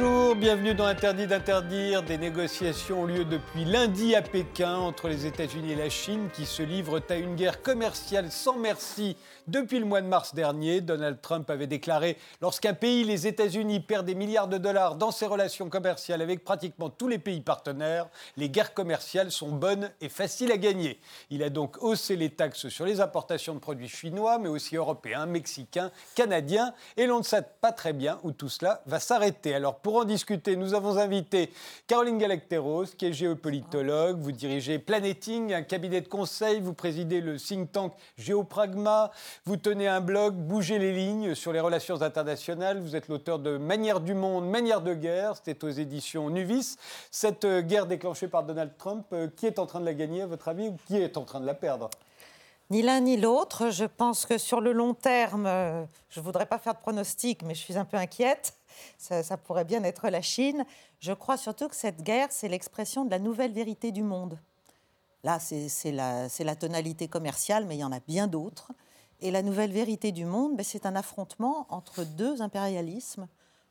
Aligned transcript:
Bonjour, 0.00 0.36
bienvenue 0.36 0.74
dans 0.74 0.84
Interdit 0.84 1.26
d'interdire. 1.26 2.04
Des 2.04 2.18
négociations 2.18 3.00
ont 3.00 3.04
lieu 3.04 3.24
depuis 3.24 3.64
lundi 3.64 4.14
à 4.14 4.22
Pékin 4.22 4.76
entre 4.76 5.08
les 5.08 5.26
États-Unis 5.26 5.72
et 5.72 5.76
la 5.76 5.90
Chine 5.90 6.28
qui 6.32 6.46
se 6.46 6.62
livrent 6.62 7.02
à 7.08 7.16
une 7.16 7.34
guerre 7.34 7.62
commerciale 7.62 8.30
sans 8.30 8.56
merci 8.56 9.16
depuis 9.48 9.80
le 9.80 9.86
mois 9.86 10.00
de 10.00 10.06
mars 10.06 10.36
dernier. 10.36 10.80
Donald 10.80 11.20
Trump 11.20 11.50
avait 11.50 11.66
déclaré 11.66 12.16
lorsqu'un 12.40 12.74
pays, 12.74 13.02
les 13.02 13.26
États-Unis, 13.26 13.80
perd 13.80 14.06
des 14.06 14.14
milliards 14.14 14.46
de 14.46 14.58
dollars 14.58 14.94
dans 14.94 15.10
ses 15.10 15.26
relations 15.26 15.68
commerciales 15.68 16.22
avec 16.22 16.44
pratiquement 16.44 16.90
tous 16.90 17.08
les 17.08 17.18
pays 17.18 17.40
partenaires, 17.40 18.06
les 18.36 18.50
guerres 18.50 18.74
commerciales 18.74 19.32
sont 19.32 19.50
bonnes 19.50 19.90
et 20.00 20.08
faciles 20.08 20.52
à 20.52 20.58
gagner. 20.58 21.00
Il 21.30 21.42
a 21.42 21.50
donc 21.50 21.82
haussé 21.82 22.14
les 22.14 22.30
taxes 22.30 22.68
sur 22.68 22.84
les 22.84 23.00
importations 23.00 23.54
de 23.54 23.58
produits 23.58 23.88
chinois, 23.88 24.38
mais 24.38 24.48
aussi 24.48 24.76
européens, 24.76 25.26
mexicains, 25.26 25.90
canadiens, 26.14 26.72
et 26.96 27.06
l'on 27.06 27.18
ne 27.18 27.24
sait 27.24 27.42
pas 27.60 27.72
très 27.72 27.92
bien 27.92 28.20
où 28.22 28.30
tout 28.30 28.48
cela 28.48 28.82
va 28.86 29.00
s'arrêter. 29.00 29.54
Alors 29.54 29.80
pour 29.88 29.96
en 29.96 30.04
discuter, 30.04 30.54
nous 30.54 30.74
avons 30.74 30.98
invité 30.98 31.50
Caroline 31.86 32.18
Galacteros, 32.18 32.84
qui 32.98 33.06
est 33.06 33.12
géopolitologue. 33.14 34.20
Vous 34.20 34.32
dirigez 34.32 34.78
Planeting, 34.78 35.54
un 35.54 35.62
cabinet 35.62 36.02
de 36.02 36.08
conseil. 36.08 36.60
Vous 36.60 36.74
présidez 36.74 37.22
le 37.22 37.38
think 37.38 37.72
tank 37.72 37.94
Géopragma. 38.18 39.10
Vous 39.46 39.56
tenez 39.56 39.88
un 39.88 40.02
blog 40.02 40.34
Bougez 40.34 40.78
les 40.78 40.92
lignes 40.92 41.34
sur 41.34 41.54
les 41.54 41.60
relations 41.60 42.02
internationales. 42.02 42.80
Vous 42.80 42.96
êtes 42.96 43.08
l'auteur 43.08 43.38
de 43.38 43.56
Manière 43.56 44.00
du 44.00 44.12
monde, 44.12 44.46
Manière 44.46 44.82
de 44.82 44.92
guerre. 44.92 45.36
C'était 45.36 45.64
aux 45.64 45.70
éditions 45.70 46.28
Nuvis. 46.28 46.76
Cette 47.10 47.46
euh, 47.46 47.62
guerre 47.62 47.86
déclenchée 47.86 48.28
par 48.28 48.42
Donald 48.42 48.72
Trump, 48.76 49.06
euh, 49.14 49.28
qui 49.34 49.46
est 49.46 49.58
en 49.58 49.64
train 49.64 49.80
de 49.80 49.86
la 49.86 49.94
gagner 49.94 50.20
à 50.20 50.26
votre 50.26 50.48
avis 50.48 50.68
ou 50.68 50.76
qui 50.86 50.98
est 50.98 51.16
en 51.16 51.24
train 51.24 51.40
de 51.40 51.46
la 51.46 51.54
perdre? 51.54 51.88
Ni 52.68 52.82
l'un 52.82 53.00
ni 53.00 53.16
l'autre. 53.16 53.70
Je 53.70 53.86
pense 53.86 54.26
que 54.26 54.36
sur 54.36 54.60
le 54.60 54.72
long 54.72 54.92
terme, 54.92 55.46
euh, 55.46 55.82
je 56.10 56.20
ne 56.20 56.24
voudrais 56.26 56.44
pas 56.44 56.58
faire 56.58 56.74
de 56.74 56.80
pronostic, 56.80 57.42
mais 57.42 57.54
je 57.54 57.60
suis 57.60 57.78
un 57.78 57.86
peu 57.86 57.96
inquiète 57.96 58.52
ça, 58.98 59.36
pourrait 59.36 59.64
bien 59.64 59.82
être 59.84 60.08
la 60.08 60.22
Chine. 60.22 60.64
Je 61.00 61.12
crois 61.12 61.36
surtout 61.36 61.68
que 61.68 61.76
cette 61.76 62.02
guerre, 62.02 62.28
c'est 62.30 62.48
l'expression 62.48 63.04
de 63.04 63.10
la 63.10 63.18
nouvelle 63.18 63.52
vérité 63.52 63.92
du 63.92 64.02
monde. 64.02 64.38
Là, 65.24 65.38
c'est 65.40 65.92
la, 65.92 66.56
tonalité 66.56 67.08
commerciale, 67.08 67.66
mais 67.66 67.76
il 67.76 67.80
y 67.80 67.84
en 67.84 67.92
a 67.92 68.00
bien 68.00 68.26
d'autres. 68.26 68.72
Et 69.20 69.30
la 69.30 69.42
nouvelle 69.42 69.72
vérité 69.72 70.12
du 70.12 70.24
monde, 70.24 70.56
ben, 70.56 70.64
c'est 70.64 70.86
un 70.86 70.94
affrontement 70.94 71.66
entre 71.70 72.04
deux 72.04 72.40
impérialismes, 72.40 73.26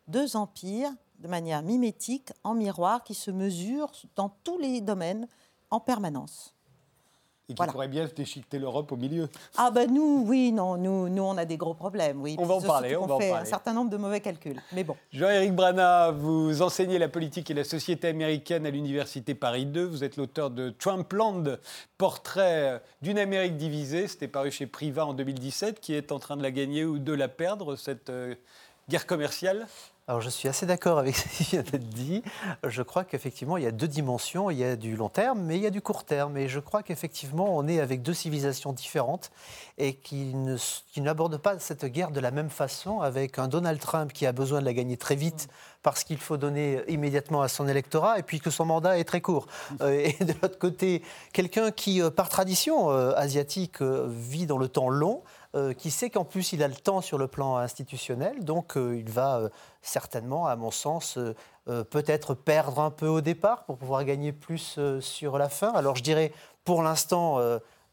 deux 0.08 0.36
empires, 0.36 0.92
de 1.20 1.28
manière 1.28 1.64
mimétique, 1.64 2.32
en 2.44 2.54
miroir, 2.54 3.04
qui 3.04 3.14
se 3.14 3.32
mesurent 3.32 3.94
dans 4.16 4.30
tous 4.44 4.60
les 4.60 4.82
domaines 4.82 5.28
en 5.70 5.80
permanence 5.80 6.57
et 7.50 7.54
qui 7.54 7.66
pourrait 7.66 7.88
bien 7.88 8.08
déchiqueter 8.14 8.60
l'Europe 8.60 8.92
au 8.92 8.98
milieu. 8.98 9.30
Ah 9.58 9.72
ben 9.72 9.92
nous, 9.92 10.26
oui, 10.28 10.52
non, 10.52 10.78
nous, 10.78 11.08
nous 11.08 11.24
on 11.24 11.38
a 11.38 11.46
des 11.46 11.58
gros 11.58 11.74
problèmes, 11.74 12.22
oui. 12.22 12.36
On 12.40 12.46
va 12.46 12.56
en 12.56 12.62
parler, 12.62 12.96
on, 12.98 13.06
va 13.06 13.16
en 13.16 13.20
fait 13.20 13.30
parler. 13.30 13.48
un 13.48 13.50
certain 13.50 13.74
nombre 13.74 13.90
de 13.90 13.98
mauvais 13.98 14.20
calculs, 14.20 14.62
mais 14.74 14.84
bon. 14.84 14.96
Jean-Éric 15.12 15.56
Brana, 15.56 16.12
vous 16.12 16.62
enseignez 16.62 17.00
la 17.00 17.08
politique 17.08 17.50
et 17.50 17.54
la 17.54 17.64
société 17.64 18.10
américaine 18.10 18.66
à 18.66 18.70
l'Université 18.70 19.34
Paris 19.34 19.66
2. 19.66 19.86
Vous 19.86 20.04
êtes 20.04 20.18
l'auteur 20.18 20.50
de 20.50 20.70
Trumpland, 20.70 21.60
portrait 21.98 22.82
d'une 23.02 23.20
Amérique 23.20 23.58
divisée. 23.58 24.08
C'était 24.08 24.28
paru 24.28 24.52
chez 24.52 24.68
Priva 24.68 25.06
en 25.06 25.14
2017, 25.14 25.80
qui 25.80 25.94
est 25.94 26.12
en 26.12 26.20
train 26.20 26.36
de 26.36 26.44
la 26.44 26.52
gagner 26.52 26.84
ou 26.84 27.00
de 27.00 27.14
la 27.14 27.30
perdre, 27.30 27.76
cette 27.76 28.10
euh, 28.10 28.36
guerre 28.90 29.08
commerciale 29.08 29.68
alors 30.10 30.22
je 30.22 30.30
suis 30.30 30.48
assez 30.48 30.66
d'accord 30.66 31.00
avec 31.00 31.16
ce 31.18 31.28
qui 31.28 31.44
vient 31.44 31.64
d'être 31.64 31.90
dit. 31.90 32.24
Je 32.66 32.82
crois 32.82 33.04
qu'effectivement, 33.04 33.58
il 33.58 33.64
y 33.64 33.68
a 33.68 33.74
deux 33.74 33.90
dimensions. 33.90 34.50
Il 34.50 34.58
y 34.58 34.64
a 34.64 34.78
du 34.78 34.96
long 34.96 35.10
terme, 35.10 35.42
mais 35.42 35.58
il 35.58 35.62
y 35.62 35.66
a 35.66 35.70
du 35.70 35.82
court 35.82 36.06
terme. 36.06 36.38
Et 36.38 36.48
je 36.48 36.60
crois 36.62 36.82
qu'effectivement, 36.82 37.58
on 37.58 37.68
est 37.68 37.82
avec 37.82 38.02
deux 38.02 38.14
civilisations 38.14 38.72
différentes 38.72 39.32
et 39.78 39.96
qui, 39.96 40.34
n'abordent 40.96 41.38
pas 41.38 41.60
cette 41.60 41.86
guerre 41.86 42.12
de 42.12 42.22
la 42.22 42.32
même 42.32 42.50
façon, 42.50 43.02
avec 43.02 43.38
un 43.38 43.50
Donald 43.50 43.82
Trump 43.82 44.14
qui 44.14 44.26
a 44.26 44.32
besoin 44.32 44.62
de 44.62 44.66
la 44.66 44.74
gagner 44.74 44.96
très 44.96 45.16
vite 45.16 45.50
parce 45.84 46.04
qu'il 46.04 46.18
faut 46.18 46.38
donner 46.38 46.82
immédiatement 46.88 47.42
à 47.42 47.50
son 47.50 47.68
électorat 47.68 48.18
et 48.18 48.24
puis 48.24 48.40
que 48.40 48.50
son 48.50 48.66
mandat 48.66 48.98
est 49.00 49.04
très 49.04 49.22
court. 49.22 49.48
Euh, 49.82 50.12
et 50.20 50.24
de 50.24 50.34
l'autre 50.42 50.58
côté, 50.58 51.02
quelqu'un 51.34 51.72
qui, 51.72 52.02
euh, 52.02 52.10
par 52.10 52.30
tradition 52.30 52.92
euh, 52.92 53.12
asiatique, 53.16 53.82
vit 53.82 54.46
dans 54.46 54.58
le 54.58 54.70
temps 54.70 54.90
long, 54.90 55.22
qui 55.78 55.92
sait 55.92 56.10
qu'en 56.10 56.26
plus 56.26 56.54
il 56.54 56.64
a 56.64 56.68
le 56.68 56.76
temps 56.76 57.02
sur 57.02 57.18
le 57.18 57.28
plan 57.28 57.58
institutionnel, 57.58 58.44
donc 58.44 58.74
il 58.76 59.10
va 59.10 59.50
certainement, 59.82 60.48
à 60.48 60.56
mon 60.56 60.72
sens, 60.72 61.18
peut-être 61.66 62.34
perdre 62.34 62.80
un 62.80 62.92
peu 62.92 63.08
au 63.08 63.22
départ 63.22 63.66
pour 63.66 63.78
pouvoir 63.78 64.04
gagner 64.04 64.32
plus 64.32 64.80
sur 65.00 65.38
la 65.38 65.50
fin. 65.50 65.72
Alors 65.74 65.96
je 65.96 66.04
dirais, 66.04 66.32
pour 66.66 66.84
l'instant, 66.84 67.40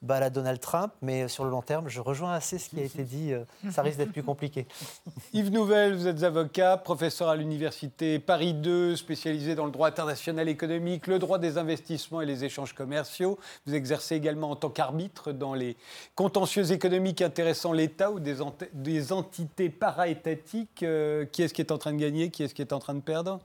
bah, 0.04 0.20
la 0.20 0.30
Donald 0.30 0.60
Trump, 0.60 0.92
mais 1.02 1.28
sur 1.28 1.44
le 1.44 1.50
long 1.50 1.62
terme, 1.62 1.88
je 1.88 2.00
rejoins 2.00 2.34
assez 2.34 2.58
ce 2.58 2.68
qui 2.68 2.78
a 2.78 2.84
été 2.84 3.02
dit, 3.02 3.32
euh, 3.32 3.44
ça 3.70 3.82
risque 3.82 3.98
d'être 3.98 4.12
plus 4.12 4.22
compliqué. 4.22 4.66
Yves 5.32 5.50
Nouvel, 5.50 5.94
vous 5.94 6.06
êtes 6.06 6.22
avocat, 6.22 6.76
professeur 6.76 7.28
à 7.28 7.36
l'université 7.36 8.18
Paris 8.18 8.54
2, 8.54 8.96
spécialisé 8.96 9.54
dans 9.54 9.64
le 9.64 9.70
droit 9.70 9.88
international 9.88 10.48
économique, 10.48 11.06
le 11.06 11.18
droit 11.18 11.38
des 11.38 11.58
investissements 11.58 12.20
et 12.20 12.26
les 12.26 12.44
échanges 12.44 12.74
commerciaux. 12.74 13.38
Vous 13.66 13.74
exercez 13.74 14.14
également 14.14 14.50
en 14.50 14.56
tant 14.56 14.70
qu'arbitre 14.70 15.32
dans 15.32 15.54
les 15.54 15.76
contentieux 16.14 16.70
économiques 16.70 17.22
intéressant 17.22 17.72
l'État 17.72 18.10
ou 18.10 18.20
des, 18.20 18.36
des 18.74 19.12
entités 19.12 19.70
para-étatiques. 19.70 20.82
Euh, 20.82 21.24
qui 21.24 21.42
est-ce 21.42 21.54
qui 21.54 21.62
est 21.62 21.72
en 21.72 21.78
train 21.78 21.92
de 21.92 21.98
gagner? 21.98 22.30
Qui 22.30 22.42
est-ce 22.42 22.54
qui 22.54 22.62
est 22.62 22.72
en 22.72 22.78
train 22.78 22.94
de 22.94 23.00
perdre? 23.00 23.40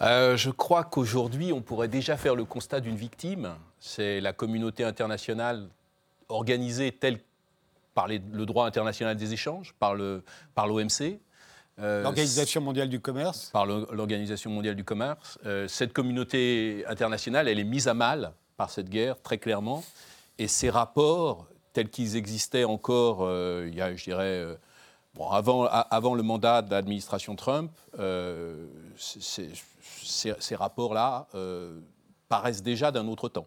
Euh, 0.00 0.36
je 0.36 0.50
crois 0.50 0.84
qu'aujourd'hui, 0.84 1.52
on 1.52 1.60
pourrait 1.60 1.88
déjà 1.88 2.16
faire 2.16 2.36
le 2.36 2.44
constat 2.44 2.80
d'une 2.80 2.96
victime. 2.96 3.54
C'est 3.80 4.20
la 4.20 4.32
communauté 4.32 4.84
internationale 4.84 5.68
organisée 6.28 6.92
telle 6.92 7.20
par 7.94 8.06
le 8.08 8.46
droit 8.46 8.66
international 8.66 9.16
des 9.16 9.32
échanges, 9.32 9.74
par 9.78 9.94
l'OMC. 9.94 11.18
Euh, 11.80 12.02
L'Organisation 12.02 12.60
mondiale 12.60 12.88
du 12.88 13.00
commerce. 13.00 13.50
Par 13.52 13.66
l'Organisation 13.66 14.50
mondiale 14.50 14.74
du 14.74 14.84
commerce. 14.84 15.38
Euh, 15.46 15.68
cette 15.68 15.92
communauté 15.92 16.84
internationale, 16.88 17.48
elle 17.48 17.58
est 17.58 17.64
mise 17.64 17.88
à 17.88 17.94
mal 17.94 18.32
par 18.56 18.70
cette 18.70 18.88
guerre, 18.88 19.20
très 19.20 19.38
clairement. 19.38 19.84
Et 20.38 20.48
ces 20.48 20.70
rapports, 20.70 21.46
tels 21.72 21.88
qu'ils 21.88 22.16
existaient 22.16 22.64
encore, 22.64 23.22
il 23.64 23.74
y 23.74 23.80
a, 23.80 23.94
je 23.94 24.04
dirais, 24.04 24.44
avant, 25.30 25.64
avant, 25.64 26.14
le 26.14 26.22
mandat 26.22 26.62
de 26.62 26.70
l'administration 26.70 27.34
Trump, 27.34 27.72
ces, 28.98 30.54
rapports-là 30.54 31.26
euh, 31.34 31.78
paraissent 32.28 32.62
déjà 32.62 32.90
d'un 32.90 33.06
autre 33.08 33.28
temps. 33.28 33.46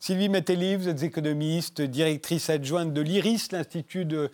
Sylvie 0.00 0.28
Metelli, 0.28 0.76
vous 0.76 0.88
êtes 0.88 1.02
économiste, 1.02 1.82
directrice 1.82 2.50
adjointe 2.50 2.92
de 2.92 3.00
l'IRIS, 3.00 3.50
l'Institut 3.50 4.04
de 4.04 4.30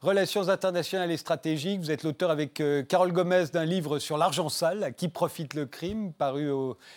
Relations 0.00 0.48
internationales 0.48 1.10
et 1.10 1.16
stratégiques. 1.16 1.80
Vous 1.80 1.90
êtes 1.90 2.04
l'auteur 2.04 2.30
avec 2.30 2.60
euh, 2.60 2.84
Carole 2.84 3.10
Gomez 3.10 3.46
d'un 3.52 3.64
livre 3.64 3.98
sur 3.98 4.16
l'argent 4.16 4.48
sale, 4.48 4.84
à 4.84 4.92
qui 4.92 5.08
profite 5.08 5.54
le 5.54 5.66
crime, 5.66 6.12
paru 6.12 6.48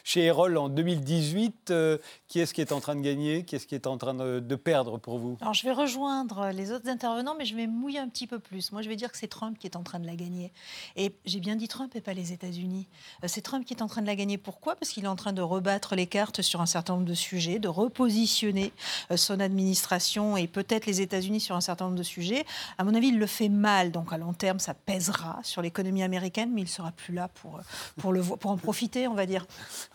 chez 0.03 0.25
Erol 0.25 0.57
en 0.57 0.69
2018. 0.69 1.71
Euh, 1.71 1.97
qui 2.27 2.39
est-ce 2.39 2.53
qui 2.53 2.61
est 2.61 2.71
en 2.71 2.79
train 2.79 2.95
de 2.95 3.01
gagner? 3.01 3.43
Qui 3.43 3.55
est-ce 3.55 3.65
qui 3.65 3.73
est 3.73 3.87
en 3.87 3.97
train 3.97 4.13
de, 4.13 4.55
perdre 4.55 4.99
pour 4.99 5.17
vous? 5.17 5.37
Alors 5.41 5.55
je 5.55 5.63
vais 5.63 5.73
rejoindre 5.73 6.51
les 6.53 6.71
autres 6.71 6.89
intervenants, 6.89 7.33
mais 7.35 7.45
je 7.45 7.55
vais 7.55 7.65
mouiller 7.65 7.97
un 7.99 8.07
petit 8.07 8.27
peu 8.27 8.37
plus. 8.37 8.71
Moi, 8.71 8.83
je 8.83 8.89
vais 8.89 8.95
dire 8.95 9.11
que 9.11 9.17
c'est 9.17 9.27
Trump 9.27 9.57
qui 9.57 9.65
est 9.65 9.75
en 9.75 9.83
train 9.83 9.99
de 9.99 10.05
la 10.05 10.15
gagner. 10.15 10.53
Et 10.95 11.15
j'ai 11.25 11.39
bien 11.39 11.55
dit 11.55 11.67
Trump 11.67 11.91
et 11.95 12.01
pas 12.01 12.13
les 12.13 12.33
États-Unis. 12.33 12.87
Euh, 13.23 13.27
c'est 13.27 13.41
Trump 13.41 13.65
qui 13.65 13.73
est 13.73 13.81
en 13.81 13.87
train 13.87 14.03
de 14.03 14.07
la 14.07 14.15
gagner. 14.15 14.37
Pourquoi? 14.37 14.75
Parce 14.75 14.91
qu'il 14.91 15.05
est 15.05 15.07
en 15.07 15.15
train 15.15 15.33
de 15.33 15.41
rebattre 15.41 15.95
les 15.95 16.05
cartes 16.05 16.43
sur 16.43 16.61
un 16.61 16.67
certain 16.67 16.93
nombre 16.93 17.07
de 17.07 17.15
sujets, 17.15 17.57
de 17.57 17.67
reposer 17.67 18.10
positionner 18.11 18.73
euh, 19.09 19.17
son 19.17 19.39
administration 19.39 20.35
et 20.35 20.47
peut-être 20.47 20.85
les 20.85 20.99
États-Unis 20.99 21.40
sur 21.40 21.55
un 21.55 21.61
certain 21.61 21.85
nombre 21.85 21.97
de 21.97 22.03
sujets. 22.03 22.43
À 22.78 22.84
mon 22.84 22.93
avis, 22.93 23.08
il 23.08 23.19
le 23.19 23.25
fait 23.25 23.47
mal. 23.47 23.91
Donc 23.91 24.11
à 24.11 24.17
long 24.17 24.34
terme, 24.34 24.59
ça 24.59 24.73
pèsera 24.73 25.40
sur 25.43 25.61
l'économie 25.61 26.03
américaine, 26.03 26.52
mais 26.53 26.61
il 26.61 26.67
sera 26.67 26.91
plus 26.91 27.13
là 27.13 27.29
pour, 27.29 27.58
euh, 27.58 27.61
pour, 28.02 28.11
le, 28.11 28.22
pour 28.22 28.52
en 28.52 28.58
profiter, 28.58 29.08
on 29.08 29.13
va 29.13 29.25
dire. 29.25 29.46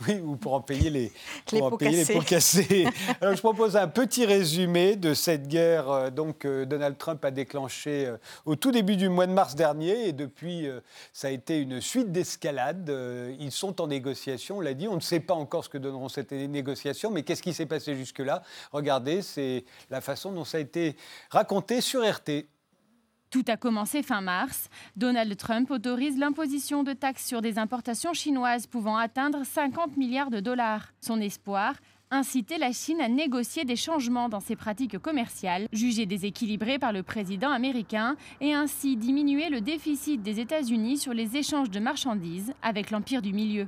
Oui, 0.07 0.19
ou 0.25 0.37
pour 0.37 0.55
en 0.55 0.63
payer 0.63 0.89
les, 0.89 1.13
les, 1.53 1.59
pots, 1.59 1.77
cassés. 1.77 2.87
Alors 3.21 3.35
je 3.35 3.41
propose 3.41 3.77
un 3.77 3.89
petit 3.89 4.25
résumé 4.25 4.97
de 4.97 5.13
cette 5.13 5.47
guerre 5.47 5.91
euh, 5.91 6.11
donc, 6.11 6.39
que 6.39 6.65
Donald 6.65 6.97
Trump 6.97 7.23
a 7.25 7.31
déclenchée 7.31 8.11
au 8.47 8.57
tout 8.57 8.73
début 8.73 8.97
du 8.97 9.11
mois 9.11 9.27
de 9.27 9.33
mars 9.33 9.55
dernier. 9.55 10.09
Et 10.09 10.13
depuis, 10.13 10.69
ça 11.13 11.29
a 11.29 11.31
été 11.31 11.59
une 11.59 11.81
suite 11.81 12.13
d'escalades. 12.13 12.91
Ils 13.39 13.53
sont 13.53 13.81
en 13.81 13.87
négociation, 13.87 14.59
on 14.59 14.61
l'a 14.61 14.75
dit. 14.75 14.89
On 14.89 14.97
ne 14.97 15.01
sait 15.01 15.21
pas 15.21 15.35
encore 15.35 15.65
ce 15.65 15.69
que 15.69 15.79
donneront 15.79 16.09
cette 16.09 16.33
négociation, 16.33 17.11
mais 17.11 17.23
qu'est-ce 17.23 17.43
qui 17.43 17.53
s'est 17.53 17.67
passé 17.67 17.95
jusque-là. 18.07 18.43
Regardez, 18.73 19.23
c'est 19.23 19.65
la 19.91 20.01
façon 20.01 20.33
dont 20.33 20.45
ça 20.45 20.59
a 20.59 20.61
été 20.61 20.97
raconté 21.31 21.81
sur 21.81 22.03
RT. 22.03 22.47
Tout 23.31 23.45
a 23.49 23.57
commencé 23.57 24.03
fin 24.03 24.21
mars. 24.21 24.69
Donald 24.95 25.37
Trump 25.37 25.71
autorise 25.71 26.17
l'imposition 26.17 26.85
de 26.85 26.93
taxes 26.93 27.27
sur 27.27 27.43
des 27.43 27.59
importations 27.59 28.15
chinoises 28.15 28.67
pouvant 28.67 28.97
atteindre 28.97 29.45
50 29.45 29.97
milliards 29.97 30.31
de 30.31 30.41
dollars. 30.41 30.93
Son 31.01 31.21
espoir 31.21 31.75
inciter 32.11 32.59
la 32.59 32.73
Chine 32.73 33.01
à 33.01 33.09
négocier 33.09 33.65
des 33.65 33.77
changements 33.77 34.29
dans 34.29 34.41
ses 34.41 34.57
pratiques 34.57 34.99
commerciales, 34.99 35.67
jugées 35.73 36.07
déséquilibrées 36.07 36.79
par 36.79 36.93
le 36.93 37.03
président 37.03 37.51
américain, 37.51 38.17
et 38.41 38.55
ainsi 38.55 38.97
diminuer 38.97 39.49
le 39.49 39.61
déficit 39.61 40.23
des 40.23 40.41
États-Unis 40.41 40.99
sur 40.99 41.13
les 41.13 41.37
échanges 41.37 41.71
de 41.71 41.81
marchandises 41.81 42.53
avec 42.63 42.91
l'Empire 42.91 43.23
du 43.23 43.33
Milieu. 43.33 43.67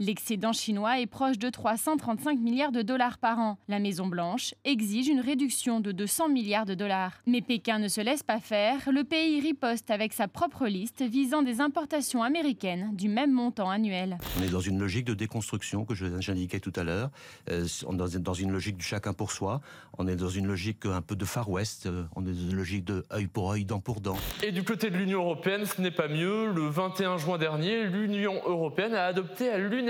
L'excédent 0.00 0.52
chinois 0.52 1.00
est 1.00 1.06
proche 1.06 1.38
de 1.38 1.50
335 1.50 2.38
milliards 2.38 2.70
de 2.70 2.82
dollars 2.82 3.18
par 3.18 3.40
an. 3.40 3.58
La 3.66 3.80
Maison-Blanche 3.80 4.54
exige 4.64 5.08
une 5.08 5.18
réduction 5.18 5.80
de 5.80 5.90
200 5.90 6.28
milliards 6.28 6.66
de 6.66 6.74
dollars. 6.74 7.14
Mais 7.26 7.40
Pékin 7.40 7.80
ne 7.80 7.88
se 7.88 8.00
laisse 8.00 8.22
pas 8.22 8.38
faire. 8.38 8.92
Le 8.92 9.02
pays 9.02 9.40
riposte 9.40 9.90
avec 9.90 10.12
sa 10.12 10.28
propre 10.28 10.68
liste 10.68 11.02
visant 11.02 11.42
des 11.42 11.60
importations 11.60 12.22
américaines 12.22 12.94
du 12.94 13.08
même 13.08 13.32
montant 13.32 13.70
annuel. 13.70 14.18
On 14.38 14.44
est 14.44 14.50
dans 14.50 14.60
une 14.60 14.78
logique 14.78 15.04
de 15.04 15.14
déconstruction 15.14 15.84
que 15.84 15.94
j'indiquais 15.94 16.60
tout 16.60 16.72
à 16.76 16.84
l'heure. 16.84 17.10
Euh, 17.50 17.66
on 17.84 17.98
est 17.98 18.18
dans 18.20 18.34
une 18.34 18.52
logique 18.52 18.76
du 18.76 18.84
chacun 18.84 19.12
pour 19.12 19.32
soi. 19.32 19.60
On 19.98 20.06
est 20.06 20.14
dans 20.14 20.28
une 20.28 20.46
logique 20.46 20.86
un 20.86 21.02
peu 21.02 21.16
de 21.16 21.24
Far 21.24 21.50
West. 21.50 21.86
Euh, 21.86 22.04
on 22.14 22.24
est 22.24 22.30
dans 22.30 22.50
une 22.50 22.56
logique 22.56 22.84
de 22.84 23.04
œil 23.12 23.26
pour 23.26 23.50
œil, 23.50 23.64
dent 23.64 23.80
pour 23.80 24.00
dent. 24.00 24.16
Et 24.44 24.52
du 24.52 24.62
côté 24.62 24.90
de 24.90 24.96
l'Union 24.96 25.22
européenne, 25.22 25.64
ce 25.66 25.82
n'est 25.82 25.90
pas 25.90 26.06
mieux. 26.06 26.52
Le 26.52 26.68
21 26.68 27.16
juin 27.18 27.36
dernier, 27.36 27.82
l'Union 27.82 28.40
européenne 28.46 28.94
a 28.94 29.04
adopté 29.04 29.48
à 29.48 29.58
l'unanimité 29.58 29.87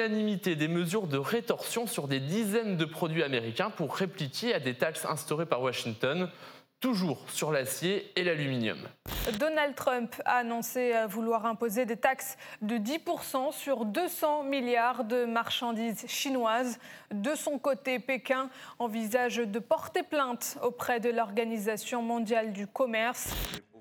des 0.54 0.68
mesures 0.68 1.06
de 1.06 1.18
rétorsion 1.18 1.86
sur 1.86 2.08
des 2.08 2.20
dizaines 2.20 2.76
de 2.76 2.84
produits 2.84 3.22
américains 3.22 3.70
pour 3.70 3.94
répliquer 3.96 4.54
à 4.54 4.60
des 4.60 4.74
taxes 4.74 5.04
instaurées 5.04 5.46
par 5.46 5.62
Washington 5.62 6.30
toujours 6.80 7.18
sur 7.28 7.50
l'acier 7.50 8.12
et 8.14 8.22
l'aluminium. 8.22 8.78
Donald 9.38 9.74
Trump 9.74 10.14
a 10.24 10.36
annoncé 10.36 10.92
vouloir 11.08 11.44
imposer 11.46 11.86
des 11.86 11.96
taxes 11.96 12.36
de 12.62 12.76
10% 12.76 13.52
sur 13.52 13.84
200 13.84 14.44
milliards 14.44 15.04
de 15.04 15.24
marchandises 15.24 16.06
chinoises. 16.06 16.78
De 17.12 17.34
son 17.34 17.58
côté, 17.58 17.98
Pékin 17.98 18.48
envisage 18.78 19.38
de 19.38 19.58
porter 19.58 20.02
plainte 20.02 20.58
auprès 20.62 21.00
de 21.00 21.10
l'Organisation 21.10 22.02
mondiale 22.02 22.52
du 22.52 22.66
commerce. 22.66 23.34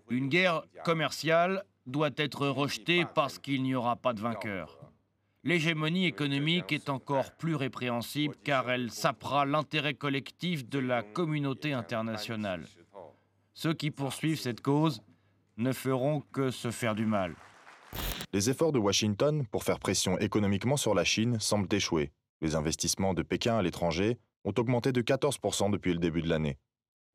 Une 0.09 0.27
guerre 0.27 0.63
commerciale 0.83 1.63
doit 1.85 2.09
être 2.17 2.47
rejetée 2.47 3.05
parce 3.13 3.37
qu'il 3.37 3.61
n'y 3.63 3.75
aura 3.75 3.95
pas 3.95 4.13
de 4.13 4.21
vainqueur. 4.21 4.86
L'hégémonie 5.47 6.05
économique 6.07 6.73
est 6.73 6.89
encore 6.89 7.31
plus 7.31 7.55
répréhensible 7.55 8.35
car 8.43 8.69
elle 8.69 8.91
sapera 8.91 9.45
l'intérêt 9.45 9.93
collectif 9.93 10.67
de 10.67 10.77
la 10.77 11.03
communauté 11.03 11.71
internationale. 11.71 12.65
Ceux 13.53 13.73
qui 13.73 13.89
poursuivent 13.89 14.41
cette 14.41 14.59
cause 14.59 15.01
ne 15.55 15.71
feront 15.71 16.21
que 16.33 16.51
se 16.51 16.69
faire 16.69 16.95
du 16.95 17.05
mal. 17.05 17.33
Les 18.33 18.49
efforts 18.49 18.73
de 18.73 18.79
Washington 18.79 19.45
pour 19.49 19.63
faire 19.63 19.79
pression 19.79 20.19
économiquement 20.19 20.75
sur 20.75 20.93
la 20.93 21.05
Chine 21.05 21.39
semblent 21.39 21.73
échouer. 21.73 22.11
Les 22.41 22.55
investissements 22.55 23.13
de 23.13 23.23
Pékin 23.23 23.57
à 23.57 23.61
l'étranger 23.61 24.17
ont 24.43 24.53
augmenté 24.57 24.91
de 24.91 25.01
14% 25.01 25.71
depuis 25.71 25.93
le 25.93 25.99
début 25.99 26.21
de 26.21 26.27
l'année. 26.27 26.57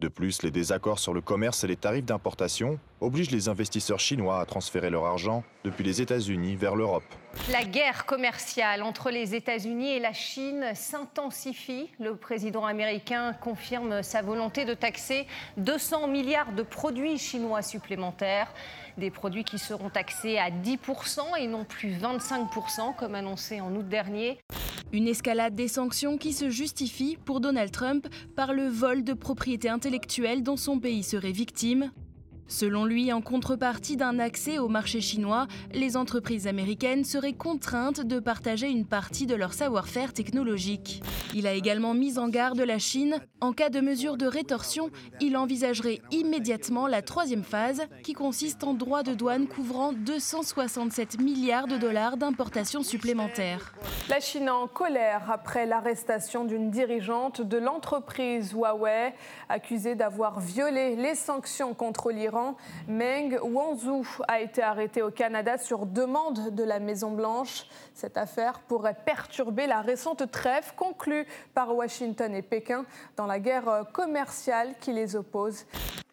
De 0.02 0.08
plus, 0.08 0.43
les 0.43 0.50
désaccords 0.50 0.99
sur 0.99 1.14
le 1.14 1.20
commerce 1.20 1.62
et 1.62 1.69
les 1.69 1.76
tarifs 1.76 2.04
d'importation 2.04 2.81
obligent 3.00 3.31
les 3.31 3.49
investisseurs 3.49 4.00
chinois 4.00 4.40
à 4.40 4.46
transférer 4.46 4.90
leur 4.90 5.04
argent 5.04 5.44
depuis 5.62 5.84
les 5.84 6.02
États-Unis 6.02 6.56
vers 6.56 6.75
l'Europe. 6.75 7.04
La 7.52 7.62
guerre 7.62 8.04
commerciale 8.04 8.82
entre 8.82 9.10
les 9.10 9.37
États-Unis 9.37 9.93
et 9.93 10.00
la 10.00 10.12
Chine 10.12 10.72
s'intensifie. 10.75 11.88
Le 12.00 12.16
président 12.16 12.66
américain 12.66 13.32
confirme 13.32 14.02
sa 14.02 14.22
volonté 14.22 14.64
de 14.64 14.75
taxer 14.75 15.28
200 15.58 16.08
milliards 16.08 16.50
de 16.50 16.64
produits 16.64 17.16
chinois 17.16 17.62
supplémentaires. 17.62 18.52
Des 18.99 19.12
produits 19.12 19.44
qui 19.44 19.60
seront 19.60 19.88
taxés 19.88 20.37
à 20.37 20.50
10% 20.50 21.38
et 21.38 21.46
non 21.46 21.64
plus 21.64 21.90
25% 21.90 22.96
comme 22.96 23.14
annoncé 23.14 23.60
en 23.60 23.72
août 23.76 23.88
dernier. 23.88 24.40
Une 24.93 25.09
escalade 25.09 25.55
des 25.55 25.69
sanctions 25.69 26.19
qui 26.19 26.35
se 26.35 26.50
justifie 26.50 27.17
pour 27.25 27.41
Donald 27.41 27.71
Trump 27.71 28.06
par 28.37 28.53
le 28.53 28.69
vol 28.69 29.05
de 29.05 29.15
propriété 29.15 29.71
intellectuelle 29.71 30.43
dont 30.43 30.59
son 30.59 30.79
pays 30.79 31.03
serait 31.03 31.33
victime. 31.33 31.91
Selon 32.52 32.84
lui, 32.84 33.10
en 33.14 33.22
contrepartie 33.22 33.96
d'un 33.96 34.19
accès 34.19 34.58
au 34.58 34.69
marché 34.69 35.00
chinois, 35.00 35.46
les 35.72 35.96
entreprises 35.96 36.46
américaines 36.46 37.02
seraient 37.02 37.32
contraintes 37.32 38.02
de 38.02 38.20
partager 38.20 38.69
une 38.69 38.84
partie 38.84 39.25
de 39.25 39.34
leur 39.34 39.54
savoir-faire 39.54 40.12
technologique. 40.12 41.02
Il 41.34 41.46
a 41.46 41.54
également 41.54 41.94
mis 41.94 42.19
en 42.19 42.28
garde 42.28 42.60
la 42.60 42.78
Chine. 42.78 43.16
En 43.40 43.54
cas 43.54 43.70
de 43.70 43.81
mesure 43.81 44.19
de 44.19 44.26
rétorsion, 44.26 44.90
il 45.22 45.38
envisagerait 45.38 46.02
immédiatement 46.10 46.87
la 46.87 47.00
troisième 47.00 47.43
phase, 47.43 47.87
qui 48.04 48.12
consiste 48.12 48.64
en 48.64 48.75
droits 48.75 49.02
de 49.02 49.14
douane 49.14 49.46
couvrant 49.46 49.94
267 49.94 51.22
milliards 51.22 51.69
de 51.69 51.78
dollars 51.78 52.19
d'importations 52.19 52.82
supplémentaires. 52.82 53.72
La 54.10 54.20
Chine 54.20 54.50
en 54.50 54.66
colère 54.66 55.31
après 55.31 55.64
l'arrestation 55.64 56.44
d'une 56.44 56.70
dirigeante 56.70 57.40
de 57.40 57.56
l'entreprise 57.56 58.52
Huawei, 58.52 59.14
accusée 59.49 59.94
d'avoir 59.94 60.38
violé 60.38 60.96
les 60.96 61.14
sanctions 61.14 61.72
contre 61.72 62.10
l'Iran 62.10 62.42
Meng 62.89 63.39
Wanzhou 63.43 64.06
a 64.29 64.41
été 64.41 64.62
arrêté 64.62 65.03
au 65.03 65.11
Canada 65.11 65.59
sur 65.59 65.87
demande 65.87 66.55
de 66.55 66.65
la 66.65 66.79
Maison-Blanche. 66.79 67.67
Cette 67.94 68.17
affaire 68.17 68.61
pourrait 68.61 68.97
perturber 69.05 69.67
la 69.67 69.81
récente 69.81 70.31
trêve 70.31 70.75
conclue 70.77 71.27
par 71.55 71.75
Washington 71.75 72.35
et 72.35 72.43
Pékin 72.43 72.85
dans 73.17 73.27
la 73.27 73.39
guerre 73.39 73.85
commerciale 73.93 74.75
qui 74.81 74.93
les 74.93 75.17
oppose. 75.17 75.67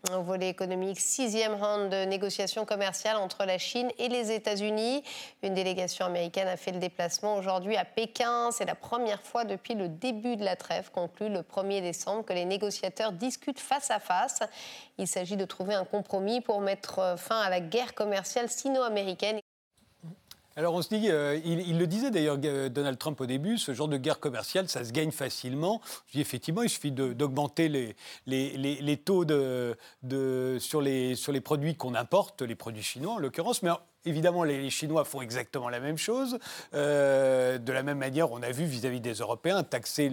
Un 0.10 0.22
volet 0.22 0.48
économique, 0.48 0.98
sixième 0.98 1.54
round 1.56 1.92
de 1.92 2.06
négociations 2.06 2.66
commerciales 2.66 3.18
entre 3.18 3.44
la 3.44 3.58
Chine 3.58 3.92
et 3.98 4.08
les 4.08 4.32
États-Unis. 4.32 5.04
Une 5.44 5.54
délégation 5.54 6.06
américaine 6.06 6.48
a 6.48 6.56
fait 6.56 6.72
le 6.72 6.80
déplacement 6.80 7.36
aujourd'hui 7.36 7.76
à 7.76 7.84
Pékin. 7.84 8.50
C'est 8.52 8.64
la 8.64 8.76
première 8.76 9.22
fois 9.22 9.44
depuis 9.44 9.76
le 9.76 9.90
début 9.90 10.38
de 10.38 10.46
la 10.46 10.56
trêve 10.56 10.90
conclue 10.92 11.28
le 11.28 11.42
1er 11.42 11.82
décembre 11.82 12.24
que 12.24 12.32
les 12.32 12.46
négociateurs 12.46 13.12
discutent 13.12 13.60
face 13.60 13.92
à 13.92 14.00
face. 14.00 14.40
Il 14.98 15.08
s'agit 15.08 15.36
de 15.36 15.46
trouver 15.46 15.74
un 15.74 15.86
compromis 15.86 16.40
pour 16.40 16.62
mettre 16.62 17.16
fin 17.18 17.42
à 17.42 17.50
la 17.50 17.60
guerre 17.60 17.94
commerciale 17.94 18.50
sino-américaine. 18.50 19.39
Alors 20.60 20.74
on 20.74 20.82
se 20.82 20.90
dit, 20.90 21.10
euh, 21.10 21.40
il, 21.46 21.78
le 21.78 21.88
disait 21.88 22.12
d'ailleurs 22.12 22.38
Donald 22.38 22.98
Trump 22.98 23.22
au 23.22 23.26
début, 23.26 23.58
ce 23.58 23.74
genre 23.74 23.88
de 23.88 23.96
guerre 23.96 24.20
commerciale, 24.20 24.68
ça 24.68 24.84
se 24.84 24.92
gagne 24.92 25.12
facilement. 25.12 25.80
Je 26.08 26.18
dis 26.18 26.20
effectivement, 26.20 26.64
il 26.64 26.70
suffit 26.70 26.92
d'augmenter 26.92 27.70
les, 27.70 27.96
les, 28.28 28.58
les, 28.58 28.98
taux 28.98 29.24
de, 29.24 29.78
de, 30.04 30.58
sur, 30.60 30.82
les, 30.82 31.16
sur 31.16 31.32
les 31.32 31.40
produits 31.40 31.76
qu'on 31.76 31.96
importe, 31.96 32.42
les 32.42 32.56
produits 32.56 32.84
chinois 32.84 33.14
en 33.14 33.20
l'occurrence, 33.20 33.64
mais 33.64 33.70
Évidemment, 34.06 34.46
les 34.46 34.70
Chinois 34.70 35.04
font 35.04 35.22
exactement 35.22 35.68
la 35.68 35.82
même 35.82 35.98
chose. 35.98 36.40
Euh, 36.74 37.58
de 37.58 37.74
la 37.74 37.84
même 37.84 37.98
manière, 37.98 38.32
on 38.32 38.42
a 38.42 38.50
vu 38.50 38.64
vis-à-vis 38.64 39.02
des 39.02 39.16
Européens 39.16 39.64
taxer 39.64 40.10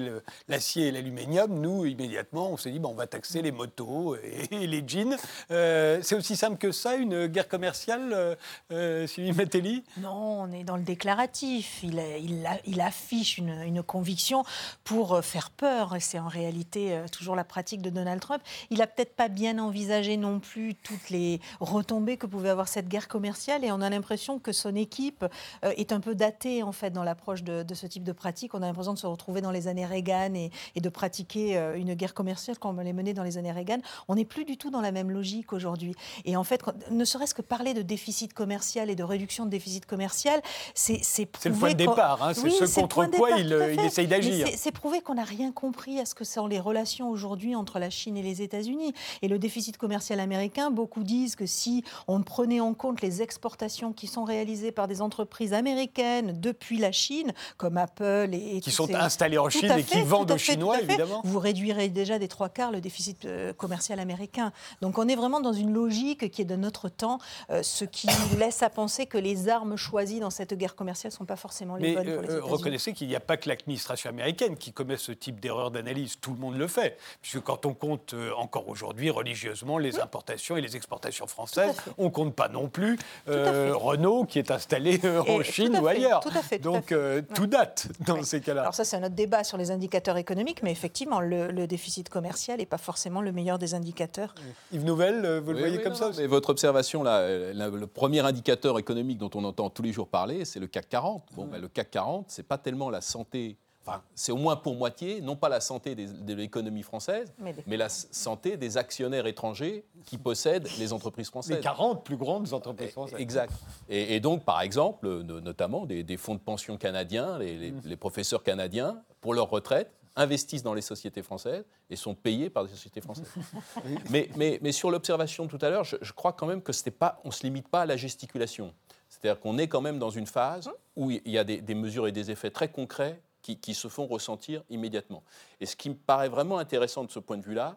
l'acier 0.49 0.89
et 0.89 0.91
l'aluminium. 0.91 1.61
Nous, 1.61 1.87
immédiatement, 1.87 2.51
on 2.51 2.57
s'est 2.57 2.73
dit, 2.73 2.81
bon, 2.81 2.91
on 2.91 2.95
va 2.95 3.07
taxer 3.07 3.43
les 3.43 3.53
motos 3.53 4.17
et, 4.17 4.67
les 4.67 4.83
jeans. 4.87 5.17
Euh, 5.53 6.01
c'est 6.03 6.17
aussi 6.17 6.35
simple 6.35 6.59
que 6.59 6.73
ça, 6.73 6.97
une 6.97 7.27
guerre 7.27 7.49
commerciale, 7.49 8.37
euh, 8.73 9.07
Sylvie 9.07 9.33
Matelli 9.33 9.85
Non, 9.99 10.43
on 10.43 10.53
est 10.53 10.65
dans 10.65 10.77
le 10.77 10.83
déclaratif. 10.83 11.85
Il, 11.85 12.81
affiche 12.81 13.39
une, 13.39 13.83
conviction 13.85 14.45
pour 14.83 15.25
faire 15.25 15.51
peur. 15.51 15.97
C'est 16.01 16.19
en 16.19 16.29
réalité 16.29 17.03
toujours 17.13 17.37
la 17.37 17.45
pratique 17.45 17.83
de 17.83 17.91
Donald 17.91 18.21
Trump. 18.21 18.43
Il 18.71 18.79
n'a 18.79 18.87
peut-être 18.87 19.15
pas 19.15 19.29
bien 19.29 19.59
envisagé 19.59 20.17
non 20.17 20.41
plus 20.41 20.75
toutes 20.75 21.11
les 21.11 21.41
retombées 21.61 22.17
que 22.17 22.27
pouvait 22.27 22.49
avoir 22.49 22.69
cette 22.69 22.89
guerre 22.89 23.07
commerciale. 23.07 23.65
On 23.77 23.83
a 23.83 23.91
l'impression 23.91 24.39
que 24.39 24.53
son 24.53 24.75
équipe 24.75 25.25
euh, 25.65 25.73
est 25.77 25.93
un 25.93 26.01
peu 26.01 26.15
datée 26.15 26.63
en 26.63 26.73
fait 26.73 26.91
dans 26.91 27.05
l'approche 27.05 27.43
de, 27.43 27.65
ce 27.75 27.87
type 27.87 28.05
de 28.05 28.13
pratique. 28.13 28.55
On 28.55 28.63
a 28.63 28.67
l'impression 28.67 28.95
de 28.95 28.99
se 28.99 29.07
retrouver 29.07 29.41
dans 29.41 29.51
les 29.51 29.69
années 29.69 29.87
Reagan 29.87 30.35
et, 30.35 30.51
de 30.81 30.89
pratiquer 30.89 31.57
euh, 31.57 31.77
une 31.77 31.95
guerre 31.95 32.15
commerciale 32.15 32.59
comme 32.59 32.79
on 32.79 32.83
l'a 32.83 32.93
menée 32.93 33.13
dans 33.13 33.23
les 33.23 33.39
années 33.39 33.53
Reagan. 33.53 33.79
On 34.09 34.15
n'est 34.15 34.25
plus 34.25 34.45
du 34.45 34.57
tout 34.57 34.71
dans 34.71 34.81
la 34.81 34.93
même 34.93 35.11
logique 35.11 35.53
aujourd'hui. 35.53 35.95
Et 36.25 36.37
en 36.37 36.45
fait, 36.45 36.63
ne 36.91 37.05
serait-ce 37.05 37.35
que 37.35 37.43
parler 37.43 37.75
de 37.75 37.83
déficit 37.83 38.33
commercial 38.33 38.89
et 38.89 38.95
de 38.95 39.03
réduction 39.03 39.45
de 39.45 39.51
déficit 39.51 39.87
commercial, 39.87 40.41
c'est 40.75 41.01
c'est 41.03 41.29
le 41.45 41.53
point 41.55 41.73
de 41.73 41.75
départ. 41.75 42.23
Hein, 42.23 42.33
c'est 42.35 42.51
ce 42.51 42.81
contre 42.81 43.07
quoi 43.11 43.31
il, 43.33 43.47
il, 43.47 43.81
essaye 43.81 44.07
d'agir. 44.07 44.49
C'est 44.57 44.73
prouver 44.73 45.01
qu'on 45.01 45.15
n'a 45.15 45.25
rien 45.25 45.53
compris 45.53 45.99
à 46.01 46.07
ce 46.07 46.15
que 46.15 46.25
sont 46.25 46.47
les 46.47 46.61
relations 46.61 47.11
aujourd'hui 47.11 47.55
entre 47.55 47.79
la 47.79 47.91
Chine 47.91 48.17
et 48.17 48.23
les 48.23 48.43
États-Unis. 48.43 48.95
Et 49.23 49.29
le 49.29 49.39
déficit 49.39 49.77
commercial 49.77 50.21
américain, 50.21 50.71
beaucoup 50.71 51.05
disent 51.05 51.37
que 51.37 51.47
si 51.47 51.85
on 52.09 52.23
prenait 52.23 52.61
en 52.61 52.75
compte 52.75 53.01
les 53.03 53.23
exportations 53.23 53.66
qui 53.93 54.07
sont 54.07 54.25
réalisées 54.25 54.73
par 54.73 54.89
des 54.89 55.03
entreprises 55.03 55.53
américaines 55.53 56.41
depuis 56.41 56.79
la 56.79 56.93
Chine, 56.93 57.33
comme 57.57 57.77
Apple 57.77 58.31
et, 58.33 58.61
qui 58.61 58.71
sont 58.71 58.93
installées 58.95 59.39
en 59.39 59.49
Chine 59.49 59.73
et 59.77 59.83
qui 59.83 60.03
vendent 60.03 60.31
aux 60.31 60.39
Chinois, 60.39 60.81
évidemment. 60.81 61.21
Vous 61.25 61.39
réduirez 61.39 61.89
déjà 61.89 62.19
des 62.19 62.29
trois 62.29 62.49
quarts 62.49 62.73
le 62.73 62.81
déficit 62.81 63.25
euh, 63.25 63.53
commercial 63.53 63.99
américain. 64.01 64.53
Donc 64.83 64.99
on 64.99 65.09
est 65.09 65.17
vraiment 65.17 65.41
dans 65.41 65.53
une 65.53 65.73
logique 65.73 66.31
qui 66.31 66.43
est 66.43 66.47
de 66.47 66.57
notre 66.57 66.89
temps, 66.89 67.19
euh, 67.51 67.63
ce 67.63 67.85
qui 67.85 68.09
laisse 68.39 68.63
à 68.63 68.71
penser 68.71 69.07
que 69.07 69.19
les 69.19 69.49
armes 69.49 69.77
choisies 69.77 70.21
dans 70.21 70.31
cette 70.31 70.55
guerre 70.55 70.75
commerciale 70.75 71.13
ne 71.13 71.17
sont 71.17 71.25
pas 71.25 71.37
forcément 71.37 71.77
les 71.77 71.95
bonnes 71.95 72.15
pour 72.15 72.23
les 72.23 72.31
euh, 72.31 72.45
reconnaissez 72.45 72.93
qu'il 72.93 73.09
n'y 73.09 73.17
a 73.17 73.21
pas 73.21 73.37
que 73.37 73.49
l'administration 73.49 74.11
américaine 74.11 74.57
qui 74.57 74.73
commet 74.73 74.97
ce 74.97 75.13
type 75.13 75.41
d'erreur 75.41 75.71
d'analyse. 75.71 76.17
Tout 76.21 76.33
le 76.33 76.39
monde 76.39 76.57
le 76.57 76.69
fait, 76.69 76.99
puisque 77.21 77.41
quand 77.41 77.67
on 77.67 77.75
compte 77.75 78.15
encore 78.37 78.69
aujourd'hui 78.69 79.11
religieusement 79.11 79.79
les 79.79 79.99
importations 79.99 80.57
et 80.57 80.61
les 80.61 80.77
exportations 80.77 81.27
françaises, 81.27 81.77
on 81.99 82.05
ne 82.05 82.11
compte 82.11 82.35
pas 82.35 82.49
non 82.49 82.69
plus 82.69 82.99
euh, 83.29 83.56
Renault 83.73 84.25
qui 84.25 84.39
est 84.39 84.51
installé 84.51 85.01
euh, 85.05 85.21
en 85.23 85.41
Et- 85.41 85.45
Chine 85.45 85.77
ou 85.81 85.87
ailleurs. 85.87 86.21
tout 86.21 86.29
à 86.31 86.43
fait, 86.43 86.59
tout 86.59 86.69
à 86.71 86.73
Donc 86.73 86.89
fait. 86.89 86.95
euh, 86.95 87.23
tout 87.35 87.43
Ouais. 87.43 87.49
date 87.49 87.89
dans 88.07 88.23
ces 88.23 88.41
cas-là. 88.41 88.63
Alors 88.63 88.75
ça, 88.75 88.85
c'est 88.85 88.97
un 88.97 89.03
autre 89.05 89.15
débat 89.15 89.45
sur 89.45 89.57
les 89.59 89.71
indicateurs 89.71 90.17
économiques, 90.17 90.63
mais 90.63 90.73
effectivement, 90.73 91.21
le, 91.21 91.51
le 91.51 91.67
déficit 91.67 92.09
commercial 92.09 92.59
n'est 92.59 92.67
pas 92.67 92.79
forcément 92.79 93.21
le 93.21 93.33
meilleur 93.33 93.59
des 93.59 93.75
indicateurs. 93.75 94.35
Yves 94.73 94.85
Nouvelle, 94.85 95.25
euh, 95.25 95.41
vous 95.41 95.53
le 95.53 95.59
voyez 95.59 95.77
oui, 95.79 95.83
comme 95.83 95.93
non, 95.93 95.99
ça 95.99 96.11
mais 96.17 96.27
votre 96.27 96.51
observation, 96.51 97.03
là, 97.03 97.19
euh, 97.19 97.53
la- 97.55 97.69
le 97.69 97.87
premier 97.87 98.21
indicateur 98.21 98.79
économique 98.79 99.19
dont 99.19 99.31
on 99.35 99.45
entend 99.45 99.71
tous 99.71 99.83
les 99.83 99.93
jours 99.93 100.09
parler, 100.09 100.45
c'est 100.45 100.61
le 100.61 100.67
CAC 100.67 100.89
40. 100.89 101.25
Bon, 101.35 101.45
ben, 101.47 101.61
le 101.61 101.69
CAC 101.69 101.91
40, 101.91 102.27
c'est 102.29 102.47
pas 102.47 102.59
tellement 102.59 102.91
la 102.91 103.01
santé, 103.01 103.57
enfin, 103.87 104.03
c'est 104.15 104.33
au 104.33 104.37
moins 104.37 104.57
pour 104.57 104.75
moitié, 104.75 105.21
non 105.21 105.37
pas 105.37 105.49
la 105.49 105.61
santé 105.61 105.95
des- 105.95 106.07
de 106.07 106.35
l'économie 106.35 106.83
française, 106.83 107.33
Mais 107.39 107.53
des- 107.53 107.63
mais 107.67 107.77
la 107.77 107.89
santé 107.89 108.57
des 108.57 108.77
actionnaires 108.77 109.27
étrangers 109.27 109.85
qui 110.05 110.19
possèdent 110.19 110.69
les 110.79 110.93
entreprises 110.93 111.29
françaises. 111.29 111.57
Les 111.57 111.63
40 111.63 112.05
plus 112.05 112.17
grandes 112.17 112.53
entreprises 112.53 112.91
françaises. 112.91 113.21
Exact. 113.21 113.53
Et, 113.89 114.17
et 114.17 114.21
donc, 114.21 114.45
par 114.45 114.61
exemple, 114.61 115.09
no- 115.23 115.41
notamment 115.41 115.87
des, 115.87 116.03
des 116.03 116.17
fonds 116.17 116.35
de 116.35 116.41
pension 116.41 116.77
canadiens, 116.77 117.39
les, 117.39 117.57
les- 117.57 117.75
les 117.85 117.97
professeurs 117.97 118.43
canadiens, 118.43 119.03
pour 119.21 119.35
leur 119.35 119.49
retraite, 119.51 119.91
investissent 120.19 120.63
dans 120.63 120.73
les 120.73 120.81
sociétés 120.81 121.23
françaises 121.23 121.65
et 121.91 121.97
sont 121.97 122.15
payés 122.15 122.49
par 122.49 122.65
des 122.65 122.71
sociétés 122.71 123.01
françaises. 123.03 123.31
mais, 124.11 124.29
mais- 124.37 124.59
mais 124.63 124.73
sur 124.73 124.91
l'observation 124.91 125.47
tout 125.47 125.59
à 125.61 125.69
l'heure, 125.71 125.85
je, 125.85 125.97
je 126.01 126.13
crois 126.13 126.33
quand 126.33 126.47
même 126.47 126.63
que 126.63 126.73
c'était 126.73 126.91
pas, 126.91 127.21
on 127.25 127.29
ne 127.29 127.33
se 127.33 127.43
limite 127.43 127.69
pas 127.69 127.83
à 127.83 127.87
la 127.87 127.97
gesticulation. 127.97 128.73
C'est-à-dire 129.09 129.39
qu'on 129.41 129.57
est 129.59 129.69
quand 129.69 129.81
même 129.83 129.99
dans 129.99 130.11
une 130.11 130.27
phase 130.27 130.69
où 130.97 131.11
il 131.11 131.21
y 131.27 131.39
a 131.39 131.45
des, 131.45 131.61
des 131.61 131.75
mesures 131.75 132.09
et 132.09 132.13
des 132.13 132.31
effets 132.31 132.51
très 132.51 132.69
concrets 132.69 133.21
qui, 133.55 133.75
se 133.75 133.89
font 133.89 134.07
ressentir 134.07 134.65
immédiatement. 134.69 135.23
Et 135.61 135.67
ce 135.67 135.77
qui 135.77 135.91
me 135.91 135.95
paraît 135.95 136.29
vraiment 136.29 136.59
intéressant 136.59 137.05
de 137.05 137.11
ce 137.11 137.21
point 137.21 137.39
de 137.39 137.45
vue-là, 137.45 137.77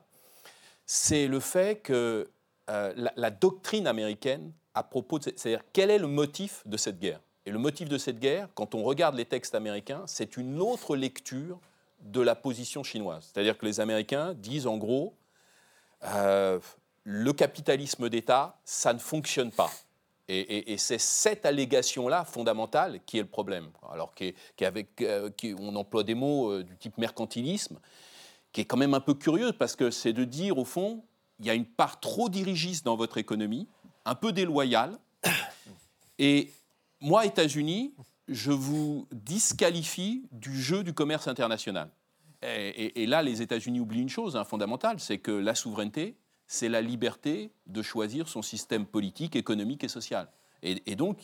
c'est 0.85 1.27
le 1.27 1.39
fait 1.39 1.81
que 1.81 2.27
euh, 2.69 3.09
la, 3.15 3.29
doctrine 3.29 3.85
américaine 3.85 4.51
à 4.73 4.81
propos 4.81 5.19
de... 5.19 5.25
C'est-à-dire 5.35 5.63
quel 5.71 5.91
est 5.91 5.99
le 5.99 6.07
motif 6.07 6.63
de 6.65 6.77
cette 6.77 6.99
guerre? 6.99 7.21
Et 7.45 7.51
le 7.51 7.59
motif 7.59 7.87
de 7.89 7.97
cette 7.97 8.19
guerre, 8.19 8.49
quand 8.55 8.73
on 8.75 8.83
regarde 8.83 9.15
les 9.15 9.25
textes 9.25 9.55
américains, 9.55 10.03
c'est 10.07 10.37
une 10.37 10.59
autre 10.59 10.95
lecture 10.95 11.59
de 12.01 12.21
la 12.21 12.35
position 12.35 12.83
chinoise. 12.83 13.31
C'est-à-dire 13.31 13.57
que 13.57 13.65
les 13.65 13.79
Américains 13.79 14.33
disent 14.33 14.67
en 14.67 14.77
gros, 14.77 15.15
euh, 16.05 16.59
le 17.03 17.33
capitalisme 17.33 18.09
d'État, 18.09 18.59
ça 18.65 18.93
ne 18.93 18.99
fonctionne 18.99 19.51
pas. 19.51 19.71
Et, 20.31 20.77
c'est 20.77 20.99
cette 20.99 21.43
allégation-là 21.43 22.23
fondamentale 22.23 22.99
qui 23.07 23.17
est 23.17 23.21
le 23.21 23.27
problème. 23.27 23.69
Alors 23.91 24.13
qu'avec, 24.55 25.01
euh, 25.01 25.31
emploie 25.75 26.03
des 26.03 26.13
mots 26.13 26.51
euh, 26.51 26.63
du 26.63 26.77
type 26.77 26.99
mercantilisme, 26.99 27.79
qui 28.51 28.61
est 28.61 28.65
quand 28.65 28.77
même 28.77 28.93
un 28.93 28.99
peu 28.99 29.15
curieux 29.15 29.53
parce 29.53 29.75
que 29.75 29.89
c'est 29.89 30.13
de 30.13 30.23
dire 30.25 30.59
au 30.59 30.65
fond, 30.65 31.03
il 31.39 31.47
y 31.47 31.49
a 31.49 31.55
une 31.55 31.65
part 31.65 31.99
trop 31.99 32.29
dirigiste 32.29 32.85
dans 32.85 32.95
votre 32.95 33.17
économie, 33.17 33.67
un 34.05 34.13
peu 34.13 34.31
déloyale, 34.31 34.99
et 36.19 36.51
moi, 37.01 37.25
États-Unis, 37.25 37.95
je 38.27 38.51
vous 38.51 39.07
disqualifie 39.11 40.27
du 40.31 40.61
jeu 40.61 40.83
du 40.83 40.93
commerce 40.93 41.27
international. 41.27 41.89
Et 42.41 43.05
là, 43.05 43.21
les 43.21 43.41
États-Unis 43.41 43.79
oublient 43.79 44.01
une 44.01 44.09
chose 44.09 44.37
hein, 44.37 44.45
fondamentale, 44.45 44.99
c'est 44.99 45.17
que 45.17 45.31
la 45.31 45.55
souveraineté, 45.55 46.15
c'est 46.51 46.67
la 46.67 46.81
liberté 46.81 47.51
de 47.67 47.83
choisir 47.83 48.27
son 48.27 48.41
système 48.41 48.87
politique, 48.87 49.35
économique 49.35 49.83
et 49.83 49.87
social. 49.87 50.27
Et, 50.63 50.81
et 50.87 50.95
donc, 50.97 51.19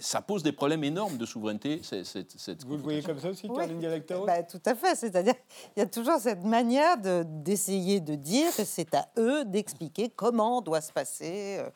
ça 0.00 0.22
pose 0.22 0.42
des 0.42 0.50
problèmes 0.50 0.82
énormes 0.82 1.18
de 1.18 1.26
souveraineté. 1.26 1.82
cette 1.84 2.64
Vous 2.64 2.76
le 2.76 2.82
voyez 2.82 3.02
comme 3.02 3.20
ça 3.20 3.28
aussi, 3.28 3.46
Oui. 3.48 3.54
Caroline 3.54 3.78
Galacteros 3.80 4.24
Bah, 4.26 4.42
tout 4.42 4.62
à 4.64 4.74
fait. 4.74 4.96
C'est-à-dire, 4.96 5.34
il 5.76 5.80
y 5.80 5.82
a 5.82 5.86
toujours 5.86 6.18
cette 6.18 6.42
manière 6.42 6.96
de- 6.98 7.22
d'essayer 7.24 8.00
de, 8.00 8.14
dire 8.16 8.50
que 8.56 8.64
c'est 8.64 8.92
à 8.94 9.06
eux 9.18 9.44
d'expliquer 9.44 10.08
comment 10.08 10.62
doit 10.62 10.80
se 10.80 10.90
passer 10.90 11.58
euh, 11.60 11.70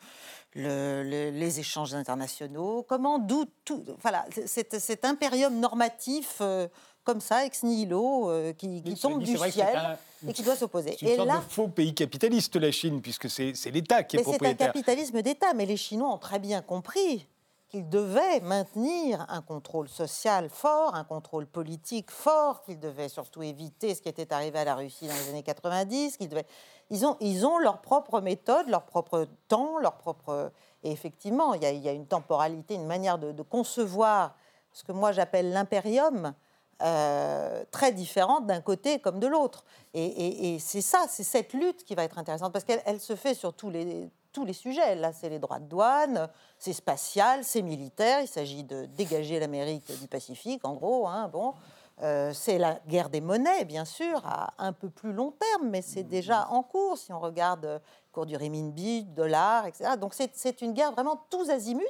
le- 0.55 1.03
le- 1.09 1.37
les 1.37 1.59
échanges 1.59 1.93
internationaux, 1.93 2.83
comment, 2.89 3.19
d'où 3.19 3.45
tout. 3.63 3.85
Voilà, 4.01 4.25
c'est 4.47 4.75
cet 4.79 5.05
impérium 5.05 5.59
normatif 5.59 6.39
euh, 6.41 6.67
comme 7.05 7.21
ça, 7.21 7.45
ex 7.45 7.63
nihilo, 7.63 8.29
euh, 8.31 8.53
qui, 8.53 8.81
Oui, 8.85 8.95
tombe 8.99 9.23
dit, 9.23 9.31
du 9.33 9.37
ciel 9.51 9.75
un- 9.77 9.97
et 10.27 10.33
qui 10.33 10.43
doit 10.43 10.55
s'opposer. 10.55 10.95
C'est 10.99 11.05
une 11.05 11.11
Et 11.11 11.15
sorte 11.15 11.27
là, 11.27 11.37
de 11.37 11.51
faux 11.51 11.67
pays 11.67 11.93
capitaliste, 11.93 12.55
la 12.55 12.71
Chine, 12.71 13.01
puisque 13.01 13.29
c'est 13.29 13.53
c'est 13.55 13.71
l'État 13.71 14.03
qui 14.03 14.15
est 14.15 14.19
mais 14.19 14.23
c'est 14.23 14.29
un 14.29 14.33
propriétaire. 14.33 14.67
capitalisme 14.67 15.21
d'État. 15.21 15.53
Mais 15.53 15.65
les 15.65 15.77
Chinois 15.77 16.11
ont 16.13 16.17
très 16.17 16.39
bien 16.39 16.61
compris 16.61 17.27
qu'ils 17.69 17.87
devaient 17.87 18.39
maintenir 18.39 19.25
un 19.29 19.41
contrôle 19.43 19.87
social 19.89 20.49
fort, 20.49 20.95
un 20.95 21.03
contrôle 21.03 21.45
politique 21.45 22.09
fort, 22.09 22.63
qu'ils 22.63 22.79
devaient 22.79 23.09
surtout 23.09 23.43
éviter 23.43 23.93
ce 23.93 24.01
qui 24.01 24.09
était 24.09 24.33
arrivé 24.33 24.57
à 24.57 24.65
la 24.65 24.75
Russie 24.75 25.07
dans 25.07 25.13
les 25.13 25.29
années 25.29 25.43
90. 25.43 26.17
Qu'ils 26.17 26.29
devaient... 26.29 26.47
ils, 26.89 27.05
ont, 27.05 27.15
ils 27.19 27.45
ont 27.45 27.59
leur 27.59 27.79
propre 27.81 28.21
méthode, 28.21 28.67
leur 28.69 28.85
propre 28.85 29.27
temps, 29.47 29.77
leur 29.77 29.97
propre... 29.97 30.51
Et 30.83 30.91
effectivement, 30.91 31.53
il 31.53 31.61
y 31.61 31.65
a, 31.67 31.71
il 31.71 31.81
y 31.83 31.89
a 31.89 31.91
une 31.91 32.07
temporalité, 32.07 32.73
une 32.73 32.87
manière 32.87 33.19
de, 33.19 33.31
de 33.33 33.43
concevoir 33.43 34.35
ce 34.71 34.83
que 34.83 34.91
moi 34.91 35.11
j'appelle 35.11 35.51
l'impérium, 35.51 36.33
euh, 36.81 37.63
très 37.71 37.91
différente 37.91 38.45
d'un 38.47 38.61
côté 38.61 38.99
comme 38.99 39.19
de 39.19 39.27
l'autre. 39.27 39.65
Et, 39.93 40.57
c'est 40.59 40.81
ça, 40.81 41.05
c'est 41.09 41.23
cette 41.23 41.53
lutte 41.53 41.83
qui 41.83 41.95
va 41.95 42.03
être 42.03 42.17
intéressante, 42.17 42.53
parce 42.53 42.65
qu'elle 42.65 42.81
elle 42.85 42.99
se 42.99 43.15
fait 43.15 43.33
sur 43.33 43.53
tous 43.53 43.69
les, 43.69 44.09
tous 44.31 44.45
les 44.45 44.53
sujets. 44.53 44.95
Là, 44.95 45.11
c'est 45.11 45.29
les 45.29 45.39
droits 45.39 45.59
de 45.59 45.65
douane, 45.65 46.29
c'est 46.57 46.73
spatial, 46.73 47.43
c'est 47.43 47.61
militaire, 47.61 48.21
il 48.21 48.27
s'agit 48.27 48.63
de 48.63 48.85
dégager 48.85 49.39
l'Amérique 49.39 49.91
du 49.99 50.07
Pacifique, 50.07 50.65
en 50.65 50.75
gros. 50.75 51.07
hein, 51.07 51.27
bon. 51.27 51.53
Euh, 52.01 52.31
c'est 52.33 52.57
la 52.57 52.79
guerre 52.87 53.09
des 53.09 53.19
monnaies, 53.19 53.65
bien 53.65 53.83
sûr, 53.83 54.25
à 54.25 54.53
un 54.57 54.71
peu 54.71 54.89
plus 54.89 55.11
long 55.11 55.31
terme, 55.31 55.69
mais 55.69 55.81
c'est 55.81 56.03
déjà 56.03 56.47
en 56.49 56.63
cours, 56.63 56.97
si 56.97 57.11
on 57.11 57.19
regarde 57.19 57.65
euh, 57.65 57.73
le 57.75 58.13
cours 58.13 58.25
du 58.25 58.37
renminbi, 58.37 59.03
dollar, 59.03 59.65
etc. 59.65 59.91
Donc 59.99 60.13
c'est 60.13 60.61
une 60.61 60.71
guerre 60.71 60.93
vraiment 60.93 61.21
tous 61.29 61.49
azimuts, 61.49 61.83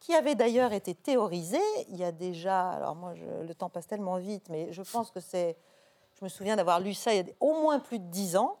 qui 0.00 0.14
avait 0.14 0.34
d'ailleurs 0.34 0.72
été 0.72 0.94
théorisée 0.94 1.60
il 1.88 1.96
y 1.96 2.04
a 2.04 2.10
déjà, 2.12 2.70
alors 2.70 2.96
moi 2.96 3.12
le 3.14 3.54
temps 3.54 3.68
passe 3.68 3.86
tellement 3.86 4.16
vite, 4.16 4.48
mais 4.48 4.72
je 4.72 4.82
pense 4.82 5.10
que 5.10 5.20
c'est, 5.20 5.56
je 6.18 6.24
me 6.24 6.28
souviens 6.28 6.56
d'avoir 6.56 6.80
lu 6.80 6.94
ça 6.94 7.12
il 7.14 7.26
y 7.26 7.30
a 7.30 7.32
au 7.40 7.60
moins 7.60 7.78
plus 7.78 7.98
de 7.98 8.06
dix 8.06 8.36
ans, 8.36 8.56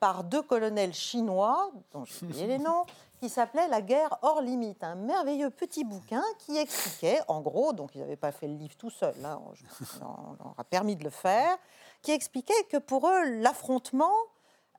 par 0.00 0.24
deux 0.24 0.40
colonels 0.40 0.94
chinois, 0.94 1.70
dont 1.92 2.06
j'ai 2.06 2.24
oublié 2.24 2.46
les 2.46 2.58
noms, 2.58 2.86
qui 3.18 3.28
s'appelait 3.28 3.68
La 3.68 3.82
guerre 3.82 4.16
hors 4.22 4.40
limite, 4.40 4.82
un 4.82 4.94
merveilleux 4.94 5.50
petit 5.50 5.84
bouquin 5.84 6.22
qui 6.38 6.56
expliquait, 6.56 7.20
en 7.28 7.42
gros, 7.42 7.74
donc 7.74 7.94
ils 7.94 8.00
n'avaient 8.00 8.16
pas 8.16 8.32
fait 8.32 8.48
le 8.48 8.54
livre 8.54 8.74
tout 8.78 8.88
seul, 8.88 9.14
je- 9.52 9.64
on 10.02 10.32
leur 10.42 10.54
a 10.56 10.64
permis 10.64 10.96
de 10.96 11.04
le 11.04 11.10
faire, 11.10 11.54
qui 12.00 12.12
expliquait 12.12 12.64
que 12.70 12.78
pour 12.78 13.06
eux, 13.06 13.24
l'affrontement, 13.42 14.14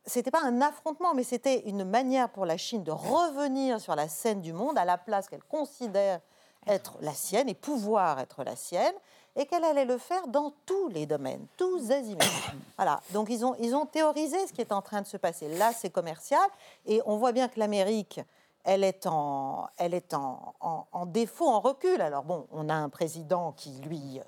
c'était 0.05 0.31
pas 0.31 0.41
un 0.43 0.61
affrontement, 0.61 1.13
mais 1.13 1.23
c'était 1.23 1.59
une 1.69 1.83
manière 1.83 2.29
pour 2.29 2.45
la 2.45 2.57
Chine 2.57 2.83
de 2.83 2.91
revenir 2.91 3.79
sur 3.79 3.95
la 3.95 4.07
scène 4.07 4.41
du 4.41 4.53
monde 4.53 4.77
à 4.77 4.85
la 4.85 4.97
place 4.97 5.27
qu'elle 5.29 5.43
considère 5.43 6.19
être 6.67 6.97
la 7.01 7.13
sienne 7.13 7.49
et 7.49 7.53
pouvoir 7.55 8.19
être 8.19 8.43
la 8.43 8.55
sienne, 8.55 8.93
et 9.35 9.45
qu'elle 9.45 9.63
allait 9.63 9.85
le 9.85 9.97
faire 9.97 10.27
dans 10.27 10.53
tous 10.65 10.89
les 10.89 11.05
domaines, 11.05 11.45
tous 11.57 11.89
azimuts. 11.91 12.19
Voilà. 12.77 12.99
Donc 13.11 13.29
ils 13.29 13.45
ont, 13.45 13.55
ils 13.59 13.75
ont 13.75 13.85
théorisé 13.85 14.45
ce 14.47 14.53
qui 14.53 14.61
est 14.61 14.71
en 14.71 14.81
train 14.81 15.01
de 15.01 15.07
se 15.07 15.17
passer. 15.17 15.47
Là, 15.57 15.71
c'est 15.71 15.89
commercial, 15.89 16.41
et 16.85 17.01
on 17.05 17.17
voit 17.17 17.31
bien 17.31 17.47
que 17.47 17.59
l'Amérique, 17.59 18.19
elle 18.63 18.83
est, 18.83 19.07
en, 19.07 19.67
elle 19.77 19.93
est 19.93 20.13
en, 20.13 20.53
en- 20.61 20.85
en 20.91 21.05
défaut, 21.05 21.47
en 21.47 21.59
recul. 21.61 22.01
Alors 22.01 22.23
bon, 22.23 22.45
on 22.51 22.69
a 22.69 22.73
un 22.75 22.89
président 22.89 23.53
qui, 23.53 23.71
lui, 23.81 24.19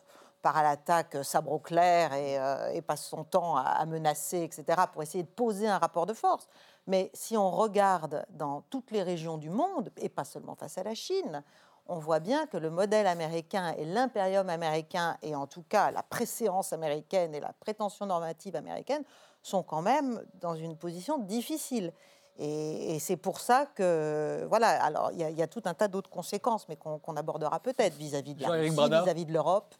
part 0.44 0.56
à 0.58 0.62
l'attaque 0.62 1.16
euh, 1.16 1.24
sabre 1.24 1.52
au 1.52 1.58
clair 1.60 2.14
et, 2.14 2.38
euh, 2.38 2.70
et 2.74 2.82
passe 2.84 3.04
son 3.06 3.24
temps 3.24 3.56
à, 3.58 3.62
à 3.62 3.86
menacer, 3.88 4.44
etc., 4.44 4.64
pour 4.92 5.02
essayer 5.02 5.24
de 5.24 5.30
poser 5.30 5.68
un 5.68 5.80
rapport 5.80 6.06
de 6.06 6.14
force. 6.14 6.48
Mais 6.86 7.10
si 7.16 7.36
on 7.36 7.50
regarde 7.50 8.26
dans 8.30 8.62
toutes 8.70 8.92
les 8.92 9.02
régions 9.02 9.38
du 9.38 9.50
monde, 9.50 9.90
et 9.98 10.10
pas 10.10 10.26
seulement 10.26 10.54
face 10.56 10.78
à 10.78 10.84
la 10.84 10.94
Chine, 10.94 11.44
on 11.88 11.98
voit 11.98 12.20
bien 12.20 12.46
que 12.46 12.58
le 12.58 12.70
modèle 12.70 13.08
américain 13.08 13.74
et 13.78 13.86
l'impérium 13.86 14.50
américain, 14.50 15.18
et 15.22 15.34
en 15.36 15.48
tout 15.48 15.64
cas 15.64 15.92
la 15.92 16.04
préséance 16.04 16.72
américaine 16.74 17.34
et 17.34 17.40
la 17.40 17.54
prétention 17.54 18.06
normative 18.06 18.56
américaine, 18.56 19.04
sont 19.42 19.64
quand 19.64 19.82
même 19.82 20.22
dans 20.36 20.56
une 20.56 20.78
position 20.78 21.18
difficile. 21.18 21.92
Et, 22.38 22.96
et 22.96 23.00
c'est 23.00 23.18
pour 23.18 23.40
ça 23.40 23.66
que, 23.76 24.46
voilà, 24.50 24.82
alors 24.84 25.12
il 25.12 25.20
y, 25.20 25.24
a- 25.24 25.30
il 25.30 25.38
y 25.38 25.42
a 25.44 25.48
tout 25.48 25.62
un 25.66 25.74
tas 25.74 25.88
d'autres 25.88 26.10
conséquences, 26.10 26.68
mais 26.68 26.76
qu'on 26.78 27.16
abordera 27.16 27.60
peut-être 27.60 27.94
vis-à-vis 27.96 28.34
de 28.36 28.42
la 28.42 28.48
Russie, 28.62 28.76
Bradin. 28.76 29.04
vis-à-vis 29.04 29.26
de 29.26 29.34
l'Europe. 29.34 29.76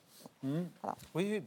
Oui, 1.14 1.42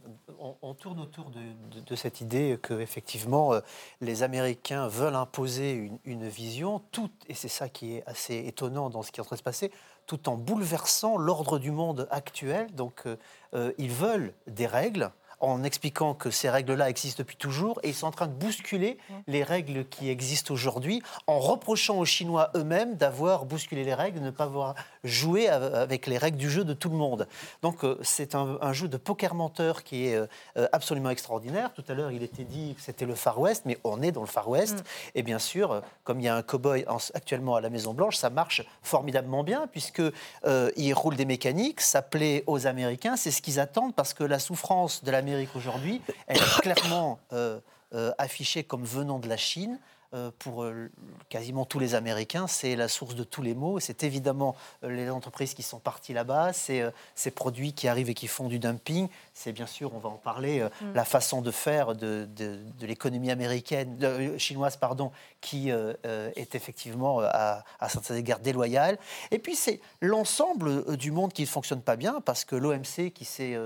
on, 0.63 0.75
tourne 0.75 1.01
autour 1.01 1.31
de, 1.31 1.95
cette 1.97 2.21
idée 2.21 2.59
que 2.63 2.75
effectivement 2.81 3.53
euh, 3.53 3.61
les 4.01 4.23
Américains 4.23 4.89
veulent 4.89 5.17
imposer 5.17 5.73
une, 5.73 5.99
une 6.05 6.29
vision, 6.29 6.81
tout, 6.93 7.11
et 7.29 7.35
c'est 7.35 7.49
ça 7.49 7.69
qui 7.69 7.97
est 7.97 8.07
assez 8.07 8.37
étonnant 8.47 8.89
dans 8.91 9.03
ce 9.03 9.13
qui 9.13 9.21
est 9.21 9.23
en 9.23 9.27
train 9.27 9.37
de 9.37 9.41
se 9.41 9.45
passer, 9.45 9.71
tout 10.07 10.29
en 10.29 10.37
bouleversant 10.37 11.19
l'ordre 11.19 11.59
du 11.59 11.71
monde 11.71 12.09
actuel. 12.11 12.73
Donc, 12.75 13.03
euh, 13.07 13.17
euh, 13.55 13.73
ils 13.79 13.91
veulent 13.91 14.33
des 14.47 14.67
règles 14.67 15.11
en 15.41 15.63
expliquant 15.65 16.15
que 16.15 16.31
ces 16.31 16.49
règles-là 16.49 16.89
existent 16.89 17.19
depuis 17.23 17.37
toujours 17.37 17.79
et 17.83 17.89
ils 17.89 17.95
sont 17.95 18.07
en 18.07 18.11
train 18.11 18.27
de 18.27 18.33
bousculer 18.33 18.99
les 19.27 19.43
règles 19.43 19.85
qui 19.87 20.09
existent 20.09 20.55
aujourd'hui 20.55 21.03
en 21.27 21.39
reprochant 21.39 21.99
aux 21.99 22.05
Chinois 22.05 22.51
eux-mêmes 22.57 22.97
d'avoir 22.97 23.45
bousculé 23.45 23.85
les 23.85 23.95
règles, 23.95 24.21
de 24.21 24.25
ne 24.25 24.31
pas 24.31 24.45
avoir 24.45 24.75
joué 25.05 25.49
av- 25.49 25.75
avec 25.75 26.07
les 26.07 26.19
règles 26.19 26.39
du 26.39 26.51
jeu 26.51 26.65
de 26.65 26.73
tout 26.73 26.89
le 26.89 26.97
monde. 26.97 27.29
Donc 27.63 27.85
euh, 27.85 27.99
c'est 28.03 28.35
un, 28.35 28.59
un 28.61 28.73
jeu 28.73 28.89
de 28.89 28.97
poker 28.97 29.35
menteur 29.35 29.83
qui 29.85 30.07
est 30.09 30.15
euh, 30.15 30.27
euh, 30.57 30.69
absolument 30.73 31.11
extraordinaire. 31.11 31.73
Tout 31.75 31.85
à 31.89 31.95
l'heure, 31.95 32.11
il 32.11 32.23
était 32.23 32.45
dit 32.45 32.75
que 32.75 32.81
c'était 32.83 33.05
le 33.07 33.15
Far 33.15 33.39
West, 33.39 33.63
mais 33.67 33.79
on 33.85 34.03
est 34.03 34.13
dans 34.13 34.23
le 34.23 34.27
Far 34.27 34.49
West. 34.49 34.85
Et 35.15 35.23
bien 35.23 35.39
sûr, 35.39 35.83
comme 36.05 36.21
il 36.21 36.25
y 36.25 36.29
a 36.29 36.35
un 36.37 36.43
cow-boy 36.43 36.85
en- 36.89 36.97
actuellement 37.15 37.57
à 37.57 37.61
la 37.61 37.69
Maison 37.71 37.93
Blanche, 37.95 38.17
ça 38.17 38.31
marche 38.31 38.63
formidablement 38.83 39.45
bien 39.45 39.67
puisque 39.71 40.01
euh, 40.47 40.71
il 40.77 40.93
roule 40.95 41.17
des 41.17 41.25
mécaniques, 41.27 41.81
ça 41.81 42.01
plaît 42.03 42.43
aux 42.47 42.67
Américains, 42.67 43.17
c'est 43.17 43.31
ce 43.31 43.43
qu'ils 43.43 43.61
attendent 43.61 43.95
parce 43.95 44.15
que 44.15 44.25
la 44.25 44.39
souffrance 44.39 45.05
de 45.05 45.11
l'Amérique 45.27 45.57
aujourd'hui, 45.57 46.01
elle 46.29 46.37
est 46.37 46.61
clairement 46.61 47.19
euh, 47.33 47.59
euh, 47.95 48.13
affichée 48.19 48.63
comme 48.65 48.85
venant 48.85 49.19
de 49.19 49.29
la 49.29 49.37
Chine. 49.37 49.79
Euh, 50.15 50.31
pour 50.39 50.65
quasiment 51.29 51.65
tous 51.65 51.81
les 51.81 51.97
Américains, 51.97 52.47
c'est 52.47 52.77
la 52.77 52.87
source 52.87 53.17
de 53.17 53.25
tous 53.25 53.43
les 53.43 53.55
maux. 53.55 53.81
C'est 53.81 54.05
évidemment 54.05 54.55
les 54.85 55.11
entreprises 55.11 55.53
qui 55.53 55.65
sont 55.65 55.81
parties 55.81 56.13
là-bas, 56.13 56.53
c'est 56.53 56.85
ces 57.17 57.33
produits 57.33 57.73
qui 57.73 57.89
arrivent 57.89 58.09
et 58.09 58.15
qui 58.15 58.29
font 58.29 58.47
du 58.47 58.61
dumping. 58.61 59.09
C'est 59.35 59.51
bien 59.53 59.67
sûr, 59.67 59.93
on 59.97 59.99
va 59.99 60.09
en 60.09 60.13
parler, 60.17 60.63
Mm. 60.81 60.93
la 60.95 61.05
façon 61.05 61.43
de 61.43 61.51
faire 61.51 61.97
de, 61.97 62.29
de- 62.37 62.61
de 62.79 62.87
l'économie 62.87 63.33
américaine, 63.33 63.97
de- 63.99 64.39
chinoise, 64.39 64.77
pardon, 64.77 65.11
qui 65.41 65.71
est 65.71 66.55
effectivement 66.55 67.19
à, 67.23 67.65
à 67.81 67.89
certains 67.89 68.15
égards 68.15 68.39
déloyale. 68.39 68.99
Et 69.33 69.41
puis 69.41 69.57
c'est 69.57 69.81
l'ensemble 70.01 70.97
du 70.97 71.11
monde 71.11 71.33
qui 71.33 71.43
ne 71.43 71.49
fonctionne 71.49 71.83
pas 71.83 71.97
bien, 71.97 72.21
parce 72.25 72.45
que 72.45 72.55
l'OMC 72.55 73.11
qui 73.13 73.25
s'est 73.25 73.59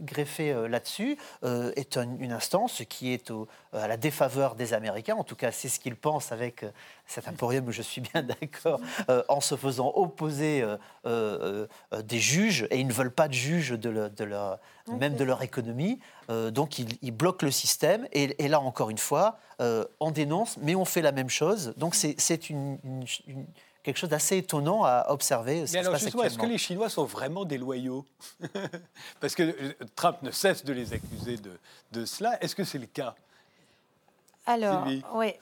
greffé 0.00 0.52
euh, 0.52 0.68
là-dessus 0.68 1.16
euh, 1.44 1.72
est 1.76 1.96
un- 1.96 2.16
une 2.18 2.32
instance 2.32 2.82
qui 2.88 3.12
est 3.12 3.30
au- 3.30 3.48
à 3.72 3.86
la 3.88 3.96
défaveur 3.96 4.54
des 4.54 4.74
Américains. 4.74 5.14
En 5.16 5.24
tout 5.24 5.36
cas, 5.36 5.52
c'est 5.52 5.68
ce 5.68 5.78
qu'ils 5.80 5.96
pensent 5.96 6.32
avec 6.32 6.62
euh, 6.64 6.70
cet 7.06 7.28
emporium 7.28 7.66
où 7.68 7.72
je 7.72 7.82
suis 7.82 8.00
bien 8.00 8.22
d'accord, 8.40 8.80
en 9.28 9.40
se 9.40 9.56
faisant 9.56 9.92
opposer 9.94 10.64
des 11.04 12.18
juges, 12.18 12.66
et 12.70 12.78
ils 12.78 12.86
ne 12.86 12.92
veulent 12.92 13.10
pas 13.12 13.28
de 13.28 13.34
juges 13.34 13.70
de, 13.70 13.90
le- 13.90 14.10
de 14.10 14.24
leur, 14.24 14.58
même 14.88 15.14
de 15.14 15.24
leur 15.24 15.42
économie. 15.42 15.98
Donc 16.52 16.78
ils, 16.78 16.96
ils 17.02 17.10
bloquent 17.10 17.44
le 17.44 17.50
système, 17.52 18.06
et, 18.12 18.42
et 18.44 18.48
là 18.48 18.60
encore 18.60 18.90
une 18.90 18.98
fois, 18.98 19.38
on 19.58 20.10
dénonce, 20.10 20.56
mais 20.58 20.74
on 20.74 20.84
fait 20.84 21.02
la 21.02 21.12
même 21.12 21.28
chose. 21.30 21.74
Donc 21.76 21.94
c'est 21.94 22.14
c'est 22.18 22.48
une- 22.50 22.78
une- 22.84 23.04
une- 23.26 23.46
quelque 23.82 23.96
chose 23.96 24.10
d'assez 24.10 24.38
étonnant 24.38 24.84
à 24.84 25.06
observer. 25.08 25.64
Mais 25.72 25.78
alors 25.78 25.96
justement, 25.96 26.24
est-ce 26.24 26.38
que 26.38 26.46
les 26.46 26.58
Chinois 26.58 26.88
sont 26.88 27.04
vraiment 27.04 27.44
des 27.44 27.58
loyaux 27.58 28.04
Parce 29.20 29.34
que 29.34 29.42
euh, 29.42 29.72
Trump 29.96 30.18
ne 30.22 30.30
cesse 30.30 30.64
de 30.64 30.72
les 30.72 30.92
accuser 30.92 31.36
de, 31.36 31.52
de 31.92 32.04
cela. 32.04 32.42
Est-ce 32.42 32.54
que 32.54 32.64
c'est 32.64 32.78
le 32.78 32.86
cas 32.86 33.14
Alors, 34.46 34.86
oui. 35.14 35.34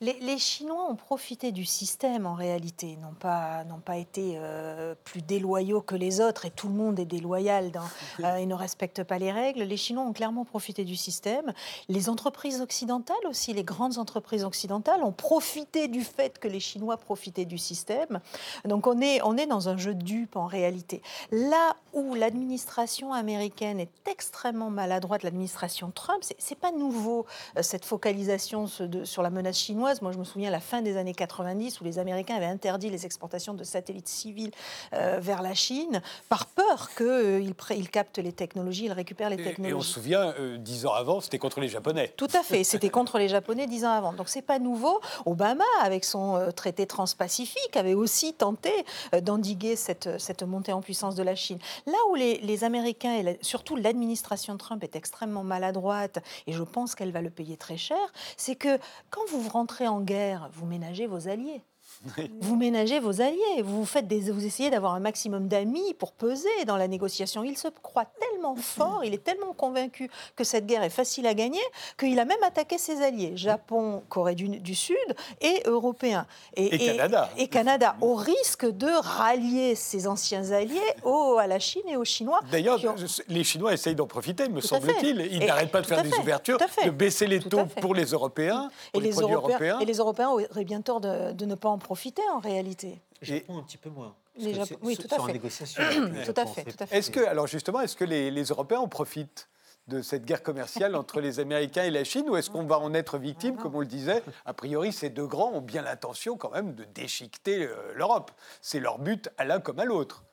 Les, 0.00 0.18
les 0.20 0.38
Chinois 0.38 0.90
ont 0.90 0.96
profité 0.96 1.52
du 1.52 1.64
système 1.64 2.26
en 2.26 2.34
réalité, 2.34 2.96
n'ont 2.96 3.14
pas, 3.14 3.64
n'ont 3.64 3.80
pas 3.80 3.96
été 3.96 4.34
euh, 4.36 4.94
plus 5.04 5.22
déloyaux 5.22 5.80
que 5.80 5.94
les 5.94 6.20
autres 6.20 6.46
et 6.46 6.50
tout 6.50 6.68
le 6.68 6.74
monde 6.74 6.98
est 6.98 7.04
déloyal, 7.04 7.70
dans, 7.70 7.84
euh, 8.24 8.40
ils 8.40 8.48
ne 8.48 8.54
respectent 8.54 9.04
pas 9.04 9.18
les 9.18 9.32
règles. 9.32 9.62
Les 9.62 9.76
Chinois 9.76 10.04
ont 10.04 10.12
clairement 10.12 10.44
profité 10.44 10.84
du 10.84 10.96
système. 10.96 11.52
Les 11.88 12.08
entreprises 12.08 12.60
occidentales 12.60 13.16
aussi, 13.28 13.52
les 13.52 13.64
grandes 13.64 13.98
entreprises 13.98 14.44
occidentales 14.44 15.02
ont 15.02 15.12
profité 15.12 15.88
du 15.88 16.02
fait 16.02 16.38
que 16.38 16.48
les 16.48 16.60
Chinois 16.60 16.96
profitaient 16.96 17.44
du 17.44 17.58
système. 17.58 18.20
Donc 18.64 18.86
on 18.86 19.00
est, 19.00 19.22
on 19.22 19.36
est 19.36 19.46
dans 19.46 19.68
un 19.68 19.76
jeu 19.76 19.94
de 19.94 20.02
dupes 20.02 20.36
en 20.36 20.46
réalité. 20.46 21.02
Là 21.30 21.76
où 21.92 22.14
l'administration 22.14 23.12
américaine 23.12 23.80
est 23.80 23.92
extrêmement 24.06 24.70
maladroite, 24.70 25.22
l'administration 25.22 25.90
Trump, 25.94 26.20
c'est, 26.22 26.36
c'est 26.38 26.58
pas 26.58 26.72
nouveau 26.72 27.26
euh, 27.56 27.62
cette 27.62 27.84
focalisation 27.84 28.66
sur 28.66 29.22
la 29.22 29.30
menace 29.30 29.58
chinoise. 29.58 29.81
Moi, 30.00 30.12
je 30.12 30.18
me 30.18 30.24
souviens 30.24 30.48
à 30.48 30.52
la 30.52 30.60
fin 30.60 30.80
des 30.80 30.96
années 30.96 31.12
90 31.14 31.80
où 31.80 31.84
les 31.84 31.98
Américains 31.98 32.36
avaient 32.36 32.46
interdit 32.46 32.88
les 32.88 33.04
exportations 33.04 33.52
de 33.54 33.64
satellites 33.64 34.06
civils 34.08 34.52
euh, 34.94 35.18
vers 35.20 35.42
la 35.42 35.54
Chine 35.54 36.00
par 36.28 36.46
peur 36.46 36.90
qu'ils 36.96 37.52
ils 37.76 37.90
captent 37.90 38.18
les 38.18 38.32
technologies, 38.32 38.84
ils 38.84 38.92
récupèrent 38.92 39.30
les 39.30 39.36
technologies. 39.42 39.72
Et 39.72 39.74
on 39.74 39.80
se 39.80 39.92
souvient, 39.92 40.34
euh, 40.38 40.56
dix 40.56 40.86
ans 40.86 40.92
avant, 40.92 41.20
c'était 41.20 41.38
contre 41.38 41.58
les 41.60 41.68
Japonais. 41.68 42.12
Tout 42.16 42.28
à 42.32 42.42
fait. 42.44 42.62
C'était 42.62 42.90
contre 42.90 43.18
les 43.18 43.28
Japonais 43.28 43.66
dix 43.66 43.84
ans 43.84 43.90
avant. 43.90 44.12
Donc 44.12 44.28
c'est 44.28 44.42
pas 44.42 44.58
nouveau. 44.60 45.00
Obama, 45.26 45.64
avec 45.82 46.04
son 46.04 46.36
euh, 46.36 46.50
traité 46.52 46.86
transpacifique, 46.86 47.76
avait 47.76 47.94
aussi 47.94 48.34
tenté 48.34 48.70
euh, 49.14 49.20
d'endiguer 49.20 49.74
cette, 49.74 50.20
cette 50.20 50.42
montée 50.44 50.72
en 50.72 50.80
puissance 50.80 51.16
de 51.16 51.22
la 51.24 51.34
Chine. 51.34 51.58
Là 51.86 51.98
où 52.10 52.14
les, 52.14 52.38
les 52.38 52.62
Américains 52.64 53.14
et 53.14 53.22
la- 53.22 53.32
surtout 53.40 53.74
l'administration 53.76 54.56
Trump 54.56 54.84
est 54.84 54.94
extrêmement 54.94 55.42
maladroite, 55.44 56.18
et 56.46 56.52
je 56.52 56.62
pense 56.62 56.94
qu'elle 56.94 57.10
va 57.12 57.20
le 57.20 57.30
payer 57.30 57.56
très 57.56 57.76
cher, 57.76 57.98
c'est 58.36 58.54
que 58.54 58.78
quand 59.10 59.22
vous 59.30 59.48
rentrez 59.48 59.71
en 59.80 60.00
guerre, 60.00 60.50
vous 60.52 60.66
ménagez 60.66 61.06
vos 61.06 61.28
alliés. 61.28 61.62
Vous 62.40 62.56
ménagez 62.56 62.98
vos 63.00 63.20
alliés, 63.20 63.62
vous, 63.62 63.84
faites 63.84 64.06
des, 64.08 64.30
vous 64.30 64.44
essayez 64.44 64.70
d'avoir 64.70 64.94
un 64.94 65.00
maximum 65.00 65.46
d'amis 65.48 65.94
pour 65.94 66.12
peser 66.12 66.48
dans 66.66 66.76
la 66.76 66.88
négociation. 66.88 67.44
Il 67.44 67.56
se 67.56 67.68
croit 67.82 68.06
tellement 68.20 68.56
fort, 68.56 69.02
il 69.04 69.14
est 69.14 69.22
tellement 69.22 69.52
convaincu 69.52 70.10
que 70.36 70.44
cette 70.44 70.66
guerre 70.66 70.82
est 70.82 70.90
facile 70.90 71.26
à 71.26 71.34
gagner, 71.34 71.60
qu'il 71.98 72.18
a 72.18 72.24
même 72.24 72.42
attaqué 72.42 72.78
ses 72.78 73.02
alliés, 73.02 73.36
Japon, 73.36 74.02
Corée 74.08 74.34
du, 74.34 74.48
du 74.48 74.74
Sud 74.74 74.96
et 75.40 75.62
Européens. 75.66 76.26
Et 76.56 76.76
Canada. 76.78 77.30
Et 77.36 77.46
Canada, 77.48 77.96
au 78.00 78.14
risque 78.14 78.66
de 78.68 78.88
rallier 79.00 79.74
ses 79.74 80.06
anciens 80.08 80.50
alliés 80.50 80.80
au, 81.04 81.36
à 81.38 81.46
la 81.46 81.58
Chine 81.58 81.82
et 81.88 81.96
aux 81.96 82.04
Chinois. 82.04 82.40
D'ailleurs, 82.50 82.84
ont- 82.84 82.96
les 83.28 83.44
Chinois 83.44 83.72
essayent 83.72 83.94
d'en 83.94 84.06
profiter, 84.06 84.48
me 84.48 84.60
semble-t-il. 84.60 85.20
Ils 85.32 85.46
n'arrêtent 85.46 85.70
pas 85.70 85.80
de 85.80 85.86
faire 85.86 86.02
des 86.02 86.14
ouvertures, 86.18 86.58
de 86.84 86.90
baisser 86.90 87.26
les 87.26 87.40
taux 87.40 87.66
pour 87.80 87.94
les 87.94 88.06
Européens, 88.06 88.70
et 88.88 88.90
pour 88.92 89.00
les, 89.00 89.08
les, 89.08 89.14
produits 89.14 89.34
Européens, 89.34 89.56
européens. 89.56 89.78
et 89.80 89.84
les 89.84 89.96
Européens 89.98 90.30
auraient 90.30 90.64
bien 90.64 90.80
tort 90.80 91.00
de, 91.00 91.32
de 91.32 91.46
ne 91.46 91.54
pas 91.54 91.68
en 91.68 91.78
profiter 91.78 91.91
en 92.34 92.38
réalité. 92.38 93.00
Japon 93.20 93.58
un 93.58 93.62
petit 93.62 93.78
peu 93.78 93.90
moins. 93.90 94.14
Parce 94.34 94.46
Les 94.46 94.52
que 94.52 94.58
Japo- 94.58 94.66
c'est- 94.66 94.78
oui, 94.82 94.96
tout 94.96 95.14
à 95.14 95.20
en 95.20 95.26
fait. 95.26 95.32
négociation. 95.32 95.82
tout 96.24 96.40
à 96.40 96.46
fait, 96.46 96.64
tout 96.64 96.76
à 96.80 96.86
fait. 96.86 96.96
Est-ce 96.98 97.10
que, 97.10 97.20
alors 97.20 97.46
justement, 97.46 97.80
est-ce 97.80 97.96
que 97.96 98.04
les, 98.04 98.30
les 98.30 98.44
Européens 98.44 98.80
en 98.80 98.88
profitent 98.88 99.48
de 99.88 100.00
cette 100.00 100.24
guerre 100.24 100.42
commerciale 100.42 100.94
entre 100.94 101.20
les 101.20 101.40
Américains 101.40 101.82
et 101.84 101.90
la 101.90 102.04
Chine 102.04 102.28
ou 102.30 102.36
est-ce 102.36 102.50
qu'on 102.50 102.64
va 102.64 102.78
en 102.78 102.94
être 102.94 103.18
victime, 103.18 103.56
comme 103.56 103.74
on 103.74 103.80
le 103.80 103.86
disait? 103.86 104.22
A 104.46 104.54
priori, 104.54 104.92
ces 104.92 105.10
deux 105.10 105.26
grands 105.26 105.52
ont 105.52 105.60
bien 105.60 105.82
l'intention 105.82 106.36
quand 106.36 106.50
même 106.50 106.74
de 106.74 106.84
déchiqueter 106.84 107.64
euh, 107.66 107.74
l'Europe. 107.94 108.30
C'est 108.60 108.78
leur 108.80 108.98
but 108.98 109.28
à 109.38 109.44
l'un 109.44 109.60
comme 109.60 109.80
à 109.80 109.84
l'autre. 109.84 110.24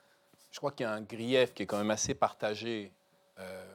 Je 0.52 0.58
crois 0.60 0.72
qu'il 0.72 0.84
y 0.86 0.88
a 0.88 0.94
un 0.94 1.02
grief 1.02 1.54
qui 1.54 1.64
est 1.64 1.66
quand 1.66 1.78
même 1.80 1.92
assez 1.92 2.14
partagé, 2.14 2.92
euh, 3.40 3.69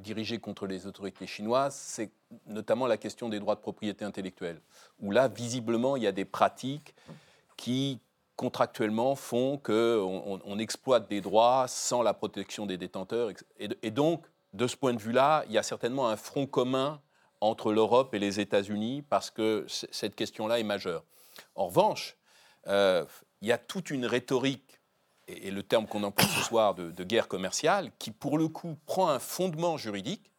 à- 0.00 0.02
dirigé 0.02 0.38
contre 0.38 0.66
les 0.66 0.86
autorités 0.86 1.26
chinoises, 1.26 1.74
c'est 1.74 2.10
notamment 2.46 2.86
la 2.86 2.96
question 2.96 3.28
des 3.28 3.38
droits 3.38 3.54
de 3.54 3.60
propriété 3.60 4.04
intellectuelle, 4.04 4.60
où 5.00 5.10
là, 5.10 5.28
visiblement, 5.28 5.96
il 5.96 6.02
y 6.02 6.06
a 6.06 6.12
des 6.12 6.24
pratiques 6.24 6.94
qui, 7.56 8.00
contractuellement, 8.36 9.14
font 9.14 9.58
qu'on 9.58 10.40
on, 10.44 10.58
exploite 10.58 11.08
des 11.08 11.20
droits 11.20 11.66
sans 11.68 12.02
la 12.02 12.14
protection 12.14 12.66
des 12.66 12.78
détenteurs. 12.78 13.30
Et, 13.58 13.90
donc, 13.90 14.24
de 14.54 14.66
ce 14.66 14.76
point 14.76 14.94
de 14.94 14.98
vue-là, 14.98 15.44
il 15.46 15.52
y 15.52 15.58
a 15.58 15.62
certainement 15.62 16.08
un 16.08 16.16
front 16.16 16.46
commun 16.46 17.00
entre 17.40 17.72
l'Europe 17.72 18.14
et 18.14 18.18
les 18.18 18.40
États-Unis 18.40 19.02
parce 19.02 19.30
que 19.30 19.66
cette 19.68 20.14
question-là 20.14 20.58
est 20.58 20.64
majeure. 20.64 21.04
En 21.54 21.66
revanche, 21.66 22.16
euh, 22.66 23.04
il 23.40 23.48
y 23.48 23.52
a 23.52 23.58
toute 23.58 23.90
une 23.90 24.06
rhétorique, 24.06 24.69
et, 25.30 25.50
le 25.50 25.62
terme 25.62 25.86
qu'on 25.86 26.02
emploie 26.02 26.28
ce 26.28 26.42
soir 26.42 26.74
de, 26.74 27.04
guerre 27.04 27.28
commerciale, 27.28 27.90
qui 27.98 28.10
pour 28.10 28.38
le 28.38 28.48
coup 28.48 28.76
prend 28.86 29.08
un 29.08 29.18
fondement 29.18 29.76
juridique 29.76 30.30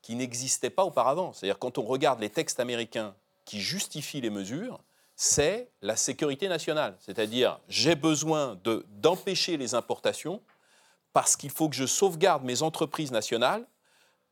qui 0.00 0.14
n'existait 0.16 0.70
pas 0.70 0.84
auparavant. 0.84 1.32
C'est-à-dire 1.32 1.58
quand 1.58 1.78
on 1.78 1.82
regarde 1.82 2.20
les 2.20 2.30
textes 2.30 2.60
américains 2.60 3.14
qui 3.44 3.60
justifient 3.60 4.20
les 4.20 4.30
mesures, 4.30 4.80
c'est 5.14 5.70
la 5.82 5.96
sécurité 5.96 6.48
nationale. 6.48 6.96
C'est-à-dire 6.98 7.60
j'ai 7.68 7.94
besoin 7.94 8.58
de- 8.64 8.84
d'empêcher 8.88 9.56
les 9.56 9.74
importations 9.74 10.40
parce 11.12 11.36
qu'il 11.36 11.50
faut 11.50 11.68
que 11.68 11.76
je 11.76 11.86
sauvegarde 11.86 12.42
mes 12.44 12.62
entreprises 12.62 13.12
nationales 13.12 13.66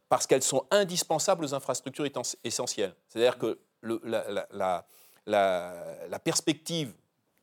parce 0.08 0.26
qu'elles 0.26 0.42
sont 0.42 0.66
indispensables 0.70 1.44
aux 1.44 1.54
infrastructures 1.54 2.06
essentielles. 2.42 2.94
C'est-à-dire 3.08 3.38
que 3.38 3.60
la 5.26 6.18
perspective 6.24 6.92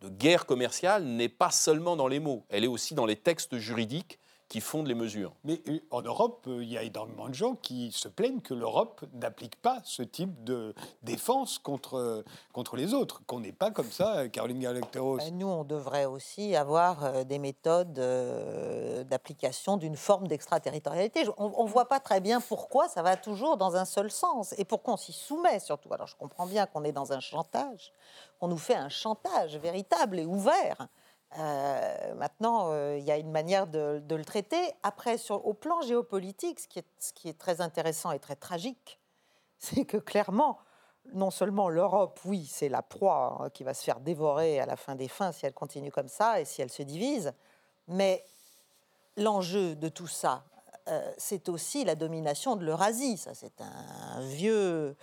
de 0.02 0.10
guerre 0.10 0.46
commerciale 0.46 1.04
n'est 1.04 1.30
pas 1.30 1.52
seulement 1.52 1.96
dans 1.96 2.08
les 2.08 2.20
mots, 2.20 2.46
elle 2.50 2.64
est 2.64 2.68
aussi 2.68 2.94
dans 2.94 3.06
les 3.06 3.16
textes 3.16 3.58
juridiques 3.58 4.20
qui 4.50 4.62
fondent 4.62 4.88
les 4.88 4.96
mesures. 4.96 5.34
Mais 5.44 5.62
euh, 5.68 5.80
en 5.92 6.02
Europe, 6.02 6.46
euh, 6.48 6.64
il 6.64 6.72
y 6.72 6.78
a 6.78 6.84
énormément 6.84 7.28
de 7.28 7.34
gens 7.34 7.56
qui 7.56 7.92
se 7.92 8.08
plaignent 8.08 8.40
que 8.40 8.54
l'Europe 8.54 9.04
n'applique 9.14 9.56
pas 9.62 9.82
ce 9.84 10.04
type 10.04 10.44
de 10.44 10.74
défense 11.04 11.60
contre, 11.60 11.96
euh, 11.96 12.24
contre 12.54 12.78
les 12.78 12.94
autres, 12.94 13.22
qu'on 13.26 13.42
n'est 13.42 13.52
pas 13.52 13.72
comme 13.72 13.92
ça, 13.92 14.28
Caroline 14.30 14.60
Galacteros. 14.60 15.20
Euh, 15.20 15.32
Nous, 15.32 15.48
on 15.48 15.64
devrait 15.66 16.06
aussi 16.06 16.56
avoir 16.56 17.26
des 17.26 17.40
méthodes 17.40 17.94
d'application 19.10 19.78
d'une 19.78 19.98
forme 19.98 20.28
d'extraterritorialité. 20.28 21.26
On 21.38 21.66
ne 21.66 21.70
voit 21.70 21.88
pas 21.88 22.00
très 22.00 22.22
bien 22.22 22.40
pourquoi 22.40 22.88
ça 22.88 23.02
va 23.02 23.18
toujours 23.18 23.58
dans 23.58 23.76
un 23.76 23.86
seul 23.86 24.10
sens 24.10 24.54
et 24.58 24.66
pourquoi 24.66 24.94
on 24.94 24.98
s'y 24.98 25.14
soumet 25.14 25.60
surtout. 25.60 25.94
Alors 25.94 26.08
je 26.08 26.16
comprends 26.16 26.46
bien 26.46 26.66
qu'on 26.66 26.84
est 26.84 26.92
dans 26.92 27.12
un 27.12 27.20
chantage, 27.20 27.92
qu'on 28.40 28.48
nous 28.48 28.58
fait 28.58 28.76
un 28.76 28.90
chantage 28.90 29.58
véritable 29.58 30.20
et 30.20 30.26
ouvert. 30.26 30.88
Euh, 31.38 32.14
maintenant, 32.16 32.72
euh, 32.72 32.98
il 32.98 33.04
y 33.04 33.12
a 33.12 33.18
une 33.18 33.32
manière 33.32 33.68
de, 33.68 34.02
le 34.10 34.26
traiter. 34.26 34.74
Après, 34.84 35.18
au 35.30 35.54
plan 35.54 35.82
géopolitique, 35.82 36.60
ce 36.60 36.68
qui, 36.68 36.80
est, 36.80 36.88
ce 37.00 37.14
qui 37.14 37.30
est 37.30 37.38
très 37.38 37.62
intéressant 37.62 38.12
et 38.12 38.20
très 38.20 38.36
tragique, 38.36 39.00
c'est 39.60 39.86
que 39.86 39.98
clairement, 39.98 40.60
non 41.14 41.32
seulement 41.32 41.70
l'Europe, 41.70 42.20
oui, 42.26 42.46
c'est 42.46 42.70
la 42.70 42.82
proie 42.82 43.38
hein, 43.40 43.50
qui 43.50 43.64
va 43.64 43.74
se 43.74 43.84
faire 43.84 44.00
dévorer 44.00 44.60
à 44.60 44.66
la 44.66 44.76
fin 44.76 44.96
des 44.96 45.08
fins 45.08 45.32
si 45.32 45.46
elle 45.46 45.54
continue 45.54 45.92
comme 45.92 46.10
ça 46.10 46.42
et 46.42 46.46
si 46.46 46.62
elle 46.62 46.72
se 46.72 46.84
divise, 46.84 47.34
mais 47.88 48.24
l'enjeu 49.16 49.76
de 49.76 49.90
tout 49.90 50.08
ça, 50.08 50.44
euh, 50.88 51.14
c'est 51.18 51.50
aussi 51.50 51.84
la 51.84 51.96
domination 51.96 52.56
de 52.56 52.66
l'Eurasie. 52.66 53.18
Ça, 53.18 53.34
c'est 53.34 53.62
un 53.62 54.22
vieux, 54.22 54.96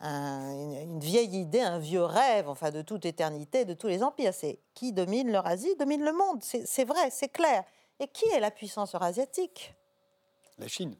un- 0.00 0.52
une, 0.82 1.00
vieille 1.00 1.36
idée, 1.40 1.60
un 1.60 1.78
vieux 1.78 2.04
rêve, 2.04 2.48
enfin, 2.48 2.70
de 2.70 2.82
toute 2.82 3.04
éternité, 3.06 3.64
de 3.64 3.74
tous 3.74 3.88
les 3.88 4.02
empires. 4.02 4.34
C'est 4.34 4.58
qui 4.74 4.92
domine 4.92 5.30
l'Eurasie, 5.30 5.74
domine 5.78 6.04
le 6.04 6.12
monde. 6.12 6.42
C'est 6.42 6.84
vrai, 6.84 7.10
c'est 7.10 7.28
clair. 7.28 7.64
Et 8.00 8.08
qui 8.08 8.26
est 8.26 8.40
la 8.40 8.50
puissance 8.50 8.94
eurasiatique? 8.94 9.74
La 10.58 10.68
Chine 10.68 10.96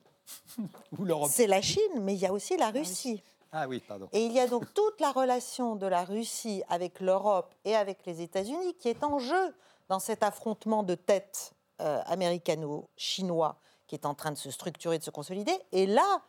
ou 0.98 1.04
l'Europe 1.04 1.30
C'est 1.32 1.46
la 1.46 1.60
Chine, 1.60 2.00
mais 2.00 2.14
il 2.14 2.20
y 2.20 2.26
a 2.26 2.32
aussi 2.32 2.56
la 2.56 2.70
Russie. 2.70 3.22
Ah 3.52 3.68
oui, 3.68 3.80
pardon. 3.86 4.08
Et 4.12 4.24
il 4.24 4.32
y 4.32 4.40
a 4.40 4.48
donc 4.48 4.72
toute 4.74 5.00
la 5.00 5.12
relation 5.12 5.76
de 5.76 5.86
la 5.86 6.04
Russie 6.04 6.62
avec 6.68 6.98
l'Europe 7.00 7.54
et 7.64 7.76
avec 7.76 8.04
les 8.04 8.20
États-Unis 8.20 8.74
qui 8.80 8.88
est 8.88 9.04
en 9.04 9.18
jeu 9.20 9.54
dans 9.88 10.00
cet 10.00 10.22
affrontement 10.24 10.82
de 10.82 10.94
tête 10.96 11.52
euh, 11.80 12.00
américano-chinois 12.06 13.56
qui 13.86 13.94
est 13.94 14.06
en 14.06 14.14
train 14.14 14.32
de 14.32 14.36
se 14.36 14.50
structurer, 14.50 14.98
de 14.98 15.04
se 15.04 15.10
consolider. 15.10 15.56
Et 15.72 15.86
là, 15.86 16.20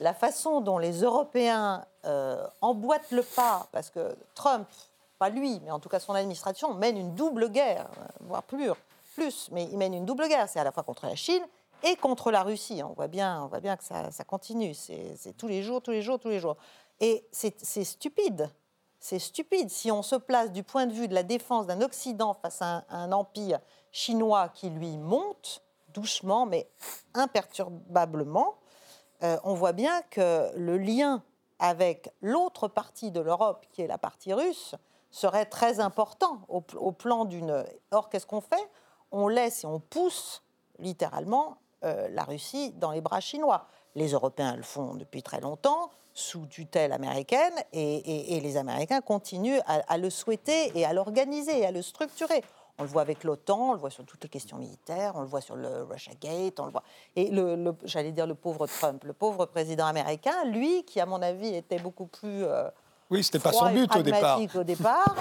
la, 0.00 0.14
façon 0.14 0.60
dont 0.60 0.78
les 0.78 1.00
Européens 1.02 1.84
euh, 2.04 2.46
emboîtent 2.60 3.10
le 3.10 3.22
pas, 3.22 3.68
parce 3.72 3.90
que 3.90 4.16
Trump, 4.34 4.68
pas 5.18 5.28
lui, 5.28 5.60
mais 5.64 5.70
en 5.70 5.80
tout 5.80 5.88
cas 5.88 6.00
son 6.00 6.14
administration, 6.14 6.74
mène 6.74 6.96
une 6.96 7.14
double 7.14 7.50
guerre, 7.50 7.88
euh, 7.98 8.04
voire 8.20 8.42
plus, 8.42 8.70
plus, 9.14 9.48
mais 9.52 9.64
il 9.70 9.78
mène 9.78 9.94
une 9.94 10.04
double 10.04 10.28
guerre. 10.28 10.48
C'est 10.48 10.60
à 10.60 10.64
la 10.64 10.72
fois 10.72 10.82
contre 10.82 11.06
la 11.06 11.16
Chine 11.16 11.42
et 11.82 11.96
contre 11.96 12.30
la 12.30 12.42
Russie. 12.42 12.82
On 12.84 12.92
voit 12.92 13.08
bien, 13.08 13.42
on 13.44 13.48
voit 13.48 13.60
bien 13.60 13.76
que 13.76 13.84
ça, 13.84 14.10
continue. 14.26 14.74
C'est 14.74 15.36
tous 15.36 15.48
les 15.48 15.62
jours, 15.62 15.82
tous 15.82 15.90
les 15.90 16.02
jours, 16.02 16.18
tous 16.18 16.28
les 16.28 16.40
jours. 16.40 16.56
Et 17.00 17.26
c'est 17.32 17.84
stupide. 17.84 18.50
C'est 18.98 19.18
stupide. 19.18 19.70
Si 19.70 19.90
on 19.90 20.02
se 20.02 20.16
place 20.16 20.52
du 20.52 20.62
point 20.62 20.86
de 20.86 20.92
vue 20.92 21.08
de 21.08 21.14
la 21.14 21.22
défense 21.22 21.66
d'un 21.66 21.80
Occident 21.80 22.34
face 22.34 22.60
à 22.60 22.84
un 22.90 23.12
empire 23.12 23.60
chinois 23.92 24.50
qui 24.50 24.68
lui 24.68 24.98
monte 24.98 25.62
doucement, 25.88 26.46
mais 26.46 26.68
imperturbablement, 27.14 28.54
euh, 29.22 29.36
on 29.44 29.54
voit 29.54 29.72
bien 29.72 30.02
que 30.10 30.50
le 30.56 30.78
lien 30.78 31.22
avec 31.58 32.10
l'autre 32.22 32.68
partie 32.68 33.10
de 33.10 33.20
l'Europe, 33.20 33.66
qui 33.72 33.82
est 33.82 33.86
la 33.86 33.98
partie 33.98 34.32
russe, 34.32 34.74
serait 35.10 35.46
très 35.46 35.80
important 35.80 36.40
au, 36.48 36.92
plan 36.92 37.24
d'une... 37.24 37.64
Or, 37.90 38.08
qu'est-ce 38.08 38.26
qu'on 38.26 38.40
fait? 38.40 38.70
On 39.12 39.28
laisse 39.28 39.64
et 39.64 39.66
on 39.66 39.80
pousse 39.80 40.42
littéralement 40.78 41.58
euh, 41.84 42.08
la 42.10 42.22
Russie 42.22 42.72
dans 42.72 42.92
les 42.92 43.00
bras 43.00 43.20
chinois. 43.20 43.66
Les 43.94 44.12
Européens 44.12 44.56
le 44.56 44.62
font 44.62 44.94
depuis 44.94 45.22
très 45.22 45.40
longtemps, 45.40 45.90
sous 46.14 46.46
tutelle 46.46 46.92
américaine, 46.92 47.54
et 47.72 48.40
les 48.40 48.56
Américains 48.56 49.00
continuent 49.00 49.60
à, 49.66 49.80
à 49.88 49.98
le 49.98 50.10
souhaiter 50.10 50.70
et 50.78 50.84
à 50.84 50.92
l'organiser, 50.92 51.60
et 51.60 51.66
à 51.66 51.72
le 51.72 51.82
structurer. 51.82 52.42
On 52.80 52.84
le 52.84 52.88
voit 52.88 53.02
avec 53.02 53.24
l'OTAN, 53.24 53.58
on 53.58 53.72
le 53.74 53.78
voit 53.78 53.90
sur 53.90 54.04
toutes 54.06 54.22
les 54.22 54.30
questions 54.30 54.56
militaires, 54.56 55.12
on 55.14 55.20
le 55.20 55.26
voit 55.26 55.42
sur 55.42 55.54
le 55.54 55.82
Russia 55.84 56.14
Gate, 56.18 56.58
on 56.60 56.64
le 56.64 56.72
voit. 56.72 56.82
Et 57.14 57.28
le, 57.30 57.54
le- 57.54 57.74
j'allais 57.84 58.10
dire 58.10 58.26
le 58.26 58.34
pauvre 58.34 58.66
Trump, 58.66 59.04
le 59.04 59.12
pauvre 59.12 59.44
président 59.44 59.84
américain, 59.84 60.44
lui, 60.46 60.82
qui 60.84 60.98
à 60.98 61.04
mon 61.04 61.20
avis 61.20 61.54
était 61.54 61.78
beaucoup 61.78 62.06
plus 62.06 62.42
euh, 62.44 62.70
Oui, 63.10 63.22
c'était 63.22 63.38
pas 63.38 63.52
son 63.52 63.70
but 63.70 63.94
au 63.94 64.02
départ. 64.02 64.40
au 64.54 64.64
départ, 64.64 65.14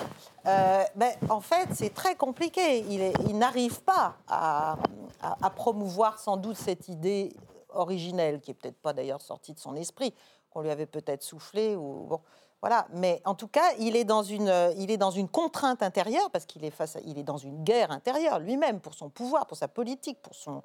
euh, 0.45 0.83
ben, 0.95 1.11
en 1.29 1.41
fait, 1.41 1.67
c'est 1.75 1.93
très 1.93 2.15
compliqué. 2.15 2.79
Il, 3.27 3.37
n'arrive 3.37 3.81
pas 3.81 4.15
à, 4.29 4.77
à- 5.21 5.35
à 5.45 5.49
promouvoir 5.49 6.17
sans 6.17 6.37
doute 6.37 6.55
cette 6.55 6.87
idée 6.87 7.33
originelle, 7.73 8.39
qui 8.39 8.51
est 8.51 8.53
peut-être 8.53 8.81
pas 8.81 8.93
d'ailleurs 8.93 9.21
sortie 9.21 9.53
de 9.53 9.59
son 9.59 9.75
esprit, 9.75 10.13
qu'on 10.49 10.61
lui 10.61 10.71
avait 10.71 10.85
peut-être 10.85 11.23
soufflé 11.23 11.75
ou 11.75 12.05
bon. 12.07 12.21
Voilà, 12.61 12.87
mais 12.91 13.21
en 13.25 13.35
tout 13.35 13.47
cas, 13.47 13.71
il 13.79 13.95
est 13.95 14.03
dans 14.03 14.21
une, 14.21 14.49
euh, 14.49 14.73
il 14.77 14.91
est 14.91 14.97
dans 14.97 15.11
une 15.11 15.29
contrainte 15.29 15.81
intérieure 15.81 16.29
parce 16.31 16.45
qu'il 16.45 16.65
est 16.65 16.71
face, 16.71 16.97
à- 16.97 16.99
il 17.05 17.17
est 17.17 17.23
dans 17.23 17.37
une 17.37 17.63
guerre 17.63 17.91
intérieure 17.91 18.39
lui-même 18.39 18.81
pour 18.81 18.93
son 18.93 19.09
pouvoir, 19.09 19.47
pour 19.47 19.57
sa 19.57 19.69
politique, 19.69 20.21
pour 20.21 20.35
son, 20.35 20.61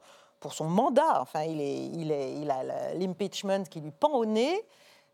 mandat. 0.65 1.23
Enfin, 1.23 1.45
il 1.45 2.51
a 2.51 2.95
l'impeachment 2.95 3.65
qui 3.65 3.81
lui 3.81 3.93
pend 3.93 4.13
au 4.13 4.27
nez. 4.27 4.67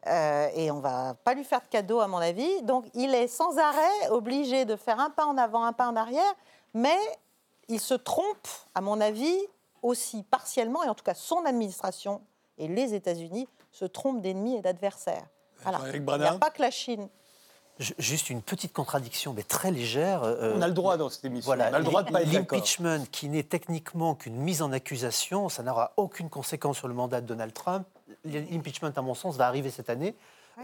Euh, 0.06 0.48
et 0.54 0.70
on 0.70 0.80
va 0.80 1.14
pas 1.14 1.34
lui 1.34 1.44
faire 1.44 1.60
de 1.60 1.66
cadeau, 1.66 2.00
à 2.00 2.08
mon 2.08 2.18
avis. 2.18 2.62
Donc, 2.62 2.86
il 2.94 3.14
est 3.14 3.28
sans 3.28 3.58
arrêt 3.58 4.08
obligé 4.08 4.64
de 4.64 4.74
faire 4.76 4.98
un 4.98 5.10
pas 5.10 5.26
en 5.26 5.36
avant, 5.36 5.64
un 5.64 5.74
pas 5.74 5.88
en 5.88 5.96
arrière, 5.96 6.34
mais 6.72 6.96
il 7.68 7.80
se 7.80 7.94
trompe, 7.94 8.48
à 8.74 8.80
mon 8.80 9.00
avis, 9.00 9.36
aussi 9.82 10.22
partiellement, 10.22 10.82
et 10.82 10.88
en 10.88 10.94
tout 10.94 11.04
cas 11.04 11.14
son 11.14 11.44
administration 11.44 12.22
et 12.58 12.68
les 12.68 12.94
États-Unis 12.94 13.48
se 13.70 13.84
trompent 13.84 14.20
d'ennemis 14.20 14.56
et 14.56 14.60
d'adversaires. 14.60 15.26
Voilà. 15.62 15.80
Il 15.94 16.02
n'y 16.02 16.24
a 16.26 16.32
pas 16.38 16.50
que 16.50 16.62
la 16.62 16.70
Chine. 16.70 17.08
Ju- 17.78 17.94
Juste 17.98 18.28
une 18.30 18.42
petite 18.42 18.72
contradiction, 18.74 19.32
mais 19.32 19.42
très 19.42 19.70
légère. 19.70 20.22
euh, 20.22 20.54
On 20.56 20.60
a 20.62 20.68
le 20.68 20.74
droit 20.74 20.96
dans 20.98 21.08
cette 21.08 21.24
émission. 21.24 21.46
Voilà, 21.46 21.70
on 21.70 21.74
a 21.74 21.78
le 21.78 21.84
droit 21.84 22.02
de 22.02 22.10
pas 22.12 22.22
être 22.22 22.32
l'impeachment 22.32 23.06
qui 23.10 23.28
n'est 23.30 23.42
techniquement 23.42 24.14
qu'une 24.14 24.36
mise 24.36 24.60
en 24.60 24.70
accusation, 24.72 25.48
ça 25.48 25.62
n'aura 25.62 25.92
aucune 25.96 26.28
conséquence 26.28 26.76
sur 26.76 26.88
le 26.88 26.94
mandat 26.94 27.20
de 27.22 27.26
Donald 27.26 27.54
Trump. 27.54 27.86
L'impeachment, 28.24 28.92
à 28.96 29.00
mon 29.02 29.14
sens, 29.14 29.36
va 29.36 29.46
arriver 29.46 29.70
cette 29.70 29.88
année 29.88 30.14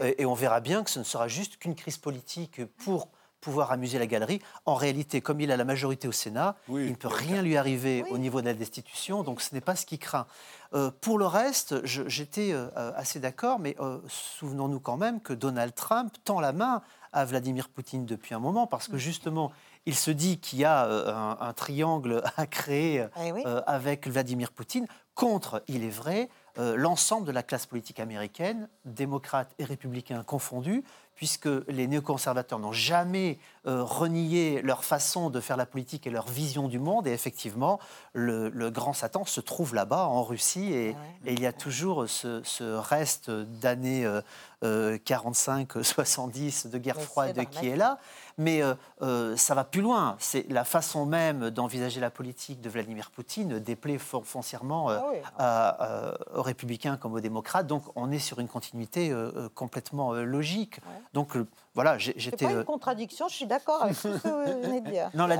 et 0.01 0.25
on 0.27 0.35
verra 0.35 0.59
bien 0.59 0.83
que 0.83 0.91
ce 0.91 0.99
ne 0.99 1.03
sera 1.03 1.27
juste 1.27 1.57
qu'une 1.57 1.73
crise 1.73 1.97
politique 1.97 2.61
pour 2.85 3.07
pouvoir 3.47 3.71
amuser 3.71 3.97
la 3.97 4.07
galerie. 4.07 4.41
En 4.65 4.75
réalité, 4.75 5.21
comme 5.21 5.39
il 5.39 5.53
a 5.53 5.55
la 5.55 5.63
majorité 5.63 6.05
au 6.09 6.11
Sénat, 6.11 6.57
il 6.67 6.89
ne 6.91 6.95
peut 6.95 7.07
rien 7.07 7.41
lui 7.41 7.55
arriver 7.55 8.03
au 8.11 8.17
niveau 8.17 8.41
de 8.41 8.45
la 8.45 8.53
destitution, 8.53 9.23
donc 9.23 9.39
ce 9.39 9.55
n'est 9.55 9.61
pas 9.61 9.77
ce 9.77 9.85
qui 9.85 9.97
craint. 9.99 10.27
Euh, 10.73 10.91
pour 10.99 11.17
le 11.17 11.25
reste, 11.25 11.85
j'étais 11.85 12.49
euh, 12.51 12.67
assez 12.97 13.21
d'accord, 13.21 13.57
mais 13.59 13.77
euh, 13.79 13.99
souvenons-nous 14.09 14.81
quand 14.81 14.97
même 14.97 15.21
que 15.21 15.31
Donald 15.31 15.73
Trump 15.73 16.13
tend 16.25 16.41
la 16.41 16.51
main 16.51 16.81
à 17.13 17.23
Vladimir 17.23 17.69
Poutine 17.69 18.05
depuis 18.05 18.35
un 18.35 18.39
moment, 18.39 18.67
parce 18.67 18.89
que 18.89 18.97
justement, 18.97 19.53
il 19.85 19.95
se 19.95 20.11
dit 20.11 20.39
qu'il 20.39 20.59
y 20.59 20.65
a 20.65 20.85
euh, 20.85 21.13
un, 21.15 21.37
un 21.39 21.53
triangle 21.53 22.21
à 22.35 22.45
créer 22.47 23.07
Eh 23.23 23.31
oui. 23.31 23.43
euh, 23.45 23.61
avec 23.65 24.07
Vladimir 24.09 24.51
Poutine 24.51 24.87
contre, 25.15 25.63
il 25.67 25.85
est 25.85 25.89
vrai, 25.89 26.29
euh, 26.59 26.75
l'ensemble 26.75 27.25
de 27.25 27.31
la 27.31 27.43
classe 27.43 27.65
politique 27.65 27.99
américaine, 28.01 28.67
démocrates 28.85 29.51
et 29.57 29.63
républicains 29.63 30.23
confondus, 30.23 30.83
puisque 31.17 31.49
les 31.67 31.87
néoconservateurs 31.87 32.59
n'ont 32.59 32.71
jamais 32.71 33.39
euh, 33.65 33.83
renié 33.83 34.61
leur 34.61 34.85
façon 34.85 35.29
de 35.29 35.41
faire 35.41 35.57
la 35.57 35.65
politique 35.65 36.07
et 36.07 36.11
leur 36.11 36.27
vision 36.27 36.67
du 36.67 36.79
monde. 36.79 37.07
Et 37.07 37.11
effectivement, 37.11 37.79
le, 38.13 38.49
le 38.49 38.69
grand 38.69 38.93
Satan 38.93 39.25
se 39.25 39.41
trouve 39.41 39.73
là-bas, 39.73 40.05
en 40.05 40.23
Russie, 40.23 40.71
et, 40.71 40.89
et 41.25 41.33
il 41.33 41.41
y 41.41 41.47
a 41.47 41.53
toujours 41.53 42.07
ce, 42.07 42.41
ce 42.43 42.63
reste 42.63 43.31
d'années 43.31 44.05
euh, 44.05 44.21
euh, 44.63 44.97
45-70 45.05 46.69
de 46.69 46.77
guerre 46.77 47.01
froide 47.01 47.43
qui 47.49 47.67
est 47.67 47.75
là. 47.75 47.99
Mais 48.39 48.61
euh, 48.61 48.75
euh, 49.01 49.35
ça 49.35 49.55
va 49.55 49.63
plus 49.63 49.81
loin. 49.81 50.15
C'est 50.19 50.45
la 50.49 50.63
façon 50.63 51.05
même 51.05 51.49
d'envisager 51.49 51.99
la 51.99 52.11
politique 52.11 52.61
de 52.61 52.69
Vladimir 52.69 53.09
Poutine 53.09 53.57
déplaît 53.59 53.97
foncièrement 53.97 54.91
euh, 54.91 54.97
Ah 55.01 55.05
oui. 55.11 55.17
à- 55.39 55.69
à- 55.69 56.37
aux 56.37 56.43
républicains 56.43 56.97
comme 56.97 57.13
aux 57.13 57.19
démocrates. 57.19 57.65
Donc 57.65 57.83
on 57.95 58.11
est 58.11 58.19
sur 58.19 58.39
une 58.39 58.47
continuité 58.47 59.11
complètement 59.55 60.13
logique. 60.13 60.79
Donc 61.13 61.35
voilà, 61.73 61.97
j'étais. 61.97 62.45
pas 62.45 62.51
une 62.51 62.63
contradiction, 62.63 63.27
je 63.27 63.35
suis 63.35 63.45
d'accord 63.45 63.83
avec 63.83 63.95
tout 63.99 64.13
ce 64.13 64.17
que 64.19 64.27
vous 64.27 64.61
venez 64.63 64.81
de 64.81 64.89
dire. 64.89 65.09
non, 65.15 65.25
la, 65.27 65.37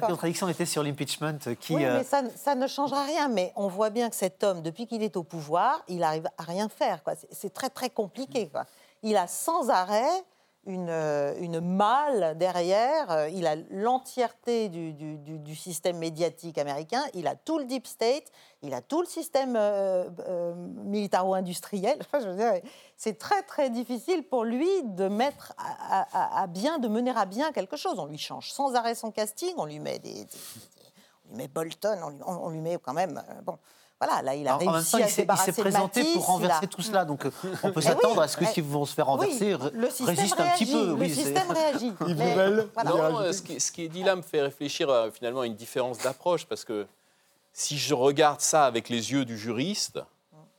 contradiction 0.00 0.48
était 0.48 0.66
sur 0.66 0.82
l'impeachment 0.82 1.38
qui. 1.60 1.74
Oui, 1.76 1.84
mais 1.84 2.04
ça, 2.04 2.22
ça 2.36 2.54
ne 2.54 2.66
changera 2.66 3.04
rien. 3.04 3.28
Mais 3.28 3.52
on 3.56 3.68
voit 3.68 3.90
bien 3.90 4.10
que 4.10 4.16
cet 4.16 4.44
homme, 4.44 4.60
depuis 4.62 4.86
qu'il 4.86 5.02
est 5.02 5.16
au 5.16 5.22
pouvoir, 5.22 5.82
il 5.88 6.02
arrive 6.02 6.28
à 6.38 6.42
rien 6.42 6.68
faire. 6.68 7.00
C'est- 7.18 7.28
C'est 7.32 7.54
très, 7.54 7.70
très 7.70 7.90
compliqué. 7.90 8.48
quoi. 8.48 8.64
Il 9.02 9.16
a 9.16 9.26
sans 9.26 9.68
arrêt 9.70 10.24
une, 10.66 10.88
euh, 10.88 11.34
une 11.40 11.60
malle 11.60 12.36
derrière. 12.38 13.10
euh, 13.10 13.28
Il 13.28 13.46
a 13.46 13.56
l'entièreté 13.70 14.68
du, 14.68 14.92
du- 14.92 15.16
du- 15.18 15.54
système 15.56 15.98
médiatique 15.98 16.58
américain. 16.58 17.02
Il 17.14 17.26
a 17.26 17.34
tout 17.36 17.58
le 17.58 17.64
deep 17.64 17.86
state. 17.86 18.24
Il 18.62 18.72
a 18.74 18.80
tout 18.80 19.00
le 19.00 19.06
système 19.06 19.54
euh, 19.56 20.08
militaro-industriel. 20.84 21.98
Enfin, 22.12 22.60
c'est 22.96 23.18
très, 23.18 23.42
très 23.42 23.70
difficile 23.70 24.22
pour 24.22 24.44
lui 24.44 24.68
de 24.84 25.08
mettre 25.08 25.52
à, 25.58 26.46
bien, 26.46 26.78
de 26.78 26.88
mener 26.88 27.10
à 27.14 27.24
bien 27.26 27.52
quelque 27.52 27.76
chose. 27.76 27.98
On 27.98 28.06
lui 28.06 28.18
change 28.18 28.50
sans 28.52 28.74
arrêt 28.74 28.94
son 28.94 29.10
casting. 29.10 29.52
On 29.56 29.66
lui 29.66 29.80
met 29.80 29.98
des- 29.98 30.26
on 31.26 31.30
lui 31.30 31.36
met 31.38 31.48
Bolton, 31.48 31.98
on 32.04 32.08
lui, 32.10 32.20
on- 32.26 32.48
lui 32.50 32.60
met 32.60 32.78
quand 32.82 32.92
même. 32.94 33.22
bon, 33.44 33.58
voilà, 34.00 34.22
là, 34.22 34.34
il 34.34 34.46
a 34.48 34.54
en- 34.54 34.56
en 34.56 34.60
même 34.60 34.68
réussi 34.70 34.90
temps, 34.92 34.98
à 34.98 35.00
il 35.02 35.08
se 35.08 35.14
s'est- 35.14 35.26
il 35.30 35.36
s'est 35.52 35.60
présenté 35.62 36.00
Matisse, 36.00 36.14
pour 36.14 36.26
renverser 36.26 36.64
a- 36.64 36.68
tout 36.68 36.82
cela. 36.82 37.04
Donc 37.04 37.24
euh, 37.26 37.30
on 37.62 37.70
peut 37.72 37.80
s'attendre 37.80 38.18
oui, 38.18 38.24
à 38.24 38.28
ce 38.28 38.36
que 38.36 38.44
ceux 38.44 38.52
qui 38.52 38.60
vont 38.60 38.84
se 38.84 38.94
faire 38.94 39.06
renverser 39.06 39.54
oui, 39.54 39.70
le 39.72 39.88
système 39.88 40.06
résistent 40.08 40.40
un 40.40 40.48
petit 40.50 40.64
réagit, 40.64 40.72
peu. 40.72 40.86
Le 40.86 40.92
oui, 40.94 41.14
système 41.14 41.50
réagit. 41.50 41.92
Mais- 42.16 42.34
voilà. 42.74 42.90
vous 42.90 42.98
Non, 42.98 43.20
euh, 43.20 43.32
ce, 43.32 43.42
qui, 43.42 43.60
ce 43.60 43.72
qui 43.72 43.84
est 43.84 43.88
dit 43.88 44.02
là 44.02 44.16
me 44.16 44.22
fait 44.22 44.42
réfléchir 44.42 44.90
euh, 44.90 45.10
finalement 45.10 45.40
à 45.42 45.46
une 45.46 45.54
différence 45.56 45.98
d'approche 45.98 46.44
parce 46.46 46.64
que 46.64 46.86
si 47.52 47.78
je 47.78 47.94
regarde 47.94 48.40
ça 48.40 48.66
avec 48.66 48.88
les 48.88 49.12
yeux 49.12 49.24
du 49.24 49.38
juriste 49.38 50.00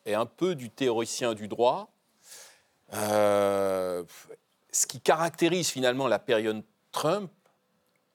et 0.05 0.15
un 0.15 0.25
peu 0.25 0.55
du 0.55 0.69
théoricien 0.69 1.33
du 1.33 1.47
droit, 1.47 1.89
euh, 2.93 4.03
ce 4.71 4.87
qui 4.87 4.99
caractérise 5.01 5.69
finalement 5.69 6.07
la 6.07 6.19
période 6.19 6.63
Trump, 6.91 7.29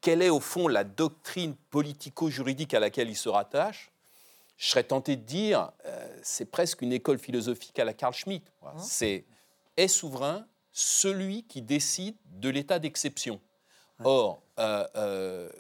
quelle 0.01 0.23
est 0.23 0.31
au 0.31 0.41
fond 0.41 0.69
la 0.69 0.85
doctrine 0.85 1.55
politico-juridique 1.71 2.73
à 2.75 2.81
laquelle 2.81 3.09
il 3.11 3.17
se 3.17 3.29
rattache, 3.29 3.90
je 4.61 4.69
serais 4.69 4.85
tenté 4.85 5.17
de 5.17 5.23
dire, 5.23 5.73
euh, 5.87 6.07
c'est 6.23 6.45
presque 6.45 6.83
une 6.83 6.93
école 6.93 7.19
philosophique 7.19 7.79
à 7.79 7.85
la 7.87 7.95
Carl 7.95 8.13
Schmitt. 8.13 8.45
Hein 8.63 8.75
C'est 8.79 9.25
est 9.79 9.89
souverain 9.89 10.47
celui 10.71 11.45
qui 11.45 11.63
décide 11.63 12.15
de 12.27 12.51
l'état 12.51 12.79
d'exception. 12.79 13.41
Or, 14.05 14.43
euh, 14.59 14.87
euh, 14.97 15.51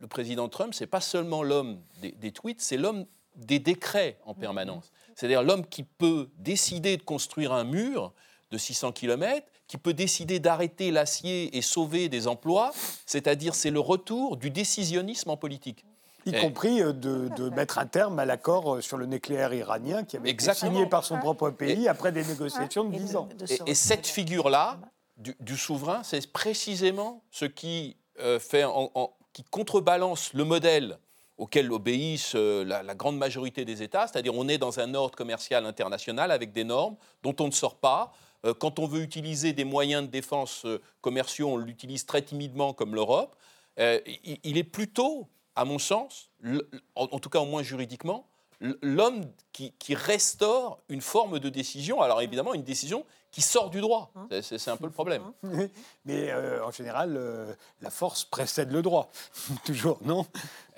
le 0.00 0.08
président 0.08 0.48
Trump, 0.48 0.74
c'est 0.74 0.88
pas 0.88 1.00
seulement 1.00 1.44
l'homme 1.44 1.80
des, 2.02 2.10
des 2.12 2.32
tweets, 2.32 2.60
c'est 2.60 2.76
l'homme 2.76 3.06
des 3.36 3.60
décrets 3.60 4.18
en 4.24 4.34
permanence. 4.34 4.90
C'est-à-dire 5.14 5.44
l'homme 5.44 5.64
qui 5.64 5.84
peut 5.84 6.28
décider 6.38 6.96
de 6.96 7.02
construire 7.02 7.52
un 7.52 7.64
mur 7.64 8.12
de 8.50 8.58
600 8.58 8.90
km, 8.90 9.46
qui 9.68 9.78
peut 9.78 9.94
décider 9.94 10.40
d'arrêter 10.40 10.90
l'acier 10.90 11.56
et 11.56 11.62
sauver 11.62 12.08
des 12.08 12.26
emplois, 12.26 12.72
c'est-à-dire 13.04 13.54
c'est 13.54 13.70
le 13.70 13.80
retour 13.80 14.36
du 14.36 14.50
décisionnisme 14.50 15.30
en 15.30 15.36
politique. 15.36 15.84
Y 16.26 16.34
Et- 16.34 16.40
compris 16.40 16.82
euh, 16.82 16.92
de, 16.92 17.28
de 17.36 17.50
mettre 17.50 17.78
un 17.78 17.86
terme 17.86 18.18
à 18.18 18.24
l'accord 18.24 18.74
euh, 18.76 18.80
sur 18.80 18.96
le 18.98 19.06
nucléaire 19.06 19.54
iranien 19.54 20.04
qui 20.04 20.16
avait 20.16 20.30
été 20.30 20.52
signé 20.54 20.86
par 20.86 21.04
son 21.04 21.18
propre 21.18 21.50
pays 21.50 21.88
après 21.88 22.10
des 22.12 22.24
négociations 22.24 22.84
de 22.84 22.96
10 22.96 23.16
ans. 23.16 23.28
Et, 23.66 23.70
et 23.70 23.74
cette 23.74 24.06
figure-là 24.06 24.78
du, 25.16 25.36
du 25.40 25.56
souverain, 25.56 26.02
c'est 26.02 26.30
précisément 26.32 27.22
ce 27.30 27.44
qui 27.44 27.96
euh, 28.20 28.38
fait, 28.40 28.64
en- 28.64 28.90
en- 28.94 29.12
qui 29.32 29.44
contrebalance 29.44 30.32
le 30.34 30.44
modèle 30.44 30.98
auquel 31.38 31.70
obéissent 31.70 32.32
euh, 32.34 32.64
la, 32.64 32.82
la 32.82 32.94
grande 32.94 33.18
majorité 33.18 33.64
des 33.66 33.82
États, 33.82 34.06
c'est-à-dire 34.06 34.34
on 34.34 34.48
est 34.48 34.58
dans 34.58 34.80
un 34.80 34.94
ordre 34.94 35.14
commercial 35.14 35.64
international 35.66 36.30
avec 36.30 36.52
des 36.52 36.64
normes 36.64 36.96
dont 37.22 37.36
on 37.40 37.46
ne 37.46 37.52
sort 37.52 37.76
pas. 37.76 38.12
Euh, 38.46 38.54
quand 38.54 38.78
on 38.78 38.86
veut 38.86 39.02
utiliser 39.02 39.52
des 39.52 39.64
moyens 39.64 40.02
de 40.02 40.08
défense 40.10 40.64
euh, 40.64 40.80
commerciaux, 41.02 41.48
on 41.50 41.56
l'utilise 41.58 42.06
très 42.06 42.22
timidement 42.22 42.72
comme 42.72 42.94
l'Europe. 42.94 43.36
Euh, 43.78 44.00
il, 44.24 44.38
il 44.44 44.56
est 44.56 44.64
plutôt, 44.64 45.28
à 45.56 45.64
mon 45.64 45.78
sens, 45.78 46.30
le- 46.40 46.68
en, 46.94 47.04
en 47.10 47.18
tout 47.18 47.28
cas 47.30 47.40
au 47.40 47.46
moins 47.46 47.62
juridiquement, 47.62 48.28
l'homme 48.60 49.22
qui, 49.52 49.72
qui 49.72 49.94
restaure 49.94 50.78
une 50.88 51.00
forme 51.02 51.38
de 51.38 51.48
décision, 51.48 52.00
alors 52.00 52.22
évidemment 52.22 52.54
une 52.54 52.62
décision 52.62 53.04
qui 53.30 53.42
sort 53.42 53.68
du 53.68 53.80
droit. 53.82 54.12
C'est- 54.40 54.56
C'est 54.58 54.70
un 54.70 54.76
peu 54.78 54.86
le 54.86 54.92
problème. 54.92 55.22
Mais 56.04 56.30
euh, 56.30 56.64
en 56.64 56.70
général, 56.70 57.16
euh, 57.16 57.52
la 57.82 57.90
force 57.90 58.24
précède 58.24 58.72
le 58.72 58.80
droit. 58.82 59.10
Toujours, 59.64 59.98
non? 60.02 60.26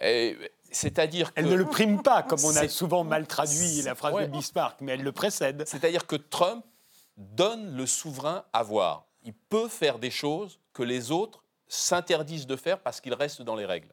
Et- 0.01 0.37
C'est-à-dire 0.71 1.31
Elle 1.37 1.47
ne 1.49 1.55
le 1.55 1.65
prime 1.67 2.03
pas, 2.03 2.23
comme 2.23 2.45
on 2.45 2.55
a 2.57 2.69
souvent 2.69 3.05
mal 3.05 3.27
traduit 3.27 3.83
la 3.83 3.95
phrase 3.95 4.13
Ouais. 4.15 4.27
de 4.27 4.33
Bismarck, 4.33 4.81
mais 4.81 4.93
elle 4.93 5.03
le 5.03 5.13
précède. 5.13 5.63
C'est-à-dire 5.67 6.07
que 6.07 6.17
Trump 6.17 6.65
donne 7.17 7.75
le 7.77 7.87
souverain 7.87 8.45
à 8.53 8.63
voir. 8.65 9.07
Il 9.25 9.33
peut 9.35 9.69
faire 9.69 9.99
des 9.99 10.11
choses 10.11 10.59
que 10.73 10.83
les 10.83 11.11
autres 11.11 11.43
s'interdisent 11.69 12.47
de 12.47 12.57
faire 12.57 12.81
parce 12.81 13.01
qu'il 13.01 13.15
reste 13.15 13.43
dans 13.43 13.57
les 13.57 13.67
règles. 13.67 13.93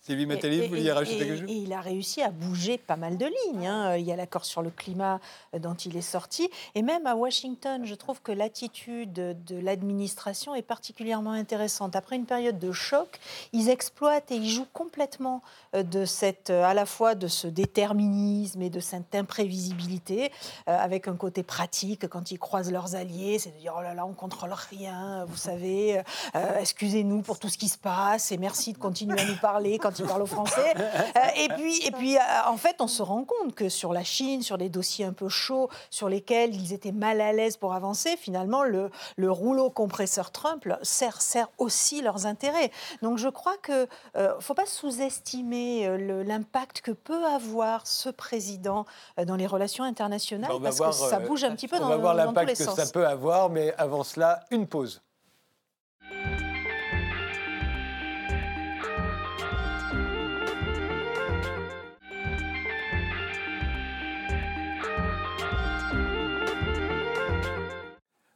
Sylvie 0.00 0.24
vous 0.24 0.68
vouliez 0.68 0.92
rajouter 0.92 1.18
quelque 1.18 1.40
chose 1.40 1.50
et 1.50 1.56
il 1.58 1.72
a 1.74 1.80
réussi 1.82 2.22
à 2.22 2.30
bouger 2.30 2.78
pas 2.78 2.96
mal 2.96 3.18
de 3.18 3.26
lignes. 3.26 3.66
hein. 3.66 3.96
Il 3.96 4.06
y 4.06 4.12
a 4.12 4.16
l'accord 4.16 4.46
sur 4.46 4.62
le 4.62 4.70
climat 4.70 5.20
euh, 5.54 5.58
dont 5.58 5.74
il 5.74 5.94
est 5.94 6.00
sorti. 6.00 6.48
Et 6.74 6.80
même 6.80 7.06
à 7.06 7.14
Washington, 7.14 7.84
je 7.84 7.94
trouve 7.94 8.22
que 8.22 8.32
l'attitude 8.32 9.12
de 9.12 9.58
l'administration 9.58 10.54
est 10.54 10.62
particulièrement 10.62 11.32
intéressante. 11.32 11.96
Après 11.96 12.16
une 12.16 12.24
période 12.24 12.58
de 12.58 12.72
choc, 12.72 13.20
ils 13.52 13.68
exploitent 13.68 14.30
et 14.32 14.36
ils 14.36 14.48
jouent 14.48 14.66
complètement 14.72 15.42
de 15.72 16.04
cette, 16.04 16.50
euh, 16.50 16.64
à 16.64 16.74
la 16.74 16.84
fois 16.84 17.14
de 17.14 17.28
ce 17.28 17.46
déterminisme 17.46 18.60
et 18.62 18.70
de 18.70 18.80
cette 18.80 19.14
imprévisibilité, 19.14 20.32
euh, 20.68 20.76
avec 20.76 21.06
un 21.06 21.14
côté 21.14 21.42
pratique 21.42 22.08
quand 22.08 22.32
ils 22.32 22.38
croisent 22.38 22.72
leurs 22.72 22.96
alliés, 22.96 23.38
c'est 23.38 23.50
de 23.50 23.58
dire 23.58 23.74
oh 23.78 23.82
là 23.82 23.94
là, 23.94 24.04
on 24.04 24.12
contrôle 24.12 24.52
rien, 24.52 25.24
vous 25.26 25.36
savez, 25.36 26.02
euh, 26.34 26.58
excusez-nous 26.58 27.22
pour 27.22 27.38
tout 27.38 27.48
ce 27.48 27.56
qui 27.56 27.68
se 27.68 27.78
passe 27.78 28.32
et 28.32 28.38
merci 28.38 28.72
de 28.72 28.78
continuer 28.78 29.20
à 29.20 29.24
nous 29.24 29.36
parler 29.36 29.78
quand 29.78 29.98
ils 29.98 30.06
parlent 30.06 30.22
au 30.22 30.26
français. 30.26 30.74
Euh, 30.76 31.20
et 31.36 31.48
puis, 31.50 31.86
et 31.86 31.92
puis 31.92 32.16
euh, 32.16 32.20
en 32.46 32.56
fait, 32.56 32.76
on 32.80 32.88
se 32.88 33.02
rend 33.02 33.24
compte 33.24 33.54
que 33.54 33.68
sur 33.68 33.92
la 33.92 34.02
Chine, 34.02 34.42
sur 34.42 34.58
des 34.58 34.68
dossiers 34.68 35.04
un 35.04 35.12
peu 35.12 35.28
chauds, 35.28 35.68
sur 35.90 36.08
lesquels 36.08 36.54
ils 36.54 36.72
étaient 36.72 36.92
mal 36.92 37.20
à 37.20 37.32
l'aise 37.32 37.56
pour 37.56 37.74
avancer, 37.74 38.16
finalement, 38.16 38.64
le, 38.64 38.90
le 39.16 39.30
rouleau 39.30 39.70
compresseur 39.70 40.32
Trump 40.32 40.66
sert, 40.82 41.22
sert 41.22 41.48
aussi 41.58 42.02
leurs 42.02 42.26
intérêts. 42.26 42.72
Donc 43.02 43.18
je 43.18 43.28
crois 43.28 43.56
qu'il 43.64 43.86
ne 44.16 44.40
faut 44.40 44.54
pas 44.54 44.66
sous-estimer 44.66 45.59
euh, 45.86 46.24
l'impact 46.24 46.80
que 46.80 46.90
peut 46.90 47.24
avoir 47.26 47.86
ce 47.86 48.08
président 48.08 48.86
euh, 49.18 49.24
dans 49.24 49.36
les 49.36 49.46
relations 49.46 49.84
internationales, 49.84 50.50
On 50.52 50.58
va 50.58 50.64
parce 50.68 50.76
voir, 50.78 50.90
que 50.90 50.96
ça 50.96 51.16
euh, 51.16 51.26
bouge 51.26 51.44
un 51.44 51.54
petit 51.54 51.68
peu 51.68 51.76
On 51.76 51.80
dans, 51.80 51.88
va 51.88 51.96
voir 51.96 52.16
dans 52.16 52.32
tous 52.32 52.40
les 52.40 52.46
l'impact 52.46 52.58
que 52.58 52.64
sens. 52.64 52.76
ça 52.76 52.92
peut 52.92 53.06
avoir, 53.06 53.50
mais 53.50 53.74
avant 53.76 54.04
cela, 54.04 54.40
une 54.50 54.66
pause. 54.66 55.02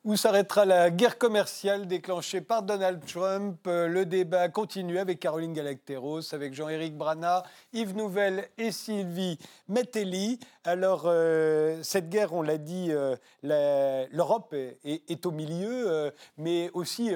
Où 0.04 0.16
s'arrêtera 0.16 0.66
la 0.66 0.90
guerre 0.90 1.16
commerciale 1.16 1.86
déclenchée 1.86 2.42
par 2.42 2.62
Donald 2.62 3.02
Trump 3.06 3.58
Euh, 3.66 3.88
Le 3.88 4.04
débat 4.04 4.50
continue 4.50 4.98
avec 4.98 5.18
Caroline 5.18 5.54
Galacteros, 5.54 6.34
avec 6.34 6.52
Jean-Éric 6.52 6.94
Brana, 6.94 7.42
Yves 7.72 7.96
Nouvelle 7.96 8.50
et 8.58 8.70
Sylvie 8.70 9.38
Mettelli. 9.66 10.38
Alors, 10.64 11.04
euh, 11.06 11.82
cette 11.82 12.10
guerre, 12.10 12.34
on 12.34 12.42
l'a 12.42 12.58
dit, 12.58 12.88
euh, 12.90 13.16
l'Europe 13.42 14.54
est, 14.84 15.24
au 15.24 15.30
milieu, 15.30 16.12
mais 16.36 16.70
aussi 16.74 17.10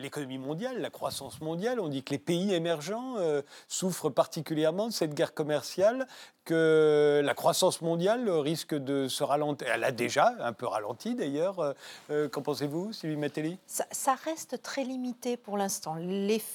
l'économie 0.00 0.38
mondiale, 0.38 0.80
la 0.80 0.90
croissance 0.90 1.40
mondiale. 1.40 1.78
On 1.78 1.88
dit 1.88 2.02
que 2.02 2.10
les 2.10 2.18
pays 2.18 2.52
émergents 2.52 3.14
souffrent 3.68 4.10
particulièrement 4.10 4.88
de 4.88 4.92
cette 4.92 5.14
guerre 5.14 5.34
commerciale, 5.34 6.08
que 6.46 7.20
la 7.22 7.34
croissance 7.34 7.82
mondiale 7.82 8.30
risque 8.30 8.74
de 8.74 9.08
se 9.08 9.22
ralentir. 9.22 9.68
Elle 9.74 9.84
a 9.84 9.92
déjà 9.92 10.32
un 10.40 10.52
peu 10.54 10.66
ralenti 10.66 11.14
d'ailleurs. 11.14 11.58
Euh, 11.60 11.72
euh, 12.10 12.28
Qu'en 12.30 12.40
pensez-vous, 12.40 12.92
Sylvie 12.94 13.16
Mettelli 13.16 13.58
Ça, 13.66 13.84
ça 13.90 14.14
reste 14.24 14.62
très 14.62 14.84
limité 14.84 15.36
pour 15.36 15.58
l'instant. 15.58 15.96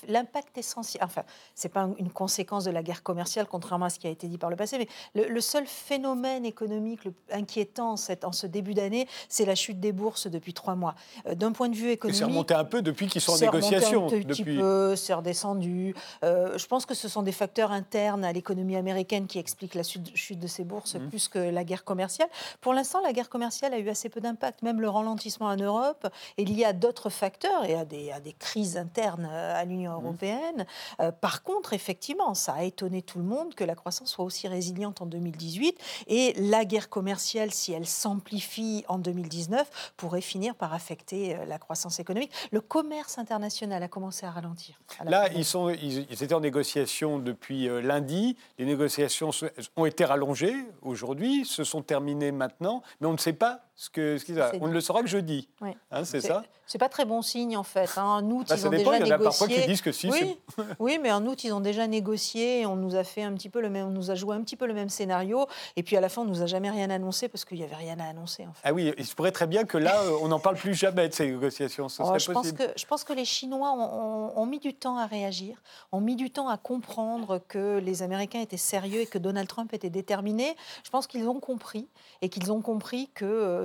L'impact 0.07 0.57
essentiel, 0.57 1.03
enfin, 1.03 1.23
c'est 1.53 1.69
pas 1.69 1.87
une 1.97 2.09
conséquence 2.11 2.63
de 2.63 2.71
la 2.71 2.81
guerre 2.83 3.03
commerciale, 3.03 3.45
contrairement 3.47 3.85
à 3.85 3.89
ce 3.89 3.99
qui 3.99 4.07
a 4.07 4.09
été 4.09 4.27
dit 4.27 4.37
par 4.37 4.49
le 4.49 4.55
passé, 4.55 4.77
mais 4.79 4.87
le, 5.21 5.29
le 5.31 5.41
seul 5.41 5.65
phénomène 5.67 6.45
économique 6.45 7.05
le 7.05 7.13
inquiétant 7.31 7.91
en, 7.91 7.97
cette- 7.97 8.23
en 8.25 8.31
ce 8.31 8.47
début 8.47 8.73
d'année, 8.73 9.07
c'est 9.29 9.45
la 9.45 9.55
chute 9.55 9.79
des 9.79 9.91
bourses 9.91 10.27
depuis 10.27 10.53
trois 10.53 10.75
mois. 10.75 10.95
Euh, 11.27 11.35
D'un 11.35 11.51
point 11.51 11.69
de 11.69 11.75
vue 11.75 11.91
économique, 11.91 12.17
c'est 12.17 12.25
remonté 12.25 12.53
un 12.53 12.63
peu 12.65 12.81
depuis 12.81 13.07
qu'ils 13.07 13.21
sont 13.21 13.33
en 13.33 13.37
négociation. 13.37 14.05
Un 14.07 14.09
petit 14.09 14.25
depuis... 14.43 14.57
peu, 14.57 14.95
c'est 14.95 15.13
redescendu. 15.13 15.93
Euh, 16.23 16.57
je 16.57 16.65
pense 16.67 16.85
que 16.85 16.93
ce 16.93 17.07
sont 17.09 17.21
des 17.21 17.31
facteurs 17.33 17.71
internes 17.71 18.23
à 18.23 18.31
l'économie 18.31 18.77
américaine 18.77 19.27
qui 19.27 19.37
expliquent 19.37 19.75
la 19.75 19.80
chute, 19.83 20.15
chute 20.15 20.39
de 20.39 20.47
ces 20.47 20.63
bourses 20.63 20.95
Mhm. 20.95 21.09
plus 21.09 21.27
que 21.27 21.39
la 21.39 21.63
guerre 21.63 21.83
commerciale. 21.83 22.29
Pour 22.61 22.73
l'instant, 22.73 23.01
la 23.01 23.13
guerre 23.13 23.29
commerciale 23.29 23.73
a 23.73 23.79
eu 23.79 23.89
assez 23.89 24.09
peu 24.09 24.19
d'impact. 24.21 24.61
Même 24.61 24.81
le 24.81 24.89
ralentissement 24.89 25.47
en 25.47 25.55
Europe 25.55 26.07
est 26.37 26.43
lié 26.43 26.65
à 26.65 26.73
d'autres 26.73 27.09
facteurs 27.09 27.65
et 27.65 27.75
à 27.75 27.85
des, 27.85 28.11
à 28.11 28.19
des 28.19 28.33
crises 28.33 28.77
internes 28.77 29.27
euh, 29.31 29.55
à 29.59 29.65
l'Union 29.65 29.97
Mhm. 29.97 30.03
européenne. 30.05 30.65
Euh, 30.99 31.11
par 31.11 31.43
contre, 31.43 31.73
effectivement, 31.73 32.33
ça 32.33 32.53
a 32.53 32.63
étonné 32.63 33.01
tout 33.01 33.17
le 33.19 33.23
monde 33.25 33.55
que 33.55 33.63
la 33.63 33.75
croissance 33.75 34.09
soit 34.11 34.25
aussi 34.25 34.47
résiliente 34.47 35.01
en 35.01 35.05
2018. 35.05 35.77
Et 36.07 36.33
la 36.37 36.65
guerre 36.65 36.89
commerciale, 36.89 37.51
si 37.51 37.71
elle 37.73 37.85
s'amplifie 37.87 38.83
en 38.87 38.97
2019, 38.97 39.93
pourrait 39.97 40.21
finir 40.21 40.55
par 40.55 40.73
affecter 40.73 41.35
euh, 41.35 41.45
la 41.45 41.57
croissance 41.57 41.99
économique. 41.99 42.31
Le 42.51 42.61
commerce 42.61 43.17
international 43.17 43.81
a 43.83 43.87
commencé 43.87 44.25
à 44.25 44.31
ralentir. 44.31 44.79
à 44.99 45.05
la 45.05 45.11
Là, 45.11 45.29
ils, 45.33 45.45
sont, 45.45 45.69
ils, 45.69 46.05
ils 46.09 46.23
étaient 46.23 46.33
en 46.33 46.39
négociation 46.39 47.19
depuis 47.19 47.67
lundi. 47.81 48.35
Les 48.57 48.65
négociations 48.65 49.31
ont 49.77 49.85
été 49.85 50.05
rallongées 50.05 50.55
aujourd'hui, 50.81 51.45
se 51.45 51.63
sont 51.63 51.81
terminées 51.81 52.31
maintenant, 52.31 52.83
mais 52.99 53.07
on 53.07 53.13
ne 53.13 53.17
sait 53.17 53.33
pas 53.33 53.61
ce 53.81 53.89
que. 53.89 54.19
Ce 54.19 54.31
On 54.61 54.67
ne 54.67 54.73
le 54.73 54.79
saura 54.81 55.01
que 55.01 55.07
jeudi. 55.07 55.49
Oui. 55.59 55.71
Hein, 55.89 56.05
c'est 56.05 56.21
ça 56.21 56.43
C'est 56.67 56.77
pas 56.77 56.87
très 56.87 57.03
bon 57.03 57.23
signe 57.23 57.57
en 57.57 57.63
fait. 57.63 57.89
hein. 57.97 58.03
En 58.03 58.29
août, 58.29 58.45
Bah, 58.47 58.55
ils 58.55 58.67
ont 58.67 58.69
dépend, 58.69 58.91
déjà 58.91 59.03
il 59.05 59.09
y 59.09 59.11
en 59.11 59.15
a 59.15 59.17
négocié. 59.17 59.23
parfois 59.23 59.47
qui 59.47 59.67
disent 59.67 59.81
que 59.81 59.91
si, 59.91 60.07
Oui, 60.11 60.37
oui, 60.79 60.99
mais 61.01 61.11
en 61.11 61.25
août, 61.25 61.43
ils 61.43 61.51
ont 61.51 61.61
déjà 61.61 61.87
négocié. 61.87 62.67
On 62.67 62.75
nous 62.75 62.95
a 62.95 63.03
fait 63.03 63.23
un 63.23 63.33
petit 63.33 63.49
peu 63.49 63.59
le 63.59 63.71
même, 63.71 63.87
on 63.87 63.89
nous 63.89 64.11
a 64.11 64.15
joué 64.15 64.35
un 64.35 64.41
petit 64.43 64.55
peu 64.55 64.67
le 64.67 64.75
même 64.75 64.89
scénario. 64.89 65.47
Et 65.75 65.81
puis 65.81 65.97
à 65.97 66.01
la 66.01 66.09
fin, 66.09 66.21
on 66.21 66.25
nous 66.25 66.43
a 66.43 66.45
jamais 66.45 66.69
rien 66.69 66.91
annoncé 66.91 67.27
parce 67.27 67.43
qu'il 67.43 67.57
y 67.57 67.63
avait 67.63 67.75
rien 67.75 67.99
à 67.99 68.05
annoncer. 68.05 68.43
En 68.45 68.53
fait. 68.53 68.61
Ah 68.65 68.71
oui, 68.71 68.93
il 68.99 69.05
se 69.07 69.15
pourrait 69.15 69.31
très 69.31 69.47
bien 69.47 69.63
que 69.63 69.79
là, 69.79 69.99
euh, 70.03 70.11
on 70.21 70.27
n'en 70.27 70.39
parle 70.39 70.57
plus 70.57 70.75
jamais 70.75 71.09
de 71.09 71.13
ces 71.15 71.25
négociations. 71.31 71.89
Ce 71.89 72.03
Oh, 72.03 72.19
je, 72.19 72.31
pense 72.31 72.51
que, 72.51 72.63
je 72.75 72.85
pense 72.85 73.03
que 73.03 73.13
les 73.13 73.25
Chinois 73.25 73.71
ont, 73.71 73.79
ont- 73.81 74.39
ont 74.41 74.45
mis 74.45 74.59
du 74.59 74.75
temps 74.75 74.97
à 74.97 75.07
réagir, 75.07 75.57
ont 75.91 76.01
mis 76.01 76.15
du 76.15 76.29
temps 76.29 76.49
à 76.49 76.57
comprendre 76.57 77.41
que 77.47 77.79
les 77.79 78.03
Américains 78.03 78.41
étaient 78.41 78.57
sérieux 78.57 79.01
et 79.01 79.07
que 79.07 79.17
Donald 79.17 79.47
Trump 79.47 79.73
était 79.73 79.89
déterminé. 79.89 80.55
Je 80.83 80.91
pense 80.91 81.07
qu'ils 81.07 81.27
ont 81.27 81.39
compris 81.39 81.87
et 82.21 82.29
qu'ils 82.29 82.51
ont 82.51 82.61
compris 82.61 83.09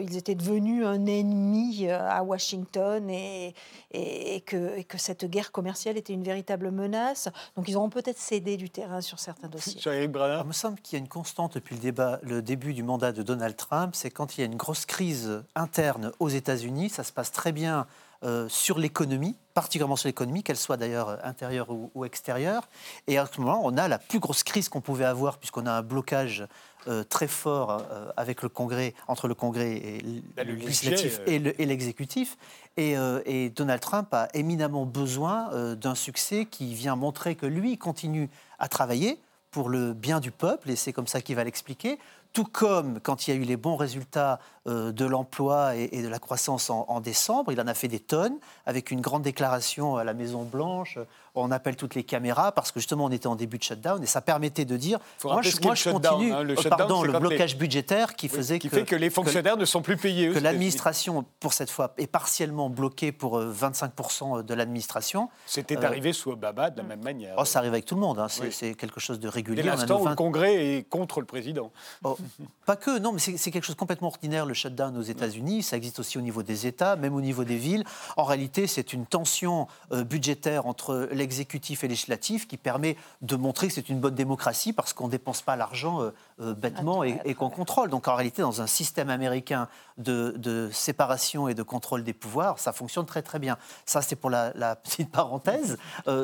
qu'ils 0.07 0.16
étaient 0.16 0.35
devenus 0.35 0.85
un 0.87 1.05
ennemi 1.07 1.87
euh, 1.88 1.99
à 2.09 2.23
Washington 2.23 3.11
et, 3.11 3.55
et- 3.92 4.37
et 4.37 4.40
que, 4.40 4.77
et 4.79 4.85
que 4.85 4.99
cette 4.99 5.25
guerre 5.25 5.53
commerciale 5.53 5.97
était 5.97 6.12
une 6.12 6.23
véritable 6.23 6.71
menace. 6.71 7.29
Donc 7.57 7.69
ils 7.69 7.77
auront 7.77 7.90
peut-être 7.90 8.19
cédé 8.19 8.57
du 8.57 8.71
terrain 8.71 9.01
sur 9.01 9.19
certains 9.19 9.49
dossiers. 9.49 9.81
Jean-Éric 9.81 10.12
Brunner 10.12 10.38
Il 10.42 10.49
me 10.49 10.53
semble 10.53 10.81
qu'il 10.81 10.97
y 10.97 11.01
a 11.01 11.03
une 11.03 11.09
constante 11.09 11.55
depuis 11.55 11.75
le, 11.75 11.81
débat, 11.81 12.19
le 12.23 12.40
début 12.42 12.73
du 12.75 12.83
mandat 12.83 13.12
de 13.12 13.23
Donald 13.23 13.57
Trump, 13.57 13.95
c'est 13.95 14.11
quand 14.11 14.37
il 14.37 14.40
y 14.40 14.45
a 14.45 14.47
une 14.47 14.57
grosse 14.57 14.87
crise 14.87 15.42
interne 15.55 16.12
aux 16.21 16.29
États-Unis, 16.29 16.88
ça 16.90 17.05
se 17.05 17.12
passe 17.12 17.33
très 17.33 17.53
bien 17.53 17.87
euh, 18.27 18.47
sur 18.51 18.79
l'économie, 18.79 19.35
particulièrement 19.55 19.97
sur 19.97 20.09
l'économie, 20.09 20.43
qu'elle 20.43 20.57
soit 20.59 20.77
d'ailleurs 20.77 21.19
intérieure 21.25 21.69
ou, 21.71 22.05
extérieure. 22.05 22.69
Et 23.07 23.17
à 23.17 23.27
ce 23.27 23.41
moment, 23.41 23.61
on 23.65 23.77
a 23.79 23.89
la 23.89 23.99
plus 23.99 24.19
grosse 24.19 24.43
crise 24.43 24.69
qu'on 24.69 24.83
pouvait 24.83 25.05
avoir, 25.07 25.39
puisqu'on 25.39 25.65
a 25.67 25.73
un 25.73 25.83
blocage 25.83 26.45
euh, 26.89 27.03
très 27.05 27.29
fort 27.29 27.71
euh, 27.71 28.11
avec 28.17 28.43
le 28.43 28.49
Congrès, 28.49 28.93
entre 29.09 29.29
le 29.29 29.35
Congrès 29.35 29.73
et 29.77 30.03
Bah, 30.37 30.45
le, 30.45 30.53
le 30.53 30.59
législatif 30.59 31.19
budget, 31.21 31.35
et 31.35 31.39
le- 31.39 31.61
et 31.61 31.67
l'exécutif. 31.67 32.37
Et, 32.77 32.95
et 33.25 33.49
Donald 33.49 33.81
Trump 33.81 34.12
a 34.12 34.29
éminemment 34.35 34.85
besoin 34.85 35.75
d'un 35.77 35.95
succès 35.95 36.45
qui 36.45 36.75
vient 36.75 36.95
montrer 36.95 37.35
que 37.35 37.47
lui 37.47 37.79
continue 37.79 38.29
à 38.59 38.69
travailler 38.69 39.19
pour 39.51 39.71
le 39.71 39.95
bien 39.95 40.21
du 40.21 40.31
peuple, 40.31 40.69
et 40.71 40.77
c'est 40.77 40.93
comme 40.93 41.07
ça 41.07 41.23
qu'il 41.23 41.37
va 41.37 41.45
l'expliquer. 41.45 41.99
Tout 42.35 42.45
comme 42.45 43.01
quand 43.01 43.27
il 43.27 43.31
y 43.31 43.33
a 43.33 43.41
eu 43.41 43.45
les 43.45 43.57
bons 43.57 43.77
résultats 43.77 44.39
de 44.66 45.05
l'emploi 45.07 45.76
et, 45.76 46.02
de 46.02 46.09
la 46.09 46.18
croissance 46.18 46.70
en, 46.70 47.00
décembre, 47.00 47.52
il 47.52 47.61
en 47.61 47.66
a 47.68 47.74
fait 47.74 47.88
des 47.88 48.00
tonnes, 48.00 48.37
avec 48.66 48.90
une 48.90 49.00
grande 49.00 49.22
déclaration 49.22 49.96
à 49.96 50.05
la 50.05 50.12
Maison 50.14 50.42
Blanche. 50.42 50.98
On 51.38 51.50
appelle 51.50 51.76
toutes 51.76 51.94
les 51.94 52.02
caméras 52.02 52.50
parce 52.52 52.72
que 52.72 52.81
justement 52.81 53.05
on 53.05 53.11
était 53.11 53.26
en 53.26 53.37
début 53.37 53.59
de 53.59 53.62
shutdown 53.62 54.02
et 54.02 54.07
ça 54.07 54.22
permettait 54.22 54.64
de 54.64 54.79
dire 54.79 54.98
Faut 55.18 55.31
moi, 55.31 55.42
je, 55.42 55.55
moi, 55.62 55.74
shutdown, 55.74 56.00
continue. 56.14 56.33
hein. 56.33 56.42
Le 56.42 56.55
Euh, 56.55 56.57
shutdown, 56.57 56.79
pardon, 56.79 57.02
le 57.02 57.12
les- 57.12 57.18
blocage 57.20 57.59
budgétaire 57.59 58.16
qui 58.16 58.26
Oui, 58.26 58.37
faisait 58.37 58.59
qui 58.59 58.70
que, 58.70 58.76
fait 58.76 58.85
que 58.87 58.96
les 58.96 59.11
fonctionnaires 59.11 59.59
ne 59.59 59.66
sont 59.66 59.83
plus 59.83 59.98
payés. 59.98 60.31
que 60.33 60.38
l'administration, 60.38 61.26
pour 61.38 61.52
cette 61.52 61.68
fois, 61.68 61.92
est 61.98 62.07
partiellement 62.07 62.70
bloquée 62.70 63.12
pour 63.12 63.37
euh, 63.38 63.52
25% 63.52 64.44
de 64.44 64.55
l'administration. 64.55 65.29
C'était 65.44 65.76
Euh, 65.76 65.83
arrivé 65.83 66.14
sous 66.14 66.31
Obama 66.31 66.70
de 66.70 66.79
la 66.79 66.85
même 66.85 67.02
manière. 67.02 67.35
Oh, 67.37 67.44
ça 67.44 67.59
arrive 67.59 67.72
avec 67.72 67.85
tout 67.85 67.96
le 67.96 68.00
monde, 68.00 68.18
hein. 68.18 68.29
c'est 68.31 68.68
Oui. 68.70 68.74
quelque 68.76 68.98
chose 68.98 69.20
de 69.20 69.24
Dès 69.29 69.35
régulier. 69.35 69.61
A 69.68 69.76
l'instant 69.76 70.00
où 70.00 70.05
20 70.05 70.11
le 70.11 70.16
Congrès 70.16 70.55
est 70.79 70.88
contre 70.88 71.20
le 71.20 71.26
président. 71.26 71.70
Oh, 72.02 72.16
pas 72.64 72.76
que, 72.76 72.98
non, 72.98 73.12
mais 73.12 73.18
c'est 73.18 73.37
c'est 73.37 73.50
quelque 73.50 73.64
chose 73.64 73.76
de 73.76 73.81
complètement 73.81 74.09
ordinaire, 74.09 74.46
le 74.46 74.55
shutdown 74.57 74.97
aux 74.97 75.03
États-Unis. 75.03 75.62
Ça 75.62 75.77
existe 75.77 76.01
aussi 76.01 76.19
au 76.19 76.21
niveau 76.21 76.42
des 76.42 76.66
États, 76.66 76.97
même 76.97 77.14
au 77.14 77.21
niveau 77.21 77.45
des 77.45 77.57
villes. 77.57 77.85
En 78.16 78.25
réalité, 78.25 78.66
c'est 78.66 78.92
une 78.92 79.07
tension 79.07 79.69
euh, 79.92 80.05
budgétaire 80.05 80.66
entre 80.66 81.09
l'exécutif 81.12 81.85
et 81.85 81.88
législatif 81.88 82.49
qui 82.49 82.57
permet 82.57 82.97
de 83.23 83.37
montrer 83.37 83.69
que 83.69 83.75
c'est 83.75 83.88
une 83.88 84.01
bonne 84.01 84.14
démocratie 84.14 84.73
parce 84.73 84.92
qu'on 84.92 85.07
ne 85.07 85.12
dépense 85.12 85.42
pas 85.42 85.57
l'argent 85.57 86.03
euh, 86.03 86.11
euh, 86.40 86.55
bêtement 86.55 87.05
et, 87.05 87.35
qu'on 87.35 87.51
contrôle. 87.51 87.90
Donc 87.90 88.09
en 88.09 88.14
réalité, 88.14 88.42
dans 88.42 88.62
un 88.62 88.66
système 88.66 89.11
américain 89.11 89.69
de, 89.99 90.71
séparation 90.73 91.49
et 91.49 91.55
de 91.55 91.62
contrôle 91.62 92.03
des 92.03 92.12
pouvoirs, 92.12 92.59
ça 92.59 92.73
fonctionne 92.73 93.07
très 93.07 93.23
très 93.23 93.38
bien. 93.38 93.59
Ça, 93.85 94.03
c'est 94.03 94.16
pour 94.16 94.31
la, 94.31 94.77
petite 94.77 95.11
parenthèse. 95.11 95.79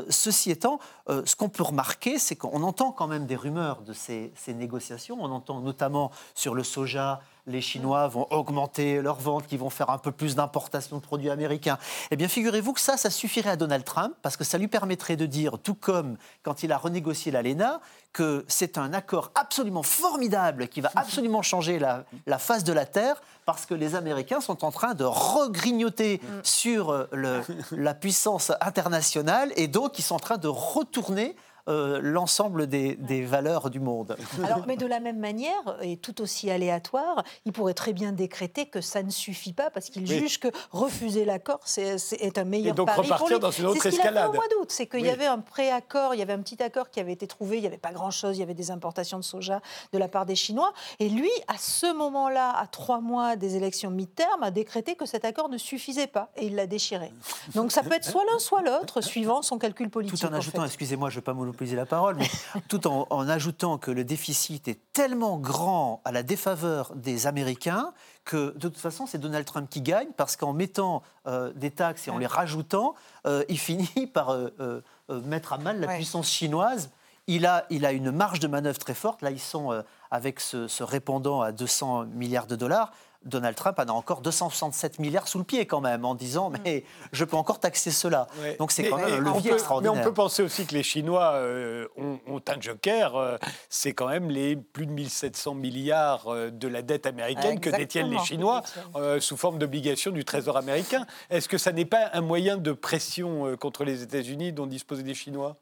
Ceci 0.08 0.50
étant, 0.50 0.78
ce 1.08 1.36
qu'on 1.36 1.48
peut 1.48 1.62
remarquer, 1.62 2.18
c'est 2.18 2.36
qu'on 2.36 2.62
entend 2.62 2.92
quand 2.92 3.06
même 3.06 3.26
des 3.26 3.36
rumeurs 3.36 3.82
de 3.82 3.92
ces 3.92 4.32
négociations. 4.48 5.18
On 5.20 5.30
entend 5.30 5.60
notamment 5.60 6.10
sur 6.34 6.54
le 6.54 6.62
soja, 6.62 7.20
les 7.46 7.60
Chinois 7.60 8.06
vont 8.08 8.26
augmenter 8.30 9.02
leurs 9.02 9.18
ventes, 9.18 9.46
qui 9.48 9.56
vont 9.56 9.70
faire 9.70 9.90
un 9.90 9.98
peu 9.98 10.12
plus 10.12 10.34
d'importation 10.36 10.96
de 10.96 11.02
produits 11.02 11.30
américains. 11.30 11.76
Eh 12.12 12.16
bien, 12.16 12.28
figurez-vous 12.28 12.72
que 12.72 12.80
ça, 12.80 12.96
ça 12.96 13.10
suffirait 13.10 13.50
à 13.50 13.56
Donald 13.56 13.84
Trump, 13.84 14.14
parce 14.22 14.36
que 14.36 14.44
ça 14.44 14.58
lui 14.58 14.68
permettrait 14.68 15.16
de 15.16 15.26
dire, 15.26 15.58
tout 15.58 15.74
comme 15.74 16.16
quand 16.44 16.62
il 16.62 16.70
a 16.70 16.78
renégocié 16.78 17.32
l'ALENA, 17.32 17.80
que 18.12 18.44
c'est 18.46 18.78
un 18.78 18.92
accord 18.92 19.30
absolument 19.34 19.82
formidable 19.82 20.68
qui 20.68 20.80
va 20.80 20.90
absolument 20.96 21.42
changer 21.42 21.78
la, 21.78 22.04
la 22.26 22.38
face 22.38 22.62
de 22.62 22.72
la 22.72 22.86
Terre, 22.86 23.20
parce 23.44 23.66
que 23.66 23.74
les 23.74 23.96
Américains 23.96 24.40
sont 24.40 24.64
en 24.64 24.70
train 24.70 24.94
de 24.94 25.04
regrignoter 25.04 26.20
sur 26.44 26.90
euh, 26.90 27.08
le- 27.12 27.42
la 27.72 27.94
puissance 27.94 28.52
internationale, 28.60 29.52
et 29.56 29.66
donc 29.66 29.98
ils 29.98 30.02
sont 30.02 30.14
en 30.14 30.18
train 30.20 30.38
de 30.38 30.48
retourner 30.48 31.34
euh, 31.68 32.00
l'ensemble 32.02 32.66
des, 32.66 32.96
des 32.96 33.24
valeurs 33.24 33.70
du 33.70 33.80
monde. 33.80 34.16
Alors, 34.44 34.64
mais 34.66 34.76
de 34.76 34.86
la 34.86 35.00
même 35.00 35.18
manière, 35.18 35.76
et 35.80 35.96
tout 35.96 36.20
aussi 36.20 36.50
aléatoire, 36.50 37.22
il 37.44 37.52
pourrait 37.52 37.74
très 37.74 37.92
bien 37.92 38.12
décréter 38.12 38.66
que 38.66 38.80
ça 38.80 39.02
ne 39.02 39.10
suffit 39.10 39.52
pas 39.52 39.70
parce 39.70 39.88
qu'il 39.90 40.02
Oui. 40.02 40.18
juge 40.18 40.40
que 40.40 40.48
refuser 40.70 41.24
l'accord 41.24 41.60
c'est, 41.64 41.98
c'est- 41.98 42.16
est 42.16 42.38
un 42.38 42.44
meilleur 42.44 42.72
Et 42.72 42.76
donc 42.76 42.86
pari 42.86 42.96
pour 42.96 43.04
repartir 43.06 43.36
lui. 43.36 43.40
dans 43.40 43.50
une 43.50 43.66
autre 43.66 43.82
c'est 43.82 43.90
ce 43.90 43.96
qu'il 43.96 44.00
a 44.00 44.02
fait 44.04 44.08
escalade. 44.10 44.30
au 44.30 44.34
mois 44.34 44.48
d'août, 44.48 44.66
c'est 44.70 44.86
qu'il 44.86 45.00
Oui. 45.02 45.06
y 45.06 45.10
avait 45.10 45.26
un 45.26 45.38
préaccord, 45.38 46.14
il 46.14 46.18
y 46.18 46.22
avait 46.22 46.32
un 46.32 46.40
petit 46.40 46.62
accord 46.62 46.90
qui 46.90 47.00
avait 47.00 47.12
été 47.12 47.26
trouvé, 47.26 47.58
il 47.58 47.60
n'y 47.60 47.66
avait 47.66 47.78
pas 47.78 47.92
grand-chose, 47.92 48.36
il 48.36 48.40
y 48.40 48.42
avait 48.42 48.54
des 48.54 48.70
importations 48.70 49.18
de 49.18 49.24
soja 49.24 49.60
de 49.92 49.98
la 49.98 50.08
part 50.08 50.26
des 50.26 50.34
Chinois. 50.34 50.72
Et 50.98 51.08
lui, 51.08 51.30
à 51.48 51.58
ce 51.58 51.92
moment-là, 51.94 52.50
à 52.56 52.66
trois 52.66 53.00
mois 53.00 53.36
des 53.36 53.56
élections 53.56 53.90
mi-terme, 53.90 54.42
a 54.42 54.50
décrété 54.50 54.94
que 54.96 55.06
cet 55.06 55.24
accord 55.24 55.48
ne 55.48 55.58
suffisait 55.58 56.06
pas 56.06 56.30
et 56.36 56.46
il 56.46 56.54
l'a 56.56 56.66
déchiré. 56.66 57.12
Donc 57.54 57.72
ça 57.72 57.82
peut 57.82 57.92
être 57.94 58.04
soit 58.04 58.24
l'un, 58.30 58.38
soit 58.38 58.62
l'autre, 58.62 59.00
suivant 59.00 59.42
son 59.42 59.58
calcul 59.58 59.90
politique. 59.90 60.18
Tout 60.18 60.26
en 60.26 60.30
en 60.30 60.34
ajoutant, 60.34 60.60
fait. 60.60 60.66
excusez-moi, 60.66 61.10
je 61.10 61.16
ne 61.16 61.20
vais 61.20 61.24
pas 61.24 61.34
monopoliser 61.52 61.76
la 61.76 61.86
parole, 61.86 62.16
mais 62.16 62.28
tout 62.68 62.86
en, 62.86 63.06
en 63.10 63.28
ajoutant 63.28 63.78
que 63.78 63.90
le 63.90 64.04
déficit 64.04 64.66
est 64.68 64.80
tellement 64.92 65.38
grand 65.38 66.00
à 66.04 66.12
la 66.12 66.22
défaveur 66.22 66.92
des 66.94 67.26
Américains 67.26 67.92
que 68.24 68.52
de 68.56 68.68
toute 68.68 68.78
façon, 68.78 69.06
c'est 69.06 69.18
Donald 69.18 69.44
Trump 69.44 69.68
qui 69.68 69.82
gagne 69.82 70.08
parce 70.16 70.36
qu'en 70.36 70.52
mettant 70.52 71.02
euh, 71.26 71.52
des 71.54 71.70
taxes 71.70 72.08
et 72.08 72.10
en 72.10 72.18
les 72.18 72.26
rajoutant, 72.26 72.94
euh, 73.26 73.44
il 73.48 73.58
finit 73.68 74.06
par 74.06 74.30
euh, 74.30 74.80
mettre 75.24 75.52
à 75.52 75.58
mal 75.58 75.80
la 75.80 75.88
Ouais. 75.88 75.96
puissance 75.96 76.28
chinoise. 76.30 76.90
Il 77.28 77.46
a, 77.46 77.66
il 77.70 77.84
a 77.86 77.92
une 77.92 78.10
marge 78.10 78.40
de 78.40 78.48
manœuvre 78.48 78.78
très 78.78 78.94
forte. 78.94 79.22
Là, 79.22 79.30
ils 79.30 79.38
sont 79.40 79.84
avec 80.10 80.40
ce, 80.40 80.66
ce 80.66 80.82
répondant 80.82 81.40
à 81.40 81.52
200 81.52 82.06
milliards 82.06 82.48
de 82.48 82.56
dollars. 82.56 82.90
Donald 83.24 83.54
Trump 83.56 83.78
en 83.78 83.84
a 83.84 83.92
encore 83.92 84.20
267 84.20 84.98
milliards 84.98 85.28
sous 85.28 85.38
le 85.38 85.44
pied 85.44 85.66
quand 85.66 85.80
même, 85.80 86.04
en 86.04 86.14
disant 86.14 86.50
mais 86.64 86.84
je 87.12 87.24
peux 87.24 87.36
encore 87.36 87.60
taxer 87.60 87.90
cela. 87.90 88.26
Ouais. 88.40 88.56
Donc 88.58 88.72
c'est 88.72 88.82
Mais- 88.82 88.88
quand 88.90 88.96
même 88.98 89.12
un 89.14 89.18
levier 89.18 89.50
peut- 89.50 89.56
extraordinaire. 89.56 89.94
Mais 89.94 90.00
on 90.00 90.04
peut 90.04 90.12
penser 90.14 90.42
aussi 90.42 90.66
que 90.66 90.74
les 90.74 90.82
Chinois 90.82 91.32
euh, 91.34 91.86
ont, 91.96 92.18
ont 92.26 92.40
un 92.48 92.60
joker. 92.60 93.16
euh, 93.16 93.36
c'est 93.68 93.92
quand 93.92 94.08
même 94.08 94.30
les 94.30 94.56
plus 94.56 94.86
de 94.86 94.92
1700 94.92 95.54
milliards 95.54 96.28
euh, 96.28 96.50
de 96.50 96.68
la 96.68 96.82
dette 96.82 97.06
américaine 97.06 97.60
que 97.60 97.70
détiennent 97.70 98.10
les. 98.10 98.18
Chinois 98.18 98.62
euh, 98.96 99.20
sous 99.20 99.36
forme 99.36 99.58
d'obligations 99.58 100.10
du 100.12 100.24
Trésor 100.24 100.56
américain. 100.56 101.06
Est-ce 101.30 101.48
que 101.48 101.58
ça 101.58 101.72
n'est 101.72 101.84
pas 101.84 102.10
un 102.12 102.20
moyen 102.20 102.56
de 102.56 102.72
pression 102.72 103.46
euh, 103.46 103.56
contre 103.56 103.84
les 103.84 104.02
États-Unis 104.02 104.52
dont 104.52 104.66
disposent 104.66 105.02
les 105.04 105.14
Chinois? 105.14 105.56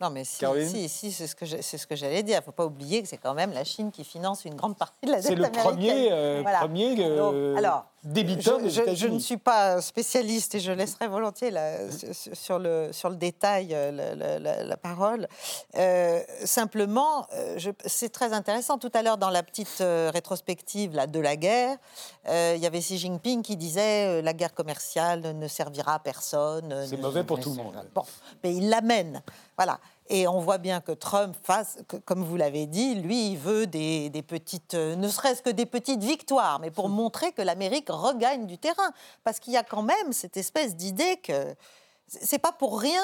Non, 0.00 0.10
mais 0.10 0.24
si, 0.24 0.38
Caroline 0.38 0.68
si, 0.68 0.88
si, 0.88 1.10
c'est 1.12 1.26
ce 1.26 1.34
que 1.34 1.44
c'est 1.44 1.76
ce 1.78 1.86
que 1.86 1.96
j'allais 1.96 2.22
dire. 2.22 2.36
Il 2.36 2.40
ne 2.40 2.44
faut 2.44 2.52
pas 2.52 2.64
oublier 2.66 3.02
que 3.02 3.08
c'est 3.08 3.16
quand 3.18 3.34
même 3.34 3.52
la 3.52 3.64
Chine 3.64 3.90
qui 3.90 4.04
finance 4.04 4.44
une 4.44 4.54
grande 4.54 4.76
partie 4.76 5.06
de 5.06 5.10
la 5.10 5.16
dette 5.16 5.26
C'est 5.26 5.34
le 5.34 5.44
américaine. 5.44 5.72
premier, 5.72 6.08
euh, 6.12 6.38
Voilà. 6.42 6.58
premier 6.60 6.96
euh, 7.04 7.16
Donc, 7.52 7.58
alors, 7.58 7.84
débiteur 8.04 8.58
je, 8.60 8.64
des 8.82 8.94
je- 8.94 8.94
je 8.94 9.06
ne 9.08 9.18
suis 9.18 9.36
pas 9.36 9.80
spécialiste 9.82 10.54
et 10.54 10.60
je 10.60 10.72
laisserai 10.72 11.08
volontiers 11.08 11.50
la- 11.50 11.90
sur, 11.90 12.36
sur 12.36 12.58
le, 12.58 12.88
sur 12.92 13.10
le 13.10 13.16
détail 13.16 13.70
euh, 13.72 13.90
la, 13.90 14.14
la- 14.14 14.38
la- 14.38 14.64
la 14.64 14.76
parole. 14.76 15.26
Euh, 15.76 16.20
simplement, 16.44 17.26
euh, 17.34 17.58
c'est 17.86 18.10
très 18.10 18.32
intéressant. 18.32 18.78
Tout 18.78 18.90
à 18.94 19.02
l'heure, 19.02 19.18
dans 19.18 19.30
la 19.30 19.42
petite 19.42 19.80
rétrospective 19.80 20.94
là, 20.94 21.06
de 21.06 21.18
la 21.20 21.36
guerre, 21.36 21.76
euh, 22.28 22.54
il 22.56 22.62
y 22.62 22.66
avait 22.66 22.80
Xi 22.80 22.98
Jinping 22.98 23.42
qui 23.42 23.56
disait 23.56 24.22
la 24.22 24.32
guerre 24.32 24.54
commerciale 24.54 25.20
ne 25.34 25.48
servira 25.48 25.94
à 25.94 25.98
personne. 25.98 26.84
C'est 26.88 26.96
mauvais 26.96 27.24
pour 27.24 27.40
tout 27.40 27.50
le 27.50 27.56
monde. 27.56 27.84
Bon, 27.94 28.02
mais 28.44 28.54
il 28.54 28.68
l'amène. 28.68 29.22
Voilà. 29.56 29.78
Et 30.08 30.26
on 30.26 30.40
voit 30.40 30.58
bien 30.58 30.80
que 30.80 30.92
Trump, 30.92 31.36
face, 31.42 31.78
que- 31.86 31.96
comme 31.96 32.24
vous 32.24 32.36
l'avez 32.36 32.66
dit, 32.66 32.94
lui, 32.94 33.32
il 33.32 33.36
veut 33.38 33.66
des, 33.66 34.08
des 34.10 34.22
petites, 34.22 34.74
euh, 34.74 34.96
ne 34.96 35.08
serait-ce 35.08 35.42
que 35.42 35.50
des 35.50 35.66
petites 35.66 36.02
victoires, 36.02 36.58
mais 36.60 36.70
pour 36.70 36.88
montrer 36.88 37.32
que 37.32 37.42
l'Amérique 37.42 37.88
regagne 37.90 38.46
du 38.46 38.56
terrain. 38.58 38.90
Parce 39.24 39.38
qu'il 39.38 39.52
y 39.52 39.56
a 39.58 39.62
quand 39.62 39.82
même 39.82 40.12
cette 40.12 40.36
espèce 40.36 40.76
d'idée 40.76 41.18
que 41.18 41.54
c'est 42.10 42.38
pas 42.38 42.52
pour 42.52 42.80
rien 42.80 43.02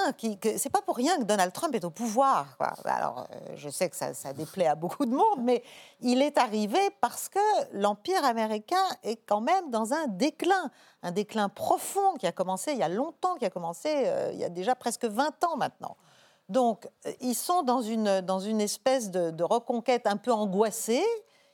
c'est 0.56 0.70
pas 0.70 0.80
pour 0.80 0.96
rien 0.96 1.18
que 1.18 1.24
Donald 1.24 1.52
Trump 1.52 1.74
est 1.74 1.84
au 1.84 1.90
pouvoir. 1.90 2.56
quoi. 2.56 2.72
Alors, 2.86 3.26
euh, 3.32 3.52
je 3.54 3.68
sais 3.68 3.90
que 3.90 3.96
ça, 3.96 4.14
ça 4.14 4.32
déplaît 4.32 4.66
à 4.66 4.74
beaucoup 4.76 5.04
de 5.04 5.14
monde, 5.14 5.40
mais 5.42 5.62
il 6.00 6.22
est 6.22 6.38
arrivé 6.38 6.78
parce 7.02 7.28
que 7.28 7.38
l'empire 7.72 8.24
américain 8.24 8.82
est 9.02 9.16
quand 9.16 9.42
même 9.42 9.70
dans 9.70 9.92
un 9.92 10.06
déclin, 10.06 10.70
un 11.02 11.10
déclin 11.12 11.50
profond 11.50 12.14
qui 12.18 12.26
a 12.26 12.32
commencé 12.32 12.72
il 12.72 12.78
y 12.78 12.82
a 12.82 12.88
longtemps, 12.88 13.34
qui 13.34 13.44
a 13.44 13.50
commencé 13.50 13.90
euh, 14.06 14.30
il 14.32 14.38
y 14.38 14.44
a 14.44 14.48
déjà 14.48 14.74
presque 14.74 15.04
20 15.04 15.44
ans 15.44 15.58
maintenant. 15.58 15.98
Donc, 16.48 16.86
euh, 17.06 17.12
ils 17.20 17.34
sont 17.34 17.62
dans 17.62 17.82
une, 17.82 18.20
dans 18.20 18.40
une 18.40 18.60
espèce 18.60 19.10
de, 19.10 19.30
de 19.30 19.44
reconquête 19.44 20.06
un 20.06 20.16
peu 20.16 20.32
angoissée, 20.32 21.04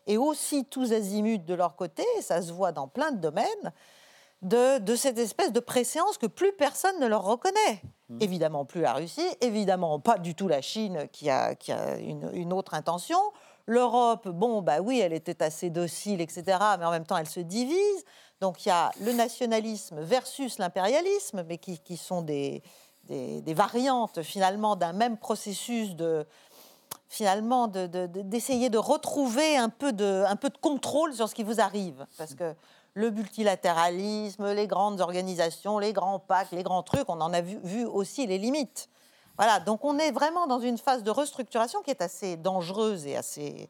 et 0.06 0.16
aussi 0.16 0.64
tous 0.64 0.92
azimuts 0.92 1.38
de 1.38 1.54
leur 1.54 1.76
côté, 1.76 2.04
et 2.18 2.22
ça 2.22 2.42
se 2.42 2.52
voit 2.52 2.72
dans 2.72 2.88
plein 2.88 3.12
de 3.12 3.18
domaines, 3.18 3.72
de, 4.42 4.78
de 4.78 4.96
cette 4.96 5.18
espèce 5.18 5.52
de 5.52 5.60
préséance 5.60 6.18
que 6.18 6.26
plus 6.26 6.52
personne 6.52 6.98
ne 6.98 7.06
leur 7.06 7.22
reconnaît. 7.22 7.82
Évidemment 8.18 8.64
plus 8.64 8.80
la 8.80 8.94
Russie, 8.94 9.28
évidemment 9.40 10.00
pas 10.00 10.18
du 10.18 10.34
tout 10.34 10.48
la 10.48 10.62
Chine 10.62 11.06
qui 11.12 11.30
a, 11.30 11.54
qui 11.54 11.70
a 11.70 11.96
une, 11.98 12.28
une 12.32 12.52
autre 12.52 12.74
intention. 12.74 13.18
L'Europe, 13.66 14.26
bon, 14.28 14.62
bah 14.62 14.80
oui, 14.80 14.98
elle 14.98 15.12
était 15.12 15.44
assez 15.44 15.70
docile, 15.70 16.20
etc., 16.20 16.58
mais 16.78 16.86
en 16.86 16.90
même 16.90 17.06
temps, 17.06 17.18
elle 17.18 17.28
se 17.28 17.38
divise. 17.38 18.04
Donc 18.40 18.64
il 18.64 18.70
y 18.70 18.72
a 18.72 18.90
le 19.00 19.12
nationalisme 19.12 20.00
versus 20.00 20.58
l'impérialisme, 20.58 21.44
mais 21.46 21.58
qui, 21.58 21.78
qui 21.78 21.96
sont 21.96 22.22
des, 22.22 22.62
des, 23.10 23.54
variantes 23.54 24.22
finalement 24.22 24.76
d'un 24.76 24.92
même 24.92 25.16
processus 25.16 25.94
de 25.96 26.26
finalement 27.08 27.66
de- 27.66 27.86
de- 27.86 28.06
de- 28.06 28.22
d'essayer 28.22 28.70
de, 28.70 28.78
retrouver 28.78 29.56
un 29.56 29.68
peu 29.68 29.92
de, 29.92 30.24
un 30.26 30.36
peu 30.36 30.48
de 30.48 30.56
contrôle 30.58 31.12
sur 31.12 31.28
ce 31.28 31.34
qui 31.34 31.42
vous 31.42 31.60
arrive. 31.60 32.06
Parce 32.16 32.34
que 32.34 32.54
le 32.94 33.10
multilatéralisme, 33.10 34.52
les 34.52 34.66
grandes 34.68 35.00
organisations, 35.00 35.78
les 35.78 35.92
grands 35.92 36.20
pactes, 36.20 36.52
les 36.52 36.62
grands 36.62 36.84
trucs, 36.84 37.08
on 37.08 37.20
en 37.20 37.32
a 37.32 37.40
vu, 37.40 37.84
aussi 37.84 38.26
les 38.26 38.38
limites. 38.38 38.88
Voilà, 39.36 39.58
donc 39.58 39.84
on 39.84 39.98
est 39.98 40.12
vraiment 40.12 40.46
dans 40.46 40.60
une 40.60 40.78
phase 40.78 41.02
de 41.02 41.10
restructuration 41.10 41.82
qui 41.82 41.90
est 41.90 42.02
assez 42.02 42.36
dangereuse 42.36 43.06
et 43.06 43.16
assez 43.16 43.68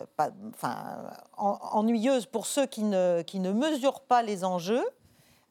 euh, 0.00 0.26
ennuyeuse 1.36 2.26
pour 2.26 2.46
ceux 2.46 2.66
qui 2.66 2.82
ne, 2.82 3.22
qui 3.22 3.40
ne 3.40 3.52
mesurent 3.52 4.02
pas 4.02 4.22
les 4.22 4.44
enjeux. 4.44 4.84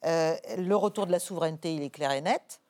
Euh, 0.05 0.35
le 0.57 0.75
retour 0.75 1.07
de 1.07 1.11
la 1.11 1.19
souveraineté, 1.19 1.73
il 1.73 1.81
est 1.81 1.89
clair 1.89 2.11
et 2.11 2.21
net. 2.21 2.61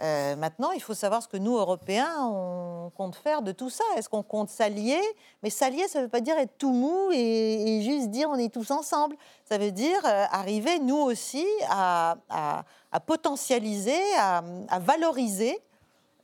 Euh, 0.00 0.36
maintenant, 0.36 0.70
il 0.72 0.82
faut 0.82 0.94
savoir 0.94 1.22
ce 1.22 1.28
que 1.28 1.36
nous, 1.36 1.56
Européens, 1.56 2.26
on 2.26 2.90
compte 2.96 3.16
faire 3.16 3.42
de 3.42 3.52
tout 3.52 3.70
ça. 3.70 3.84
Est-ce 3.96 4.08
qu'on 4.08 4.22
compte 4.22 4.48
s'allier? 4.48 5.00
Mais 5.42 5.50
s'allier, 5.50 5.88
ça 5.88 5.98
ne 5.98 6.04
veut 6.04 6.10
pas 6.10 6.20
dire 6.20 6.36
être 6.38 6.56
tout 6.58 6.72
mou 6.72 7.10
et, 7.12 7.80
juste 7.82 8.10
dire 8.10 8.28
on 8.30 8.36
est 8.36 8.52
tous 8.52 8.70
ensemble. 8.70 9.16
Ça 9.44 9.58
veut 9.58 9.72
dire 9.72 10.00
euh, 10.04 10.24
arriver, 10.30 10.78
nous 10.78 10.96
aussi, 10.96 11.46
à, 11.68 12.16
potentialiser, 13.06 14.00
à, 14.18 14.42
valoriser 14.80 15.58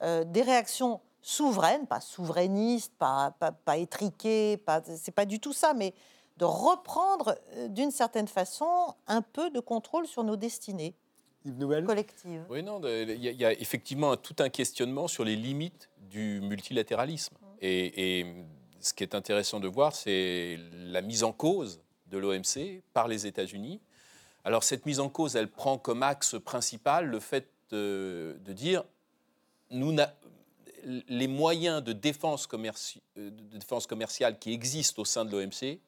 euh, 0.03 0.25
des 0.25 0.43
réactions 0.43 1.01
souveraines, 1.23 1.87
pas 1.87 2.01
souverainistes, 2.01 2.93
pas, 2.99 3.33
étriquées, 3.77 4.57
pas, 4.57 4.81
c'est 4.97 5.15
pas 5.15 5.27
du 5.27 5.41
tout 5.41 5.53
ça, 5.53 5.75
mais 5.75 5.95
de 6.37 6.45
reprendre 6.45 7.37
d'une 7.69 7.91
certaine 7.91 8.29
façon 8.29 8.95
un 9.09 9.23
peu 9.23 9.51
de 9.51 9.59
contrôle 9.59 10.07
sur 10.07 10.23
nos 10.23 10.37
destinées 10.37 10.95
Oui, 12.51 12.63
non, 12.63 12.81
il 12.85 13.11
y, 13.23 13.29
a- 13.29 13.33
il 13.33 13.41
y 13.41 13.45
a 13.45 13.53
effectivement 13.53 14.13
un- 14.13 14.17
tout 14.17 14.37
un 14.41 14.49
questionnement 14.49 15.09
sur 15.09 15.25
les 15.25 15.37
limites 15.37 15.89
du 16.11 16.41
multilatéralisme. 16.43 17.37
Et, 17.61 18.21
et 18.21 18.27
ce 18.81 18.93
qui 18.95 19.03
est 19.03 19.15
intéressant 19.15 19.61
de 19.61 19.69
voir, 19.69 19.95
c'est 19.95 20.59
la 20.73 21.03
mise 21.03 21.25
en 21.25 21.33
cause 21.33 21.81
de 22.07 22.19
l'OMC 22.19 22.83
par 22.93 23.09
les 23.09 23.27
États-Unis. 23.27 23.81
Alors 24.45 24.63
cette 24.63 24.87
mise 24.87 25.01
en 25.01 25.09
cause, 25.09 25.37
elle 25.37 25.49
prend 25.51 25.77
comme 25.79 26.03
axe 26.03 26.37
principal 26.43 27.07
le 27.07 27.21
fait 27.21 27.49
de, 27.71 28.39
de 28.45 28.53
dire 28.53 28.85
nous 29.71 29.95
les 31.09 31.27
moyens 31.29 31.83
de 31.83 31.93
défense, 31.93 32.47
commerci- 32.47 33.01
euh, 33.19 33.31
de 33.31 33.59
défense 33.59 33.87
commerciale 33.87 34.39
qui 34.39 34.53
existent 34.53 35.03
au 35.03 35.05
sein 35.05 35.25
de 35.25 35.31
l'OMC 35.33 35.81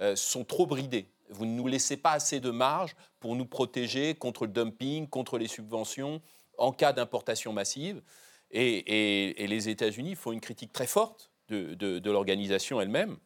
euh, 0.00 0.16
sont 0.16 0.44
trop 0.44 0.66
bridés. 0.66 1.06
Vous 1.30 1.46
ne 1.46 1.52
nous 1.52 1.66
laissez 1.66 1.96
pas 1.96 2.12
assez 2.12 2.40
de 2.40 2.50
marge 2.50 2.94
pour 3.20 3.36
nous 3.36 3.46
protéger 3.46 4.14
contre 4.14 4.46
le 4.46 4.52
dumping, 4.52 5.08
contre 5.08 5.38
les 5.38 5.48
subventions, 5.48 6.20
en 6.58 6.72
cas 6.72 6.92
d'importation 6.92 7.52
massive. 7.52 8.02
Et, 8.50 9.46
les 9.46 9.68
États-Unis 9.68 10.16
font 10.16 10.32
une 10.32 10.40
critique 10.40 10.72
très 10.72 10.86
forte 10.86 11.30
de 11.48 12.10
l'organisation 12.10 12.80
elle-même, 12.80 13.16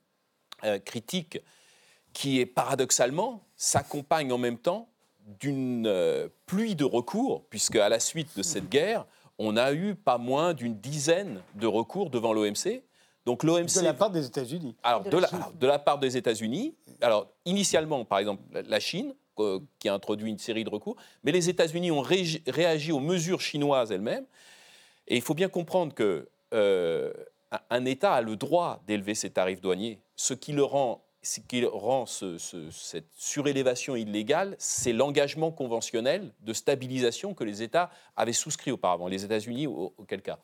euh, 0.65 0.79
critique 0.79 1.39
qui 2.15 2.41
est 2.41 2.47
paradoxalement 2.47 3.45
s'accompagne 3.57 4.33
en 4.33 4.39
même 4.39 4.57
temps 4.57 4.89
d'une 5.27 5.87
euh, 5.87 6.29
pluie 6.47 6.75
de 6.75 6.85
recours, 6.85 7.45
puisque 7.51 7.77
à 7.77 7.89
la 7.89 8.01
suite 8.01 8.37
de 8.37 8.43
cette 8.43 8.69
guerre, 8.71 9.05
on 9.39 9.57
a 9.57 9.73
eu 9.73 9.95
pas 9.95 10.17
moins 10.17 10.55
d'une 10.55 10.79
dizaine 10.79 11.43
de 11.57 11.67
recours 11.67 12.09
devant 12.09 12.33
l'OMC. 12.33 12.83
Donc 13.27 13.43
l'OMC 13.43 13.75
De 13.77 13.81
la 13.85 13.95
part 13.95 14.11
des 14.11 14.27
États-Unis. 14.27 14.77
alors, 14.83 15.03
De 15.05 15.11
de 15.11 15.17
la 15.19 15.29
alors, 15.29 15.53
de 15.53 15.67
la 15.67 15.79
part 15.79 15.99
des 15.99 16.17
États-Unis, 16.17 16.75
alors 17.01 17.29
initialement, 17.47 18.05
par 18.05 18.19
exemple, 18.19 18.43
la- 18.53 18.81
Chine, 18.81 19.15
euh, 19.39 19.61
qui 19.79 19.89
a 19.89 19.95
introduit 19.95 20.31
une 20.31 20.39
série 20.39 20.63
de 20.65 20.71
recours, 20.71 20.97
mais 21.25 21.33
les 21.33 21.49
États-Unis 21.49 21.91
ont 21.91 22.03
réagi 22.03 22.93
aux 22.93 23.01
mesures 23.01 23.41
chinoises 23.41 23.91
elles-mêmes. 23.93 24.27
Et 25.09 25.17
il 25.17 25.23
faut 25.23 25.35
bien 25.35 25.49
comprendre 25.49 25.95
que 25.95 26.29
euh, 26.53 27.13
un- 27.51 27.61
un 27.71 27.85
État 27.85 28.13
a 28.15 28.21
le 28.21 28.37
droit 28.37 28.83
d'élever 28.87 29.15
ses 29.17 29.31
tarifs 29.31 29.61
douaniers. 29.61 29.99
Ce 30.15 30.35
qui 30.35 30.53
le 30.53 30.63
rend, 30.63 31.03
ce 31.23 31.41
qui 31.41 31.65
rend 31.65 32.07
ce- 32.07 32.39
ce- 32.39 32.71
cette 32.71 33.09
surélévation 33.17 33.97
illégale, 33.97 34.55
c'est 34.59 34.93
l'engagement 34.93 35.51
conventionnel 35.51 36.33
de 36.43 36.53
stabilisation 36.53 37.35
que 37.35 37.43
les 37.43 37.63
États 37.63 37.91
avaient 38.17 38.33
souscrit 38.35 38.71
auparavant, 38.71 39.09
les 39.09 39.25
États-Unis 39.25 39.67
au- 39.67 39.95
auquel 39.99 40.23
cas. 40.23 40.39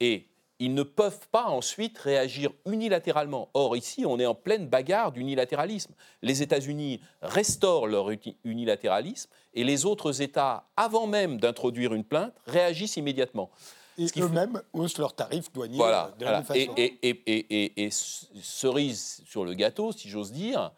Et 0.00 0.26
ils 0.64 0.74
ne 0.74 0.84
peuvent 0.84 1.26
pas 1.32 1.46
ensuite 1.46 1.98
réagir 1.98 2.52
unilatéralement. 2.66 3.48
Or, 3.52 3.76
ici, 3.76 4.06
on 4.06 4.20
est 4.20 4.26
en 4.26 4.36
pleine 4.36 4.68
bagarre 4.68 5.10
d'unilatéralisme. 5.10 5.92
Les 6.22 6.40
États-Unis 6.40 7.00
restaurent 7.20 7.88
leur 7.88 8.10
unilatéralisme 8.44 9.28
et 9.54 9.64
les 9.64 9.84
autres 9.86 10.22
États, 10.22 10.68
avant 10.76 11.08
même 11.08 11.40
d'introduire 11.40 11.94
une 11.94 12.04
plainte, 12.04 12.32
réagissent 12.46 12.96
immédiatement. 12.96 13.50
Et 13.98 14.06
eux-mêmes 14.20 14.62
haussent 14.72 14.98
leurs 14.98 15.16
tarifs 15.16 15.52
douaniers 15.52 15.76
voilà. 15.76 16.12
de 16.16 16.24
la 16.24 16.30
voilà. 16.30 16.38
même 16.38 16.66
façon. 16.66 16.74
Et, 16.76 16.96
et- 17.02 17.84
et- 17.84 17.90
cerise 17.90 19.20
sur 19.26 19.44
le 19.44 19.54
gâteau, 19.54 19.90
si 19.90 20.08
j'ose 20.08 20.30
dire, 20.30 20.70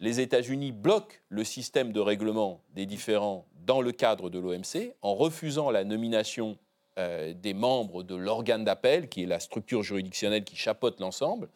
les 0.00 0.18
États-Unis 0.18 0.72
bloquent 0.72 1.14
le 1.28 1.44
système 1.44 1.92
de 1.92 2.00
règlement 2.00 2.60
des 2.74 2.86
différends 2.86 3.46
dans 3.64 3.80
le 3.80 3.92
cadre 3.92 4.30
de 4.30 4.40
l'OMC 4.40 4.94
en 5.02 5.14
refusant 5.14 5.70
la 5.70 5.84
nomination 5.84 6.58
euh, 6.98 7.32
des 7.34 7.54
membres 7.54 8.02
de 8.02 8.14
l'organe 8.14 8.64
d'appel, 8.64 9.08
qui 9.08 9.22
est 9.22 9.26
la 9.26 9.40
structure 9.40 9.82
juridictionnelle 9.82 10.44
qui 10.44 10.56
chapeaute 10.56 11.00
l'ensemble. 11.00 11.48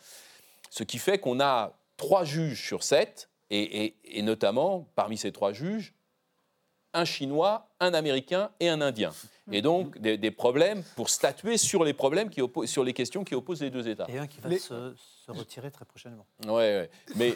Ce 0.70 0.84
qui 0.84 0.98
fait 0.98 1.18
qu'on 1.18 1.40
a 1.40 1.76
trois 1.96 2.24
juges 2.24 2.64
sur 2.66 2.82
sept, 2.82 3.28
et, 3.50 3.84
et- 3.84 3.96
et 4.04 4.22
notamment 4.22 4.86
parmi 4.94 5.18
ces 5.18 5.32
trois 5.32 5.52
juges, 5.52 5.92
un 6.94 7.04
Chinois, 7.04 7.68
un 7.80 7.94
Américain 7.94 8.50
et 8.60 8.68
un 8.68 8.80
Indien. 8.82 9.12
Et 9.50 9.62
donc 9.62 9.98
des, 9.98 10.16
des 10.18 10.30
problèmes 10.30 10.82
pour 10.94 11.08
statuer 11.10 11.56
sur 11.56 11.84
les 11.84 11.94
problèmes 11.94 12.28
qui 12.30 12.40
sur 12.66 12.84
les 12.84 12.92
questions 12.92 13.24
qui 13.24 13.34
opposent 13.34 13.62
les 13.62 13.70
deux 13.70 13.88
États. 13.88 14.06
Et 14.08 14.18
un 14.18 14.26
qui 14.26 14.40
va 14.40 14.48
Les- 14.50 14.58
se, 14.58 14.94
se 15.26 15.30
retirer 15.30 15.70
très 15.70 15.84
prochainement. 15.84 16.26
Ouais, 16.46 16.50
ouais. 16.52 16.90
Mais, 17.16 17.34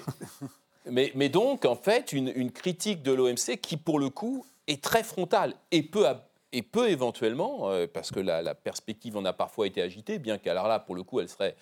mais, 0.87 1.11
mais 1.15 1.29
donc, 1.29 1.65
en 1.65 1.75
fait, 1.75 2.13
une, 2.13 2.33
une 2.37 2.53
critique 2.53 3.03
de 3.03 3.13
l'OMC 3.13 3.57
qui, 3.61 3.77
pour 3.77 3.99
le 3.99 4.09
coup, 4.11 4.47
est 4.67 4.83
très 4.83 5.03
frontale 5.03 5.55
et 5.73 5.83
peut, 5.83 6.07
ab- 6.07 6.23
et 6.57 6.63
peut 6.63 6.89
éventuellement, 6.89 7.69
euh, 7.71 7.87
parce 7.87 8.11
que 8.11 8.19
la, 8.19 8.55
perspective 8.55 9.15
en 9.19 9.27
a 9.27 9.35
parfois 9.35 9.67
été 9.67 9.83
agitée, 9.83 10.19
bien 10.19 10.39
qu'alors 10.39 10.69
là, 10.69 10.79
pour 10.79 10.95
le 10.95 11.03
coup, 11.03 11.21
elle 11.21 11.29
serait 11.29 11.55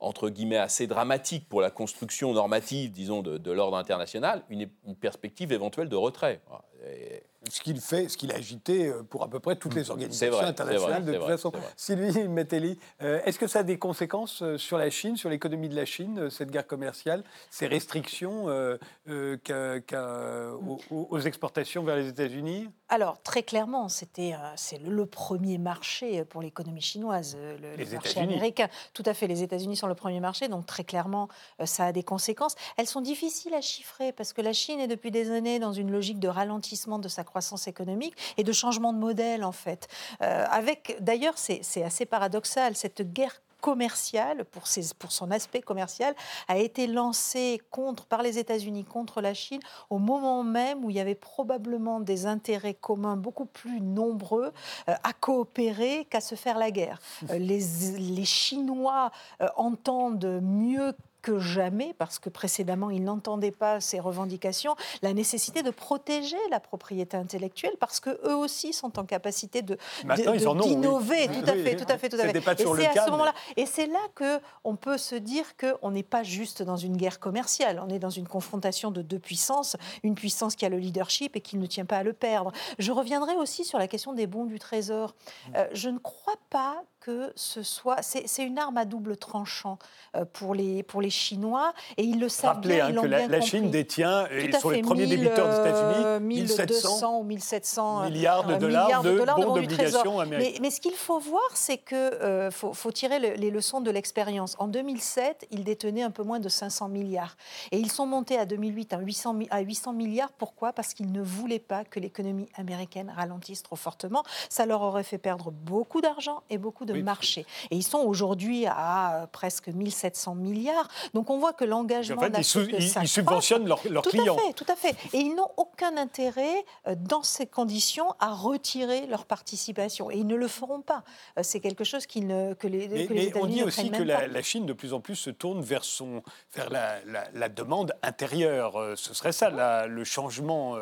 entre 0.00 0.28
guillemets 0.28 0.58
assez 0.58 0.86
dramatique 0.86 1.48
pour 1.48 1.62
la 1.62 1.70
construction 1.70 2.34
normative, 2.34 2.90
disons, 2.90 3.22
de, 3.22 3.50
l'ordre 3.50 3.78
international, 3.78 4.42
une, 4.50 4.68
perspective 5.00 5.50
éventuelle 5.50 5.88
de 5.88 5.96
retrait. 5.96 6.42
Et- 6.86 7.22
Ce 7.50 7.60
qu'il 7.60 7.80
fait, 7.80 8.08
ce 8.08 8.16
qu'il 8.16 8.32
a 8.32 8.36
agité 8.36 8.86
euh, 8.88 9.02
pour 9.02 9.22
à 9.22 9.28
peu 9.28 9.38
près 9.40 9.56
toutes 9.56 9.74
les 9.74 9.90
organisations 9.90 10.36
vrai, 10.36 10.46
internationales 10.46 11.02
vrai, 11.02 11.12
de 11.12 11.16
toute 11.18 11.22
vrai, 11.22 11.32
façon. 11.32 11.52
Sylvie 11.76 12.26
Metelli, 12.28 12.78
euh, 13.02 13.20
est-ce 13.24 13.38
que 13.38 13.46
ça 13.46 13.58
a 13.60 13.62
des 13.62 13.78
conséquences 13.78 14.42
euh, 14.42 14.56
sur 14.56 14.78
la 14.78 14.88
Chine, 14.90 15.16
sur 15.16 15.28
l'économie 15.28 15.68
de 15.68 15.76
la 15.76 15.84
Chine, 15.84 16.30
cette 16.30 16.50
guerre 16.50 16.66
commerciale, 16.66 17.22
ces 17.50 17.66
restrictions 17.66 18.48
euh, 18.48 18.78
euh, 19.08 20.52
aux, 20.52 20.78
aux- 20.90 21.08
aux 21.10 21.20
exportations 21.20 21.84
vers 21.84 21.96
les 21.96 22.08
États-Unis? 22.08 22.70
Alors, 22.88 23.20
très 23.22 23.42
clairement, 23.42 23.88
c'était, 23.88 24.34
c'est 24.56 24.78
le, 24.78 25.04
premier 25.06 25.58
marché 25.58 26.24
pour 26.24 26.40
l'économie 26.42 26.80
chinoise, 26.80 27.36
le, 27.36 27.76
Les 27.76 27.84
le 27.84 27.90
marché 27.92 28.20
américain. 28.20 28.68
Tout 28.92 29.02
à 29.06 29.14
fait, 29.14 29.26
les 29.26 29.42
États-Unis 29.42 29.76
sont 29.76 29.86
le 29.86 29.94
premier 29.94 30.20
marché, 30.20 30.48
donc 30.48 30.66
très 30.66 30.84
clairement, 30.84 31.28
ça 31.64 31.86
a 31.86 31.92
des 31.92 32.02
conséquences. 32.02 32.54
Elles 32.76 32.86
sont 32.86 33.00
difficiles 33.00 33.54
à 33.54 33.60
chiffrer 33.60 34.12
parce 34.12 34.32
que 34.32 34.40
la 34.42 34.52
Chine 34.52 34.80
est 34.80 34.86
depuis 34.86 35.10
des 35.10 35.30
années 35.30 35.58
dans 35.58 35.72
une 35.72 35.90
logique 35.90 36.18
de 36.20 36.28
ralentissement 36.28 36.98
de 36.98 37.08
sa 37.08 37.22
croissance 37.24 37.33
économique 37.66 38.14
et 38.36 38.44
de 38.44 38.52
changement 38.52 38.92
de 38.92 38.98
modèle, 38.98 39.44
en 39.44 39.52
fait. 39.52 39.88
Euh, 40.22 40.44
avec, 40.50 40.96
d'ailleurs, 41.00 41.34
c'est 41.36 41.82
assez 41.82 42.06
paradoxal, 42.06 42.76
cette 42.76 43.02
guerre 43.12 43.40
commerciale, 43.60 44.44
pour, 44.44 44.66
ses- 44.66 44.92
pour 44.98 45.10
son 45.10 45.30
aspect 45.30 45.62
commercial, 45.62 46.14
a 46.48 46.58
été 46.58 46.86
lancée 46.86 47.60
contre, 47.70 48.04
par 48.04 48.22
les 48.22 48.38
États-Unis 48.38 48.84
contre 48.84 49.22
la 49.22 49.32
Chine 49.32 49.60
au 49.88 49.98
moment 49.98 50.44
même 50.44 50.84
où 50.84 50.90
il 50.90 50.96
y 50.96 51.00
avait 51.00 51.14
probablement 51.14 51.98
des 51.98 52.26
intérêts 52.26 52.74
communs 52.74 53.16
beaucoup 53.16 53.46
plus 53.46 53.80
nombreux 53.80 54.52
euh, 54.90 54.94
à 55.02 55.12
coopérer 55.14 56.06
qu'à 56.10 56.20
se 56.20 56.34
faire 56.34 56.58
la 56.58 56.70
guerre. 56.70 57.00
Euh, 57.30 57.38
les, 57.38 57.60
les 57.98 58.24
Chinois 58.26 59.10
entendent 59.56 60.40
mieux 60.42 60.92
que 61.24 61.38
jamais, 61.38 61.94
parce 61.96 62.18
que 62.18 62.28
précédemment 62.28 62.90
ils 62.90 63.02
n'entendaient 63.02 63.50
pas 63.50 63.80
ces 63.80 63.98
revendications, 63.98 64.76
la 65.00 65.14
nécessité 65.14 65.62
de 65.62 65.70
protéger 65.70 66.36
la 66.50 66.60
propriété 66.60 67.16
intellectuelle, 67.16 67.72
parce 67.80 67.98
que 67.98 68.10
eux 68.28 68.36
aussi 68.36 68.74
sont 68.74 68.98
en 68.98 69.04
capacité 69.04 69.62
de 69.62 69.78
oui. 70.04 70.16
d'innover. 70.16 71.28
Oui, 71.30 71.40
Tout 71.40 71.50
à 71.50 71.54
fait, 71.54 71.76
tout 71.76 71.86
à 71.88 71.96
fait, 71.96 72.08
tout 72.10 72.16
à 72.16 72.28
fait. 72.28 72.36
Et 72.36 72.42
c'est 72.42 72.98
à 72.98 73.06
ce 73.06 73.10
moment-là, 73.10 73.32
et 73.56 73.64
c'est 73.64 73.86
là 73.86 74.00
que 74.14 74.38
on 74.64 74.76
peut 74.76 74.98
se 74.98 75.14
dire 75.14 75.56
que 75.56 75.74
on 75.80 75.92
n'est 75.92 76.02
pas 76.02 76.24
juste 76.24 76.62
dans 76.62 76.76
une 76.76 76.98
guerre 76.98 77.18
commerciale. 77.18 77.82
On 77.82 77.88
est 77.88 77.98
dans 77.98 78.10
une 78.10 78.28
confrontation 78.28 78.90
de 78.90 79.00
deux 79.00 79.18
puissances, 79.18 79.78
une 80.02 80.14
puissance 80.14 80.56
qui 80.56 80.66
a 80.66 80.68
le 80.68 80.78
leadership 80.78 81.36
et 81.36 81.40
qui 81.40 81.56
ne 81.56 81.64
tient 81.64 81.86
pas 81.86 81.96
à 81.96 82.02
le 82.02 82.12
perdre. 82.12 82.52
Je 82.78 82.92
reviendrai 82.92 83.34
aussi 83.36 83.64
sur 83.64 83.78
la 83.78 83.88
question 83.88 84.12
des 84.12 84.26
bons 84.26 84.44
du 84.44 84.58
Trésor. 84.58 85.14
Euh, 85.56 85.66
je 85.72 85.88
ne 85.88 85.98
crois 85.98 86.36
pas 86.50 86.84
que 87.04 87.32
ce 87.36 87.62
soit. 87.62 87.98
C'est 88.00 88.44
une 88.44 88.58
arme 88.58 88.78
à 88.78 88.86
double 88.86 89.16
tranchant 89.18 89.78
euh, 90.16 90.24
pour 90.24 90.54
les 90.54 90.82
pour 90.82 91.02
les 91.02 91.10
Chinois 91.10 91.74
et 91.98 92.02
ils 92.02 92.18
le 92.18 92.30
savent 92.30 92.54
Rappelez 92.56 92.76
bien. 92.76 92.86
hein, 92.86 92.88
ils 92.94 93.00
que 93.00 93.06
la, 93.06 93.18
bien 93.18 93.28
la 93.28 93.36
compris. 93.38 93.50
Chine 93.50 93.70
détient, 93.70 94.26
et 94.30 94.48
Tout 94.50 94.56
à 94.56 94.60
sont 94.60 94.70
les 94.70 94.80
premiers 94.80 95.06
1000, 95.06 95.20
débiteurs 95.20 95.48
des 95.48 95.54
euh, 95.54 96.16
États-Unis, 96.16 96.26
1700 96.26 96.64
1200 96.64 97.18
ou 97.18 97.22
1700 97.24 98.00
euh, 98.02 98.04
milliards 98.08 98.44
de 98.46 98.54
euh, 98.54 98.56
dollars 98.58 99.02
de 99.02 99.18
dollars 99.18 99.36
bons 99.36 99.54
du 99.54 99.60
d'obligations 99.66 99.98
Trésor. 100.00 100.20
américaines. 100.22 100.52
Mais, 100.54 100.60
mais 100.62 100.70
ce 100.70 100.80
qu'il 100.80 100.94
faut 100.94 101.18
voir, 101.18 101.42
c'est 101.52 101.76
euh, 101.92 102.50
faut, 102.50 102.72
faut 102.72 102.90
tirer 102.90 103.18
le- 103.18 103.34
les 103.34 103.50
leçons 103.50 103.82
de 103.82 103.90
l'expérience. 103.90 104.56
En 104.58 104.66
2007, 104.68 105.46
ils 105.50 105.62
détenaient 105.64 106.02
un 106.04 106.10
peu 106.10 106.22
moins 106.22 106.40
de 106.40 106.48
500 106.48 106.88
milliards. 106.88 107.36
Et 107.70 107.78
ils 107.78 107.90
sont 107.90 108.06
montés 108.06 108.38
à 108.38 108.46
2008 108.46 108.94
à 108.94 108.98
800, 109.00 109.34
mi- 109.34 109.48
à 109.50 109.60
800 109.60 109.92
milliards. 109.92 110.32
Pourquoi? 110.32 110.72
Parce 110.72 110.94
qu'ils 110.94 111.12
ne 111.12 111.20
voulaient 111.20 111.58
pas 111.58 111.84
que 111.84 112.00
l'économie 112.00 112.48
américaine 112.56 113.12
ralentisse 113.14 113.62
trop 113.62 113.76
fortement. 113.76 114.22
Ça 114.48 114.64
leur 114.64 114.80
aurait 114.80 115.02
fait 115.04 115.18
perdre 115.18 115.50
beaucoup 115.50 116.00
d'argent 116.00 116.42
et 116.48 116.56
beaucoup 116.56 116.86
de 116.86 116.93
marché. 117.02 117.46
Et 117.70 117.76
ils 117.76 117.82
sont 117.82 117.98
aujourd'hui 117.98 118.66
à 118.66 119.22
euh, 119.22 119.26
presque 119.26 119.68
1700 119.68 120.34
milliards. 120.34 120.88
Donc 121.14 121.30
on 121.30 121.38
voit 121.38 121.52
que 121.52 121.64
l'engagement 121.64 122.22
en 122.22 122.30
fait, 122.30 122.38
ils, 122.38 123.08
subventionnent 123.08 123.66
leurs, 123.66 123.80
clients. 123.80 124.36
Tout 124.36 124.40
à 124.40 124.46
fait, 124.46 124.52
tout 124.52 124.66
à 124.68 124.76
fait. 124.76 124.96
Et 125.12 125.20
ils 125.20 125.34
n'ont 125.34 125.50
aucun 125.56 125.96
intérêt, 125.96 126.64
euh, 126.86 126.94
dans 126.98 127.22
ces 127.22 127.46
conditions, 127.46 128.14
à 128.20 128.32
retirer 128.32 129.06
leur 129.06 129.24
participation. 129.26 130.10
Et 130.10 130.16
ils 130.16 130.26
ne 130.26 130.36
le 130.36 130.48
feront 130.48 130.80
pas. 130.80 131.04
Euh, 131.38 131.42
c'est 131.42 131.60
quelque 131.60 131.84
chose 131.84 132.06
qui 132.06 132.20
ne, 132.20 132.54
que 132.54 132.66
les, 132.66 132.88
mais, 132.88 133.06
que 133.06 133.12
les 133.12 133.32
mais 133.32 133.40
on 133.40 133.46
dit 133.46 133.62
aussi 133.62 133.90
que 133.90 134.02
la, 134.02 134.42
Chine, 134.42 134.66
de 134.66 134.72
plus 134.72 134.92
en 134.92 135.00
plus, 135.00 135.16
se 135.16 135.30
tourne 135.30 135.62
vers, 135.62 135.84
son, 135.84 136.22
vers 136.54 136.68
la, 136.70 136.96
la 137.32 137.48
demande 137.48 137.94
intérieure. 138.02 138.74
Ce 138.96 139.14
serait 139.14 139.32
ça, 139.32 139.86
le 139.86 140.04
changement 140.04 140.76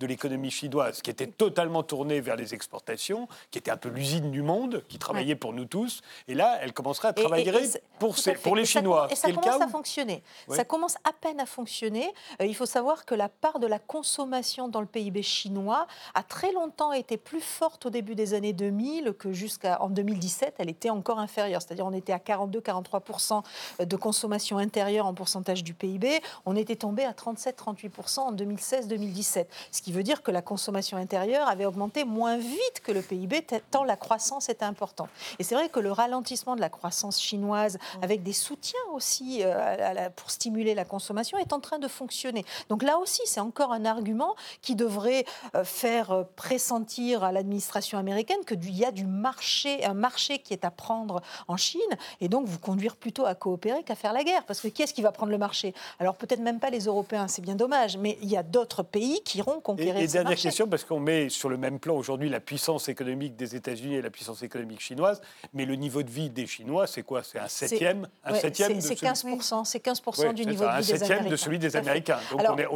de 0.00 0.06
l'économie 0.06 0.50
chinoise, 0.50 1.02
qui 1.02 1.10
était 1.10 1.26
totalement 1.26 1.82
tournée 1.82 2.20
vers 2.20 2.36
les 2.36 2.54
exportations, 2.54 3.28
qui 3.50 3.58
était 3.58 3.70
un 3.70 3.76
peu 3.76 3.88
l'usine 3.88 4.30
du 4.30 4.42
monde, 4.42 4.82
qui 4.88 4.98
travaillait 4.98 5.36
pour 5.36 5.51
nous 5.52 5.64
tous. 5.64 6.00
Et 6.28 6.34
là, 6.34 6.58
elle 6.60 6.72
commencerait 6.72 7.08
à 7.08 7.12
travailler 7.12 7.52
pour, 7.98 8.16
pour 8.42 8.56
les 8.56 8.64
Chinois. 8.64 9.08
et 9.10 9.16
ça 9.16 9.30
commence 9.32 9.60
à 9.60 9.68
fonctionner. 9.68 10.22
Ça 10.48 10.64
commence 10.64 10.96
à 11.04 11.12
peine 11.12 11.40
à 11.40 11.46
fonctionner. 11.46 12.12
Euh, 12.40 12.46
il 12.46 12.54
faut 12.54 12.66
savoir 12.66 13.04
que 13.04 13.14
la 13.14 13.28
part 13.28 13.58
de 13.58 13.66
la 13.66 13.78
consommation 13.78 14.68
dans 14.68 14.80
le 14.80 14.86
PIB 14.86 15.22
chinois 15.22 15.86
a 16.14 16.22
très 16.22 16.52
longtemps 16.52 16.92
été 16.92 17.16
plus 17.16 17.40
forte 17.40 17.86
au 17.86 17.90
début 17.90 18.14
des 18.14 18.34
années 18.34 18.52
2000 18.52 19.14
que 19.18 19.32
jusqu'en 19.32 19.88
2017, 19.88 20.54
elle 20.58 20.70
était 20.70 20.90
encore 20.90 21.18
inférieure. 21.18 21.62
C'est-à-dire 21.62 21.86
on 21.86 21.92
était 21.92 22.12
à 22.12 22.18
42-43% 22.18 23.42
de 23.84 23.96
consommation 23.96 24.58
intérieure 24.58 25.06
en 25.06 25.14
pourcentage 25.14 25.62
du 25.64 25.74
PIB. 25.74 26.20
On 26.46 26.56
était 26.56 26.76
tombé 26.76 27.04
à 27.04 27.12
37-38% 27.12 28.20
en 28.20 28.32
2016-2017. 28.32 29.46
Ce 29.70 29.82
qui 29.82 29.92
veut 29.92 30.02
dire 30.02 30.22
que 30.22 30.30
la 30.30 30.42
consommation 30.42 30.96
intérieure 30.96 31.48
avait 31.48 31.66
augmenté 31.66 32.04
moins 32.04 32.36
vite 32.36 32.80
que 32.82 32.92
le 32.92 33.02
PIB, 33.02 33.46
tant 33.70 33.84
la 33.84 33.96
croissance 33.96 34.48
était 34.48 34.64
importante. 34.64 35.08
Et 35.38 35.41
c'est 35.42 35.54
vrai 35.54 35.68
que 35.68 35.80
le 35.80 35.92
ralentissement 35.92 36.56
de 36.56 36.60
la 36.60 36.68
croissance 36.68 37.20
chinoise, 37.20 37.76
mmh. 37.76 38.04
avec 38.04 38.22
des 38.22 38.32
soutiens 38.32 38.78
aussi 38.92 39.40
euh, 39.42 40.08
pour 40.16 40.30
stimuler 40.30 40.74
la 40.74 40.84
consommation, 40.84 41.38
est 41.38 41.52
en 41.52 41.60
train 41.60 41.78
de 41.78 41.88
fonctionner. 41.88 42.44
Donc 42.68 42.82
là 42.82 42.98
aussi, 42.98 43.22
c'est 43.24 43.40
encore 43.40 43.72
un 43.72 43.84
argument 43.84 44.34
qui 44.60 44.74
devrait 44.74 45.24
euh, 45.54 45.64
faire 45.64 46.10
euh, 46.10 46.24
pressentir 46.36 47.24
à 47.24 47.32
l'administration 47.32 47.98
américaine 47.98 48.38
qu'il 48.46 48.76
y 48.76 48.84
a 48.84 48.90
du 48.90 49.06
marché, 49.06 49.84
un 49.84 49.94
marché 49.94 50.38
qui 50.38 50.52
est 50.52 50.64
à 50.64 50.70
prendre 50.70 51.20
en 51.48 51.56
Chine, 51.56 51.80
et 52.20 52.28
donc 52.28 52.46
vous 52.46 52.58
conduire 52.58 52.96
plutôt 52.96 53.26
à 53.26 53.34
coopérer 53.34 53.82
qu'à 53.82 53.94
faire 53.94 54.12
la 54.12 54.24
guerre. 54.24 54.44
Parce 54.44 54.60
que 54.60 54.68
qui 54.68 54.82
est-ce 54.82 54.94
qui 54.94 55.02
va 55.02 55.12
prendre 55.12 55.32
le 55.32 55.38
marché? 55.38 55.74
Alors 55.98 56.16
peut-être 56.16 56.40
même 56.40 56.60
pas 56.60 56.70
les 56.70 56.84
Européens, 56.84 57.28
c'est 57.28 57.42
bien 57.42 57.54
dommage, 57.54 57.96
mais 57.96 58.18
il 58.22 58.30
y 58.30 58.36
a 58.36 58.42
d'autres 58.42 58.82
pays 58.82 59.20
qui 59.24 59.38
iront 59.38 59.60
conquérir 59.60 59.96
et, 59.96 60.04
et 60.04 60.08
dernière 60.08 60.38
question, 60.38 60.66
parce 60.68 60.84
qu'on 60.84 61.00
met 61.00 61.28
sur 61.28 61.48
le 61.48 61.56
même 61.56 61.78
plan 61.78 61.94
aujourd'hui 61.94 62.28
la 62.28 62.40
puissance 62.40 62.88
économique 62.88 63.36
des 63.36 63.56
États-Unis 63.56 63.96
et 63.96 64.02
la 64.02 64.10
puissance 64.10 64.42
économique 64.42 64.80
chinoise, 64.80 65.20
mais 65.52 65.64
le 65.64 65.74
niveau 65.76 66.02
de 66.02 66.10
vie 66.10 66.30
des 66.30 66.46
Chinois, 66.46 66.86
c'est 66.86 67.02
quoi? 67.02 67.22
C'est 67.22 67.38
un 67.38 67.48
septième 67.48 68.08
un 68.24 68.34
septième 68.34 68.80
C'est 68.80 69.00
15%, 69.00 69.64
c'est 69.64 69.80
15 69.80 70.02
du 70.34 70.46
niveau 70.46 70.64
de 70.64 70.70
vie 70.80 70.86
des 70.86 70.92
Américains. 70.92 70.94
Un 70.94 70.98
septième 70.98 71.28
de 71.28 71.36
celui 71.36 71.58
des 71.58 71.76
Américains. 71.76 72.18
Donc 72.30 72.40
on 72.48 72.58
est, 72.58 72.66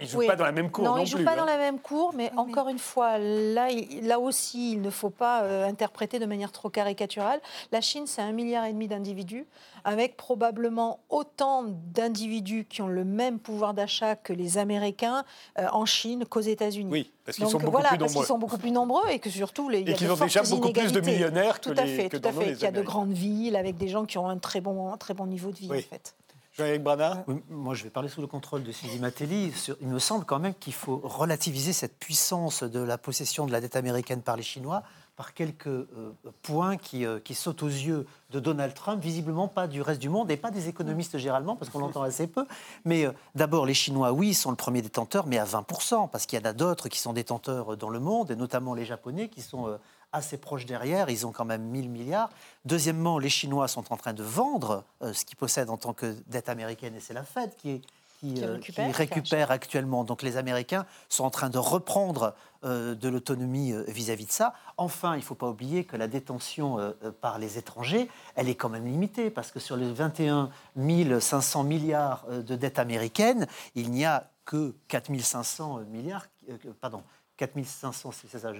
ils 0.00 0.04
ne 0.04 0.10
jouent 0.10 0.26
pas 0.26 0.36
dans 0.36 0.44
la 0.44 0.52
même 0.52 0.70
cour 0.70 0.84
non, 0.84 0.90
non 0.92 0.98
ils 0.98 1.02
ne 1.02 1.06
jouent 1.06 1.24
pas 1.24 1.32
hein. 1.32 1.36
dans 1.36 1.44
la 1.44 1.58
même 1.58 1.78
cour, 1.78 2.12
mais 2.14 2.30
encore 2.36 2.68
une 2.68 2.78
fois, 2.78 3.18
là, 3.18 3.68
là 4.02 4.18
aussi, 4.18 4.72
il 4.72 4.80
ne 4.80 4.90
faut 4.90 5.10
pas 5.10 5.42
euh, 5.42 5.66
interpréter 5.66 6.18
de 6.18 6.26
manière 6.26 6.52
trop 6.52 6.70
caricaturale. 6.70 7.40
La 7.72 7.80
Chine, 7.80 8.06
c'est 8.06 8.22
un 8.22 8.32
milliard 8.32 8.64
et 8.64 8.72
demi 8.72 8.88
d'individus, 8.88 9.46
avec 9.84 10.16
probablement 10.16 11.00
autant 11.08 11.64
d'individus 11.64 12.66
qui 12.68 12.82
ont 12.82 12.88
le 12.88 13.04
même 13.04 13.38
pouvoir 13.38 13.74
d'achat 13.74 14.16
que 14.16 14.32
les 14.32 14.58
Américains 14.58 15.24
euh, 15.58 15.66
en 15.72 15.86
Chine 15.86 16.24
qu'aux 16.26 16.40
États-Unis. 16.40 16.90
Oui, 16.90 17.12
parce 17.26 17.38
qu'ils 17.38 17.48
sont 17.48 17.58
beaucoup 17.58 17.82
plus 17.82 17.98
nombreux. 17.98 18.24
sont 18.24 18.38
beaucoup 18.38 18.58
plus 18.58 18.70
nombreux 18.70 19.08
et 19.10 19.18
que 19.18 19.30
surtout, 19.30 19.68
les, 19.68 19.80
et 19.80 19.94
qu'ils 19.94 20.10
ont 20.10 20.16
déjà 20.16 20.42
beaucoup 20.44 20.72
plus 20.72 20.92
de 20.92 21.00
millionnaires 21.00 21.60
que 21.60 21.70
tout 21.70 21.74
à 21.76 21.86
fait, 21.86 22.08
tout 22.08 22.20
à 22.22 22.32
fait. 22.32 22.52
Il 22.52 22.60
y 22.60 22.66
a 22.66 22.70
de 22.70 22.82
grandes 22.82 23.12
villes 23.12 23.56
avec 23.56 23.76
des 23.76 23.88
gens 23.88 24.06
qui 24.06 24.16
ont 24.16 24.28
un 24.28 24.38
très 24.38 24.60
bon, 24.60 24.92
un 24.92 24.96
très 24.96 25.12
bon 25.12 25.26
niveau 25.26 25.50
de 25.50 25.56
vie, 25.56 25.70
en 25.70 25.74
fait. 25.74 26.14
Jean-Éric 26.56 26.82
Moi, 27.50 27.74
je 27.74 27.84
vais 27.84 27.90
parler 27.90 28.08
sous 28.08 28.22
le 28.22 28.26
contrôle 28.26 28.62
de 28.62 28.72
Sylvie 28.72 28.98
Matelli. 28.98 29.52
Il 29.82 29.88
me 29.88 29.98
semble 29.98 30.24
quand 30.24 30.38
même 30.38 30.54
qu'il 30.54 30.72
faut 30.72 31.02
relativiser 31.04 31.74
cette 31.74 31.98
puissance 31.98 32.62
de 32.62 32.80
la 32.80 32.96
possession 32.96 33.46
de 33.46 33.52
la 33.52 33.60
dette 33.60 33.76
américaine 33.76 34.22
par 34.22 34.36
les 34.36 34.42
Chinois 34.42 34.82
par 35.16 35.32
quelques 35.32 35.66
euh, 35.66 36.12
points 36.42 36.76
qui, 36.76 37.06
euh, 37.06 37.18
qui, 37.18 37.34
sautent 37.34 37.62
aux 37.62 37.68
yeux 37.68 38.06
de 38.30 38.38
Donald 38.38 38.74
Trump, 38.74 39.02
visiblement 39.02 39.48
pas 39.48 39.66
du 39.66 39.80
reste 39.80 40.00
du 40.00 40.10
monde 40.10 40.30
et 40.30 40.36
pas 40.36 40.50
des 40.50 40.68
économistes 40.68 41.16
généralement, 41.16 41.56
parce 41.56 41.70
qu'on 41.70 41.78
l'entend 41.78 42.02
assez 42.02 42.26
peu. 42.26 42.46
Mais 42.84 43.06
euh, 43.06 43.12
d'abord, 43.34 43.64
les 43.64 43.74
Chinois, 43.74 44.12
oui, 44.12 44.34
sont 44.34 44.50
le 44.50 44.56
premier 44.56 44.82
détenteur, 44.82 45.26
mais 45.26 45.38
à 45.38 45.46
20%, 45.46 46.10
parce 46.10 46.26
qu'il 46.26 46.38
y 46.38 46.42
en 46.42 46.44
a 46.44 46.52
d'autres 46.52 46.88
qui 46.90 46.98
sont 46.98 47.14
détenteurs 47.14 47.76
dans 47.78 47.88
le 47.88 47.98
monde, 47.98 48.30
et 48.30 48.36
notamment 48.36 48.74
les 48.74 48.84
Japonais, 48.84 49.28
qui 49.28 49.40
sont 49.40 49.78
assez 50.12 50.36
proches 50.36 50.66
derrière. 50.66 51.08
Ils 51.08 51.26
ont 51.26 51.32
quand 51.32 51.46
même 51.46 51.62
1000 51.62 51.88
milliards. 51.88 52.30
Deuxièmement, 52.66 53.18
les 53.18 53.30
Chinois 53.30 53.68
sont 53.68 53.92
en 53.92 53.96
train 53.96 54.12
de 54.12 54.22
vendre 54.22 54.84
ce 55.00 55.24
qu'ils 55.24 55.36
possèdent 55.36 55.70
en 55.70 55.76
tant 55.78 55.94
que 55.94 56.14
dette 56.26 56.48
américaine, 56.48 56.94
et 56.94 57.00
c'est 57.00 57.14
la 57.14 57.24
Fed 57.24 57.54
qui 57.56 57.80
est 58.22 58.60
qui, 58.60 58.80
récupère, 58.92 59.50
actuellement. 59.50 60.04
Donc 60.04 60.22
les 60.22 60.36
Américains 60.36 60.86
sont 61.08 61.24
en 61.24 61.30
train 61.30 61.50
de 61.50 61.58
reprendre 61.58 62.34
euh, 62.64 62.94
de 62.94 63.08
l'autonomie 63.08 63.72
euh, 63.72 63.84
vis-à-vis 63.86 64.26
de 64.26 64.32
ça. 64.32 64.54
Enfin, 64.76 65.14
il 65.14 65.18
ne 65.18 65.24
faut 65.24 65.34
pas 65.34 65.48
oublier 65.48 65.84
que 65.84 65.96
la 65.96 66.08
détention 66.08 66.78
euh, 66.78 66.92
par 67.20 67.38
les 67.38 67.58
étrangers, 67.58 68.08
elle 68.34 68.48
est 68.48 68.54
quand 68.54 68.68
même 68.68 68.86
limitée, 68.86 69.30
parce 69.30 69.52
que 69.52 69.60
sur 69.60 69.76
les 69.76 69.92
21 69.92 70.50
500 71.20 71.64
milliards 71.64 72.26
de 72.28 72.56
dettes 72.56 72.78
américaines, 72.78 73.46
il 73.74 73.90
n'y 73.90 74.04
a 74.04 74.30
que 74.44 74.74
4 74.88 75.14
500 75.20 75.80
milliards, 75.90 76.26
pardon, 76.80 77.02
4 77.36 77.52
500 77.64 78.10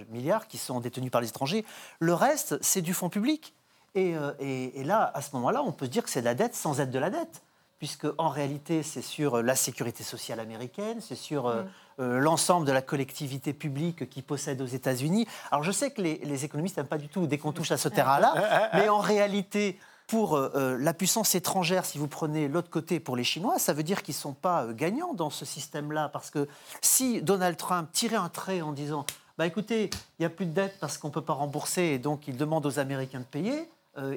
milliards 0.09 0.47
qui 0.47 0.57
sont 0.57 0.79
détenus 0.79 1.11
par 1.11 1.21
les 1.21 1.29
étrangers. 1.29 1.65
Le 1.99 2.13
reste, 2.13 2.57
c'est 2.61 2.81
du 2.81 2.93
fonds 2.93 3.09
public. 3.09 3.53
Et, 3.95 4.13
et, 4.39 4.79
et, 4.79 4.83
là, 4.83 5.11
à 5.15 5.21
ce 5.21 5.35
moment-là, 5.35 5.63
on 5.63 5.71
peut 5.71 5.85
se 5.85 5.91
dire 5.91 6.03
que 6.03 6.09
c'est 6.09 6.19
de 6.19 6.25
la 6.25 6.35
dette 6.35 6.55
sans 6.55 6.79
être 6.79 6.91
de 6.91 6.99
la 6.99 7.09
dette 7.09 7.41
puisque 7.79 8.07
en 8.17 8.29
réalité 8.29 8.83
c'est 8.83 9.01
sur 9.01 9.41
la 9.41 9.55
sécurité 9.55 10.03
sociale 10.03 10.39
américaine, 10.39 10.99
c'est 11.01 11.15
sur 11.15 11.47
mm. 11.47 11.67
Euh, 11.99 12.19
l'ensemble 12.19 12.67
de 12.67 12.71
la 12.71 12.83
collectivité 12.83 13.53
publique 13.53 14.07
qui 14.07 14.21
possède 14.21 14.61
aux 14.61 14.67
États-Unis. 14.67 15.27
Alors 15.49 15.63
je 15.63 15.71
sais 15.71 15.89
que 15.89 15.99
les, 16.03 16.45
économistes 16.45 16.77
n'aiment 16.77 16.85
pas 16.85 16.99
du 16.99 17.07
tout 17.07 17.25
dès 17.25 17.39
qu'on 17.39 17.51
touche 17.51 17.71
à 17.71 17.77
ce 17.77 17.89
terrain-là, 17.89 18.69
mais 18.75 18.87
en 18.87 18.99
réalité, 18.99 19.79
pour 20.05 20.35
euh, 20.35 20.51
euh, 20.55 20.77
la 20.79 20.93
puissance 20.93 21.33
étrangère, 21.33 21.85
si 21.85 21.97
vous 21.97 22.07
prenez 22.07 22.49
l'autre 22.49 22.69
côté 22.69 22.99
pour 22.99 23.15
les 23.15 23.23
Chinois, 23.23 23.57
ça 23.57 23.73
veut 23.73 23.81
dire 23.81 24.03
qu'ils 24.03 24.13
ne 24.13 24.19
sont 24.19 24.33
pas 24.33 24.67
gagnants 24.73 25.15
dans 25.15 25.31
ce 25.31 25.43
système-là. 25.43 26.09
Parce 26.09 26.29
que 26.29 26.47
si 26.81 27.23
Donald 27.23 27.57
Trump 27.57 27.89
tirait 27.91 28.15
un 28.15 28.29
trait 28.29 28.61
en 28.61 28.73
disant 28.73 29.03
bah 29.39 29.47
écoutez, 29.47 29.89
il 30.19 30.21
n'y 30.21 30.25
a 30.27 30.29
plus 30.29 30.45
de 30.45 30.51
dette 30.51 30.77
parce 30.79 30.99
qu'on 30.99 31.07
ne 31.07 31.13
peut 31.13 31.21
pas 31.21 31.33
rembourser 31.33 31.81
et 31.81 31.97
donc 31.97 32.27
il 32.27 32.37
demande 32.37 32.67
aux 32.67 32.77
Américains 32.77 33.19
de 33.19 33.23
payer, 33.23 33.69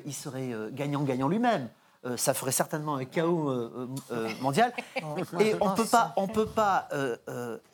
il 0.04 0.12
serait 0.12 0.50
gagnant-gagnant 0.72 1.28
lui-même. 1.28 1.70
Euh, 2.06 2.16
ça 2.16 2.32
ferait 2.32 2.52
certainement 2.52 2.96
un 2.96 3.04
chaos 3.04 3.50
euh, 3.50 3.88
euh, 4.10 4.30
mondial. 4.40 4.72
Et 5.40 5.54
on 5.60 5.74
peut 5.74 5.84
pas, 5.84 6.14
on 6.16 6.28
peut 6.28 6.46
pas 6.46 6.88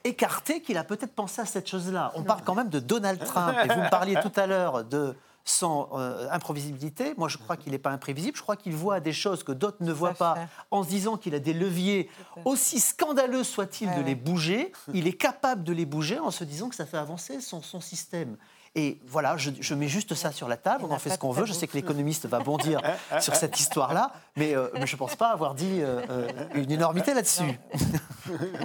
écarter 0.04 0.60
qu'il 0.62 0.78
a 0.78 0.84
peut-être 0.84 1.14
pensé 1.14 1.40
à 1.40 1.46
cette 1.46 1.68
chose-là. 1.68 2.12
On 2.14 2.22
parle 2.22 2.42
quand 2.44 2.54
même 2.54 2.68
de 2.68 2.80
Donald 2.80 3.22
Trump. 3.24 3.56
Et 3.64 3.68
vous 3.68 3.80
me 3.80 3.90
parliez 3.90 4.16
tout 4.20 4.32
à 4.36 4.46
l'heure 4.46 4.84
de 4.84 5.14
son 5.44 5.88
imprévisibilité. 6.32 7.14
Moi, 7.16 7.28
je 7.28 7.38
crois 7.38 7.56
qu'il 7.56 7.70
n'est 7.70 7.78
pas 7.78 7.90
imprévisible. 7.90 8.36
Je 8.36 8.42
crois 8.42 8.56
qu'il 8.56 8.74
voit 8.74 8.98
des 8.98 9.12
choses 9.12 9.44
que 9.44 9.52
d'autres 9.52 9.78
ne 9.80 9.92
voient 9.92 10.14
pas, 10.14 10.36
en 10.72 10.82
se 10.82 10.88
disant 10.88 11.16
qu'il 11.16 11.34
a 11.36 11.38
des 11.38 11.52
leviers, 11.52 12.10
aussi 12.44 12.80
scandaleux 12.80 13.44
soit-il 13.44 13.94
de 13.94 14.00
les 14.02 14.16
bouger. 14.16 14.72
Il 14.92 15.06
est 15.06 15.12
capable 15.12 15.62
de 15.62 15.72
les 15.72 15.86
bouger 15.86 16.18
en 16.18 16.32
se 16.32 16.42
disant 16.42 16.68
que 16.68 16.74
ça 16.74 16.84
fait 16.84 16.98
avancer 16.98 17.40
son, 17.40 17.62
son 17.62 17.80
système. 17.80 18.36
Et 18.78 19.00
voilà, 19.06 19.38
je, 19.38 19.74
mets 19.74 19.88
juste 19.88 20.14
ça 20.14 20.32
sur 20.32 20.48
la 20.48 20.58
table, 20.58 20.84
on 20.84 20.92
en 20.92 20.98
fait 20.98 21.08
ce 21.08 21.18
qu'on 21.18 21.30
veut. 21.30 21.46
Je 21.46 21.54
sais 21.54 21.66
que 21.66 21.72
l'économiste 21.72 22.26
va 22.26 22.40
bondir 22.40 22.82
sur 23.20 23.34
cette 23.34 23.58
histoire-là, 23.58 24.12
mais, 24.36 24.54
euh, 24.54 24.68
mais 24.74 24.86
je 24.86 24.94
ne 24.94 24.98
pense 24.98 25.16
pas 25.16 25.30
avoir 25.30 25.54
dit 25.54 25.80
euh, 25.80 26.02
euh, 26.10 26.28
une 26.54 26.70
énormité 26.70 27.14
là-dessus. 27.14 27.58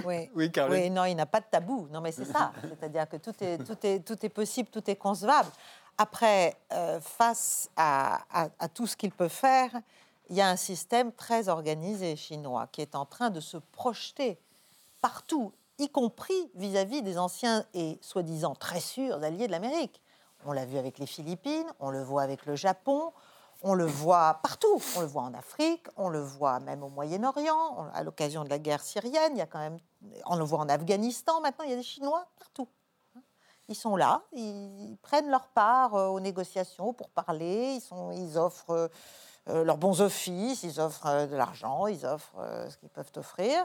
Oui, 0.04 0.28
oui, 0.34 0.50
oui, 0.70 0.90
non, 0.90 1.04
il 1.04 1.14
n'a 1.14 1.24
pas 1.24 1.38
de 1.38 1.44
tabou. 1.48 1.86
Non, 1.92 2.00
mais 2.00 2.10
c'est 2.10 2.24
ça. 2.24 2.50
C'est-à-dire 2.68 3.08
que 3.08 3.16
tout 3.16 3.32
est, 3.40 3.58
tout, 3.58 3.76
est, 3.84 4.00
tout 4.00 4.26
est 4.26 4.28
possible, 4.28 4.68
tout 4.70 4.90
est 4.90 4.96
concevable. 4.96 5.48
Après, 5.96 6.56
face 7.00 7.70
à, 7.76 8.22
à, 8.58 8.68
tout 8.68 8.88
ce 8.88 8.96
qu'il 8.96 9.12
peut 9.12 9.28
faire, 9.28 9.70
il 10.28 10.34
y 10.34 10.40
a 10.40 10.48
un 10.48 10.56
système 10.56 11.12
très 11.12 11.48
organisé 11.48 12.16
chinois 12.16 12.66
qui 12.72 12.80
est 12.80 12.96
en 12.96 13.06
train 13.06 13.30
de 13.30 13.38
se 13.38 13.56
projeter 13.56 14.36
partout, 15.00 15.52
y 15.78 15.88
compris 15.88 16.50
vis-à-vis 16.56 16.98
-vis 16.98 17.04
des 17.04 17.18
anciens 17.18 17.64
et 17.72 17.98
soi-disant 18.00 18.56
très 18.56 18.80
sûrs 18.80 19.22
alliés 19.22 19.46
de 19.46 19.52
l'Amérique. 19.52 20.01
On 20.46 20.52
l'a 20.52 20.64
vu 20.64 20.78
avec 20.78 20.98
les 20.98 21.06
Philippines, 21.06 21.66
on 21.80 21.90
le 21.90 22.02
voit 22.02 22.22
avec 22.22 22.46
le 22.46 22.56
Japon, 22.56 23.12
on 23.62 23.74
le 23.74 23.86
voit 23.86 24.40
partout. 24.42 24.82
On 24.96 25.00
le 25.00 25.06
voit 25.06 25.22
en 25.22 25.34
Afrique, 25.34 25.86
on 25.96 26.08
le 26.08 26.20
voit 26.20 26.60
même 26.60 26.82
au 26.82 26.88
Moyen-Orient, 26.88 27.86
à 27.94 28.02
l'occasion 28.02 28.44
de 28.44 28.48
la 28.48 28.58
guerre 28.58 28.82
syrienne, 28.82 29.32
il 29.34 29.38
y 29.38 29.42
a 29.42 29.46
quand 29.46 29.58
même, 29.58 29.78
on 30.26 30.36
le 30.36 30.44
voit 30.44 30.58
en 30.58 30.68
Afghanistan 30.68 31.40
maintenant, 31.40 31.64
il 31.64 31.70
y 31.70 31.74
a 31.74 31.76
des 31.76 31.82
Chinois 31.82 32.26
partout. 32.38 32.68
Ils 33.68 33.76
sont 33.76 33.96
là, 33.96 34.22
ils 34.32 34.96
prennent 35.02 35.30
leur 35.30 35.46
part 35.48 35.94
euh, 35.94 36.08
aux 36.08 36.20
négociations 36.20 36.92
pour 36.92 37.08
parler, 37.08 37.74
ils, 37.76 37.80
sont, 37.80 38.10
ils 38.10 38.36
offrent 38.36 38.90
euh, 39.48 39.64
leurs 39.64 39.78
bons 39.78 40.00
offices, 40.00 40.64
ils 40.64 40.80
offrent 40.80 41.06
euh, 41.06 41.26
de 41.26 41.36
l'argent, 41.36 41.86
ils 41.86 42.04
offrent 42.04 42.66
ce 42.68 42.76
qu'ils 42.76 42.88
peuvent 42.88 43.12
offrir. 43.16 43.64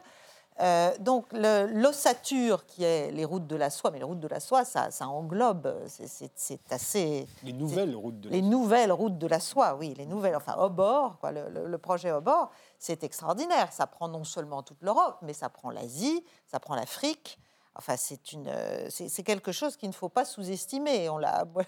Euh, 0.59 0.91
donc 0.99 1.25
l'ossature 1.33 2.65
qui 2.65 2.83
est 2.83 3.11
les 3.11 3.25
routes 3.25 3.45
de 3.47 3.55
la 3.55 3.69
soie, 3.69 3.91
mais 3.91 3.99
les 3.99 4.03
routes 4.03 4.19
de 4.19 4.27
la 4.27 4.39
soie, 4.39 4.65
ça, 4.65 4.89
ça 4.91 5.07
englobe, 5.07 5.73
c'est 5.87 6.59
assez... 6.71 7.27
Les 7.43 7.53
nouvelles 7.53 7.95
routes 7.95 8.19
de 8.19 8.29
la 8.29 8.35
Les 8.35 8.41
soie. 8.41 8.49
nouvelles 8.49 8.91
routes 8.91 9.17
de 9.17 9.27
la 9.27 9.39
soie, 9.39 9.75
oui, 9.75 9.93
les 9.97 10.05
nouvelles, 10.05 10.35
enfin 10.35 10.55
au 10.57 10.69
bord, 10.69 11.17
quoi, 11.19 11.31
le, 11.31 11.67
le 11.67 11.77
projet 11.77 12.11
au 12.11 12.21
bord, 12.21 12.49
c'est 12.79 13.03
extraordinaire. 13.03 13.71
Ça 13.71 13.85
prend 13.87 14.07
non 14.07 14.23
seulement 14.23 14.63
toute 14.63 14.81
l'Europe, 14.81 15.17
mais 15.21 15.33
ça 15.33 15.49
prend 15.49 15.69
l'Asie, 15.69 16.23
ça 16.47 16.59
prend 16.59 16.75
l'Afrique, 16.75 17.39
Enfin, 17.78 17.95
c'est 17.95 18.34
une, 18.34 18.51
c'est 18.89 19.23
quelque 19.23 19.51
chose 19.51 19.78
qu'il 19.78 19.89
ne 19.89 19.93
faut 19.93 20.09
pas 20.09 20.25
sous-estimer. 20.25 21.09
On 21.09 21.17
l'a, 21.17 21.45
moi, 21.53 21.63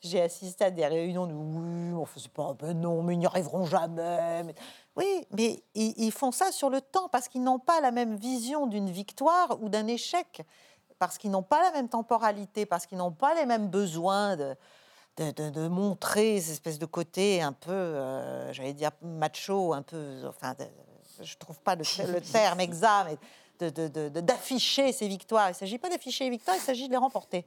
j'ai 0.00 0.22
assisté 0.22 0.64
à 0.64 0.70
des 0.70 0.86
réunions 0.86 1.26
de 1.26 1.34
oui, 1.34 1.92
on 1.94 2.06
faisait 2.06 2.28
pas, 2.28 2.54
ben 2.54 2.72
non, 2.72 3.02
mais 3.02 3.14
ils 3.14 3.18
n'y 3.18 3.26
arriveront 3.26 3.66
jamais. 3.66 4.54
Oui, 4.96 5.26
mais 5.32 5.62
ils, 5.74 6.12
font 6.12 6.32
ça 6.32 6.50
sur 6.50 6.70
le 6.70 6.80
temps 6.80 7.08
parce 7.08 7.28
qu'ils 7.28 7.42
n'ont 7.42 7.58
pas 7.58 7.80
la 7.80 7.90
même 7.90 8.16
vision 8.16 8.66
d'une 8.66 8.90
victoire 8.90 9.62
ou 9.62 9.68
d'un 9.68 9.86
échec, 9.86 10.42
parce 10.98 11.18
qu'ils 11.18 11.30
n'ont 11.30 11.42
pas 11.42 11.62
la 11.62 11.72
même 11.72 11.88
temporalité, 11.88 12.66
parce 12.66 12.86
qu'ils 12.86 12.98
n'ont 12.98 13.12
pas 13.12 13.34
les 13.34 13.46
mêmes 13.46 13.68
besoins 13.68 14.36
de, 14.36 14.56
de, 15.16 15.50
de, 15.50 15.68
montrer 15.68 16.40
ces 16.40 16.52
espèces 16.52 16.78
de 16.78 16.86
côté 16.86 17.42
un 17.42 17.52
peu, 17.52 17.70
euh, 17.70 18.52
j'allais 18.52 18.72
dire 18.72 18.90
macho, 19.02 19.72
un 19.72 19.82
peu, 19.82 20.22
enfin, 20.26 20.54
je 21.22 21.36
trouve 21.36 21.60
pas 21.60 21.76
le, 21.76 22.20
terme 22.20 22.60
exact, 22.60 23.18
d'afficher 23.62 24.92
ces 24.92 25.08
victoires. 25.08 25.48
Il 25.48 25.52
ne 25.52 25.56
s'agit 25.56 25.78
pas 25.78 25.88
d'afficher 25.88 26.24
les 26.24 26.30
victoires, 26.30 26.56
il 26.56 26.62
s'agit 26.62 26.86
de 26.86 26.92
les 26.92 26.98
remporter. 26.98 27.46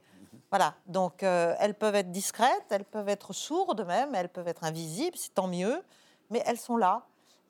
Voilà, 0.50 0.74
donc 0.86 1.22
euh, 1.22 1.54
elles 1.58 1.74
peuvent 1.74 1.96
être 1.96 2.12
discrètes, 2.12 2.66
elles 2.70 2.84
peuvent 2.84 3.08
être 3.08 3.32
sourdes 3.32 3.84
même, 3.86 4.14
elles 4.14 4.28
peuvent 4.28 4.46
être 4.46 4.64
invisibles, 4.64 5.16
c'est 5.16 5.34
tant 5.34 5.48
mieux, 5.48 5.82
mais 6.30 6.42
elles 6.46 6.58
sont 6.58 6.76
là. 6.76 7.06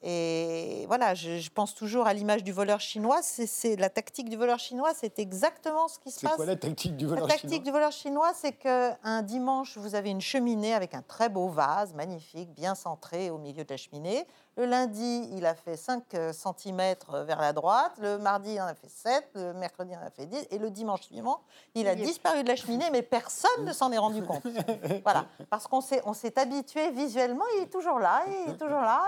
Et 0.06 0.84
voilà, 0.86 1.14
je, 1.14 1.48
pense 1.48 1.74
toujours 1.74 2.06
à 2.06 2.12
l'image 2.12 2.44
du 2.44 2.52
voleur 2.52 2.78
chinois. 2.78 3.20
C'est 3.22 3.76
la 3.76 3.88
tactique 3.88 4.28
du 4.28 4.36
voleur 4.36 4.58
chinois, 4.58 4.92
c'est 4.94 5.18
exactement 5.18 5.88
ce 5.88 5.98
qui 5.98 6.10
se 6.10 6.20
passe. 6.20 6.32
C'est 6.32 6.36
quoi 6.36 6.44
la 6.44 6.56
tactique 6.56 6.94
du 6.94 7.06
voleur 7.06 7.24
chinois 7.24 7.34
La 7.34 7.40
tactique 7.40 7.62
du 7.62 7.70
voleur 7.70 7.90
chinois, 7.90 8.32
c'est 8.34 8.52
qu'un 8.52 9.22
dimanche, 9.22 9.78
vous 9.78 9.94
avez 9.94 10.10
une 10.10 10.20
cheminée 10.20 10.74
avec 10.74 10.94
un 10.94 11.00
très 11.00 11.30
beau 11.30 11.48
vase, 11.48 11.94
magnifique, 11.94 12.52
bien 12.52 12.74
centré 12.74 13.30
au 13.30 13.38
milieu 13.38 13.64
de 13.64 13.70
la 13.70 13.78
cheminée. 13.78 14.26
Le 14.56 14.66
lundi, 14.66 15.28
il 15.32 15.46
a 15.46 15.54
fait 15.56 15.76
5 15.76 16.04
cm 16.32 16.80
euh, 17.12 17.24
vers 17.24 17.40
la 17.40 17.52
droite. 17.52 17.92
Le 17.98 18.18
mardi, 18.18 18.52
il 18.54 18.60
en 18.60 18.66
a 18.66 18.74
fait 18.74 18.88
7. 18.88 19.30
Le 19.34 19.52
mercredi, 19.52 19.90
il 19.92 19.96
en 19.96 20.06
a 20.06 20.10
fait 20.10 20.26
10. 20.26 20.46
Et 20.52 20.58
le 20.58 20.70
dimanche 20.70 21.02
suivant, 21.02 21.40
il 21.74 21.88
a 21.88 21.96
disparu 21.96 22.44
de 22.44 22.48
la 22.48 22.54
cheminée, 22.54 22.88
mais 22.92 23.02
personne 23.02 23.64
ne 23.64 23.72
s'en 23.72 23.90
est 23.90 23.98
rendu 23.98 24.22
compte. 24.22 24.44
Voilà. 25.02 25.26
Parce 25.50 25.66
qu'on 25.66 25.80
s'est, 25.80 26.00
on 26.04 26.14
s'est 26.14 26.38
habitué 26.38 26.90
visuellement, 26.92 27.44
il 27.56 27.64
est 27.64 27.66
toujours 27.66 27.98
là, 27.98 28.22
il 28.28 28.52
est 28.52 28.56
toujours 28.56 28.80
là. 28.80 29.02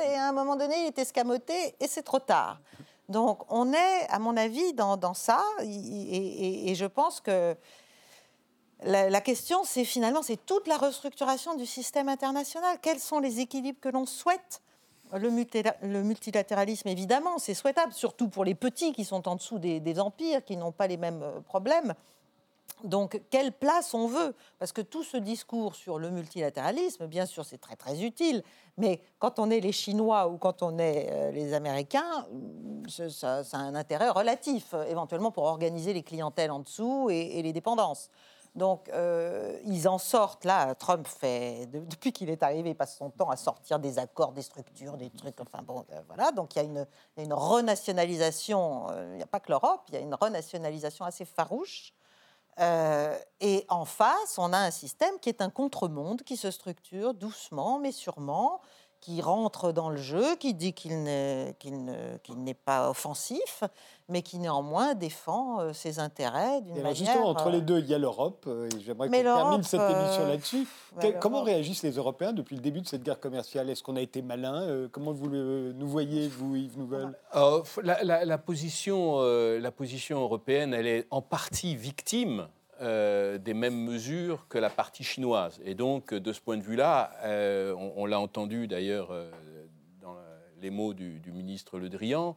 Et, 0.00 0.14
à 0.14 0.28
un 0.28 0.32
moment 0.32 0.56
donné, 0.56 0.74
il 0.82 0.86
est 0.86 0.98
escamoté 0.98 1.76
et 1.78 1.86
c'est 1.86 2.02
trop 2.02 2.18
tard. 2.18 2.60
Donc, 3.08 3.42
on 3.48 3.72
est, 3.72 4.08
à 4.08 4.18
mon 4.18 4.36
avis, 4.36 4.72
dans, 4.72 4.96
dans 4.96 5.14
ça. 5.14 5.42
Et, 5.62 6.74
je 6.74 6.86
pense 6.86 7.20
que 7.20 7.56
la, 8.82 9.08
la 9.08 9.20
question, 9.20 9.62
c'est 9.64 9.84
finalement, 9.84 10.22
c'est 10.22 10.44
toute 10.44 10.66
la 10.66 10.78
restructuration 10.78 11.54
du 11.54 11.66
système 11.66 12.08
international. 12.08 12.78
Quels 12.82 13.00
sont 13.00 13.20
les 13.20 13.38
équilibres 13.38 13.80
que 13.80 13.88
l'on 13.88 14.06
souhaite 14.06 14.60
le, 15.18 16.02
multilatéralisme, 16.02 16.88
évidemment, 16.88 17.38
c'est 17.38 17.54
souhaitable, 17.54 17.92
surtout 17.92 18.28
pour 18.28 18.44
les 18.44 18.54
petits 18.54 18.92
qui 18.92 19.04
sont 19.04 19.28
en 19.28 19.36
dessous 19.36 19.58
des, 19.58 20.00
empires, 20.00 20.44
qui 20.44 20.56
n'ont 20.56 20.72
pas 20.72 20.86
les 20.86 20.96
mêmes 20.96 21.22
euh, 21.22 21.40
problèmes. 21.40 21.94
Donc, 22.84 23.20
quelle 23.28 23.52
place 23.52 23.92
on 23.92 24.06
veut? 24.06 24.34
Parce 24.58 24.72
que 24.72 24.80
tout 24.80 25.02
ce 25.02 25.18
discours 25.18 25.74
sur 25.74 25.98
le 25.98 26.10
multilatéralisme, 26.10 27.06
bien 27.06 27.26
sûr, 27.26 27.44
c'est 27.44 27.60
très 27.60 27.76
très 27.76 28.02
utile, 28.02 28.42
mais 28.78 29.02
quand 29.18 29.38
on 29.38 29.50
est 29.50 29.60
les 29.60 29.72
Chinois 29.72 30.28
ou 30.28 30.38
quand 30.38 30.62
on 30.62 30.78
est 30.78 31.08
euh, 31.10 31.30
les 31.30 31.52
Américains, 31.52 32.26
ça, 32.88 33.42
a 33.52 33.56
un 33.56 33.74
intérêt 33.74 34.08
relatif, 34.08 34.74
éventuellement 34.88 35.30
pour 35.30 35.44
organiser 35.44 35.92
les 35.92 36.02
clientèles 36.02 36.50
en 36.50 36.60
dessous 36.60 37.08
et 37.10 37.42
les 37.42 37.52
dépendances. 37.52 38.10
Donc, 38.54 38.88
euh, 38.88 39.58
ils 39.64 39.88
en 39.88 39.98
sortent. 39.98 40.44
Là, 40.44 40.74
Trump 40.74 41.06
fait, 41.06 41.66
depuis 41.66 42.12
qu'il 42.12 42.30
est 42.30 42.42
arrivé, 42.42 42.70
il 42.70 42.74
passe 42.74 42.96
son 42.96 43.10
temps 43.10 43.30
à 43.30 43.36
sortir 43.36 43.78
des 43.78 43.98
accords, 43.98 44.32
des 44.32 44.42
structures, 44.42 44.96
des 44.96 45.10
trucs. 45.10 45.40
Enfin, 45.40 45.62
bon, 45.62 45.84
euh, 45.92 46.00
voilà. 46.08 46.32
Donc, 46.32 46.56
il 46.56 46.58
y 46.58 46.62
a 46.62 46.64
une, 46.64 47.32
renationalisation. 47.32 48.88
Euh, 48.90 49.10
il 49.12 49.16
n'y 49.16 49.22
a 49.22 49.26
pas 49.26 49.40
que 49.40 49.50
l'Europe, 49.50 49.82
il 49.88 49.94
y 49.94 49.98
a 49.98 50.00
une 50.00 50.14
renationalisation 50.14 51.04
assez 51.04 51.24
farouche. 51.24 51.92
et 53.40 53.64
en 53.68 53.84
face, 53.84 54.36
on 54.36 54.52
a 54.52 54.58
un 54.58 54.70
système 54.70 55.18
qui 55.20 55.28
est 55.28 55.40
un 55.40 55.50
contre-monde 55.50 56.22
qui 56.22 56.36
se 56.36 56.50
structure 56.50 57.14
doucement, 57.14 57.78
mais 57.78 57.92
sûrement, 57.92 58.60
qui 59.00 59.22
rentre 59.22 59.72
dans 59.72 59.88
le 59.88 59.96
jeu, 59.96 60.36
qui 60.36 60.52
dit 60.52 60.74
qu'il 60.74 61.02
n'est 61.04 62.54
pas 62.64 62.90
offensif, 62.90 63.64
mais 64.10 64.22
qui 64.22 64.38
néanmoins 64.38 64.94
défend 64.94 65.60
euh, 65.60 65.72
ses 65.72 65.98
intérêts 65.98 66.60
d'une 66.62 66.74
manière... 66.76 66.94
Justement, 66.94 67.28
entre 67.28 67.48
les 67.48 67.58
euh, 67.58 67.62
deux, 67.62 67.78
il 67.78 67.86
y 67.86 67.94
a 67.94 67.98
l'Europe. 67.98 68.44
Euh, 68.46 68.68
j'aimerais 68.84 69.08
qu'on 69.08 69.22
termine 69.22 69.62
cette 69.62 69.80
émission 69.80 70.26
là-dessus. 70.26 70.66
comment 71.20 71.42
réagissent 71.42 71.82
les 71.82 71.92
Européens 71.92 72.32
depuis 72.32 72.56
le 72.56 72.62
début 72.62 72.80
de 72.80 72.88
cette 72.88 73.02
guerre 73.02 73.20
commerciale? 73.20 73.70
Est-ce 73.70 73.82
qu'on 73.82 73.96
a 73.96 74.02
été 74.02 74.20
malin 74.20 74.88
Comment 74.92 75.12
vous 75.12 75.28
nous 75.28 75.88
voyez, 75.88 76.28
vous, 76.28 76.56
Yves 76.56 76.78
Nouvel? 76.78 77.12
La, 77.82 78.38
position, 78.38 79.20
la 79.22 79.70
position 79.70 80.20
européenne, 80.20 80.74
elle 80.74 80.86
est 80.86 81.06
en 81.10 81.22
partie 81.22 81.76
victime 81.76 82.48
euh, 82.82 83.36
des 83.36 83.52
mêmes 83.52 83.78
mesures 83.78 84.46
que 84.48 84.56
la 84.56 84.70
partie 84.70 85.04
chinoise. 85.04 85.60
Et 85.66 85.74
donc, 85.74 86.14
de 86.14 86.32
ce 86.32 86.40
point 86.40 86.56
de 86.56 86.62
vue-là, 86.62 87.10
euh, 87.24 87.74
on, 87.94 88.06
l'a 88.06 88.18
entendu 88.18 88.66
d'ailleurs 88.68 89.10
euh, 89.10 89.30
les 90.60 90.70
mots 90.70 90.94
du, 90.94 91.20
ministre 91.26 91.78
Le 91.78 91.88
Drian, 91.88 92.36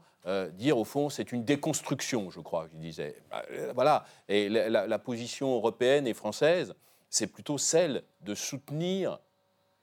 dire 0.53 0.77
au 0.77 0.85
fond, 0.85 1.09
c'est 1.09 1.31
une 1.31 1.43
déconstruction, 1.43 2.29
je 2.29 2.39
crois, 2.39 2.67
qu'il 2.69 2.79
disait. 2.79 3.15
Bah, 3.29 3.43
voilà. 3.73 4.05
Et 4.29 4.49
la, 4.49 4.99
position 4.99 5.53
européenne 5.53 6.07
et 6.07 6.13
française, 6.13 6.75
c'est 7.09 7.27
plutôt 7.27 7.57
celle 7.57 8.03
de 8.21 8.35
soutenir 8.35 9.19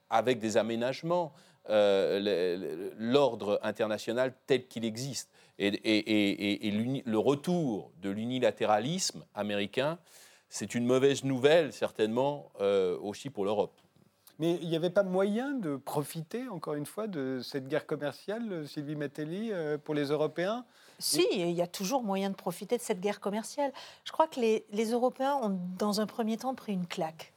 avec 0.08 0.38
des 0.38 0.56
aménagements 0.56 1.32
l'ordre 1.68 3.60
international 3.62 4.34
tel 4.46 4.66
qu'il 4.66 4.84
existe. 4.84 5.30
Et, 5.58 7.02
le 7.04 7.18
retour 7.18 7.92
de 8.02 8.10
l'unilatéralisme 8.10 9.24
américain 9.34 9.98
c'est 10.50 10.74
une 10.74 10.84
mauvaise 10.84 11.22
nouvelle, 11.24 11.72
certainement, 11.72 12.50
euh, 12.60 12.98
aussi 12.98 13.30
pour 13.30 13.44
l'Europe. 13.44 13.80
Mais 14.40 14.58
il 14.62 14.70
n'y 14.70 14.76
avait 14.76 14.88
pas 14.88 15.02
moyen 15.02 15.52
de 15.52 15.76
profiter, 15.76 16.48
encore 16.48 16.72
une 16.72 16.86
fois, 16.86 17.06
de 17.06 17.40
cette 17.42 17.68
guerre 17.68 17.86
commerciale, 17.86 18.66
Sylvie 18.66 18.96
Matelli, 18.96 19.52
euh, 19.52 19.76
pour 19.76 19.94
les 19.94 20.04
Européens? 20.06 20.64
Si, 20.98 21.26
il 21.30 21.50
y 21.50 21.60
a 21.60 21.66
toujours 21.66 22.02
moyen 22.02 22.30
de 22.30 22.34
profiter 22.34 22.78
de 22.78 22.82
cette 22.82 23.00
guerre 23.00 23.20
commerciale. 23.20 23.70
Je 24.04 24.12
crois 24.12 24.26
que 24.26 24.40
les, 24.40 24.64
les 24.72 24.92
Européens 24.92 25.34
ont, 25.42 25.58
dans 25.78 26.00
un 26.00 26.06
premier 26.06 26.38
temps, 26.38 26.54
pris 26.54 26.72
une 26.72 26.86
claque 26.86 27.34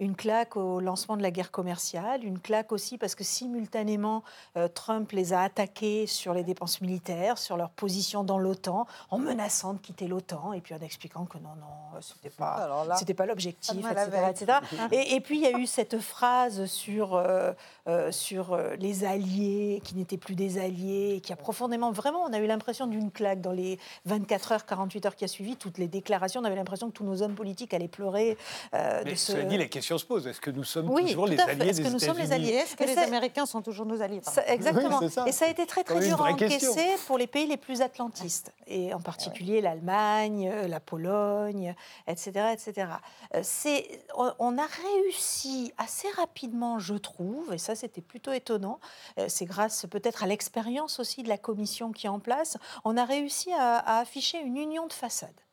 une 0.00 0.14
claque 0.14 0.56
au 0.56 0.80
lancement 0.80 1.16
de 1.16 1.22
la 1.22 1.30
guerre 1.30 1.50
commerciale, 1.50 2.24
une 2.24 2.38
claque 2.38 2.72
aussi 2.72 2.98
parce 2.98 3.14
que 3.14 3.24
simultanément, 3.24 4.22
euh, 4.56 4.68
Trump 4.68 5.10
les 5.12 5.32
a 5.32 5.40
attaqués 5.40 6.06
sur 6.06 6.34
les 6.34 6.44
dépenses 6.44 6.80
militaires, 6.80 7.38
sur 7.38 7.56
leur 7.56 7.70
position 7.70 8.22
dans 8.22 8.38
l'OTAN, 8.38 8.86
en 9.10 9.18
menaçant 9.18 9.74
de 9.74 9.78
quitter 9.78 10.06
l'OTAN 10.06 10.52
et 10.52 10.60
puis 10.60 10.74
en 10.74 10.80
expliquant 10.80 11.24
que 11.24 11.38
non, 11.38 11.54
non, 11.58 12.00
c'était 12.00 12.30
pas, 12.30 12.86
c'était 12.96 13.14
pas 13.14 13.26
l'objectif, 13.26 13.84
etc. 14.30 14.58
Et, 14.92 15.20
puis 15.20 15.38
il 15.38 15.42
y 15.42 15.46
a 15.46 15.58
eu 15.58 15.66
cette 15.66 15.98
phrase 15.98 16.66
sur, 16.66 17.14
euh, 17.14 17.52
euh, 17.88 18.12
sur 18.12 18.56
les 18.78 19.04
alliés 19.04 19.80
qui 19.82 19.94
n'étaient 19.94 20.18
plus 20.18 20.34
des 20.34 20.58
alliés, 20.58 21.20
qui 21.22 21.32
a 21.32 21.36
profondément, 21.36 21.90
vraiment, 21.90 22.22
on 22.24 22.32
a 22.32 22.38
eu 22.38 22.46
l'impression 22.46 22.86
d'une 22.86 23.10
claque 23.10 23.40
dans 23.40 23.52
les 23.52 23.78
24 24.04 24.52
heures, 24.52 24.66
48 24.66 25.06
heures 25.06 25.16
qui 25.16 25.24
a 25.24 25.28
suivi, 25.28 25.56
toutes 25.56 25.78
les 25.78 25.88
déclarations, 25.88 26.40
on 26.40 26.44
avait 26.44 26.56
l'impression 26.56 26.88
que 26.90 26.94
tous 26.94 27.04
nos 27.04 27.22
hommes 27.22 27.34
politiques 27.34 27.72
allaient 27.72 27.88
pleurer. 27.88 28.36
de 28.72 29.14
ce... 29.14 29.32
dit, 29.32 29.56
la 29.56 29.66
question 29.86 29.98
se 29.98 30.04
pose. 30.04 30.26
Est-ce 30.26 30.40
que 30.40 30.50
nous 30.50 30.64
sommes 30.64 30.88
toujours 30.88 31.26
les 31.26 31.38
alliés 31.38 31.68
Est-ce 31.68 31.80
que 31.80 31.88
nous 31.88 31.98
sommes 31.98 32.18
les 32.18 32.32
alliés? 32.32 32.54
Est-ce 32.54 32.76
que 32.76 32.84
les 32.84 32.98
Américains 32.98 33.46
sont 33.46 33.62
toujours 33.62 33.86
nos 33.86 34.02
alliés? 34.02 34.20
Exactement. 34.46 35.00
et 35.26 35.32
ça 35.32 35.46
a 35.46 35.48
été 35.48 35.64
très 35.66 35.84
très 35.84 36.00
dur 36.00 36.20
à 36.20 36.30
encaisser 36.30 36.96
pour 37.06 37.18
les 37.18 37.26
pays 37.26 37.46
les 37.46 37.56
plus 37.56 37.82
atlantistes, 37.82 38.52
et 38.66 38.92
en 38.92 39.00
particulier 39.00 39.60
l'Allemagne, 39.60 40.50
la 40.68 40.80
Pologne, 40.80 41.74
etc. 42.06 42.52
etc. 42.52 42.88
Euh, 43.34 43.42
on, 44.16 44.32
on 44.38 44.58
a 44.58 44.66
réussi 44.66 45.72
assez 45.78 46.08
rapidement, 46.16 46.78
je 46.78 46.94
trouve, 46.94 47.52
et 47.52 47.58
ça 47.58 47.74
c'était 47.74 48.00
plutôt 48.00 48.32
étonnant, 48.32 48.80
euh, 49.18 49.26
c'est 49.28 49.44
grâce 49.44 49.86
peut-être 49.88 50.24
à 50.24 50.26
l'expérience 50.26 50.98
aussi 50.98 51.22
de 51.22 51.28
la 51.28 51.38
commission 51.38 51.92
qui 51.92 52.06
est 52.06 52.10
en 52.10 52.20
place, 52.20 52.56
on 52.84 52.96
a 52.96 53.04
réussi 53.04 53.52
à 53.52 53.98
afficher 53.98 54.40
une 54.40 54.56
union 54.56 54.86
de 54.86 54.92
façade 54.92 55.45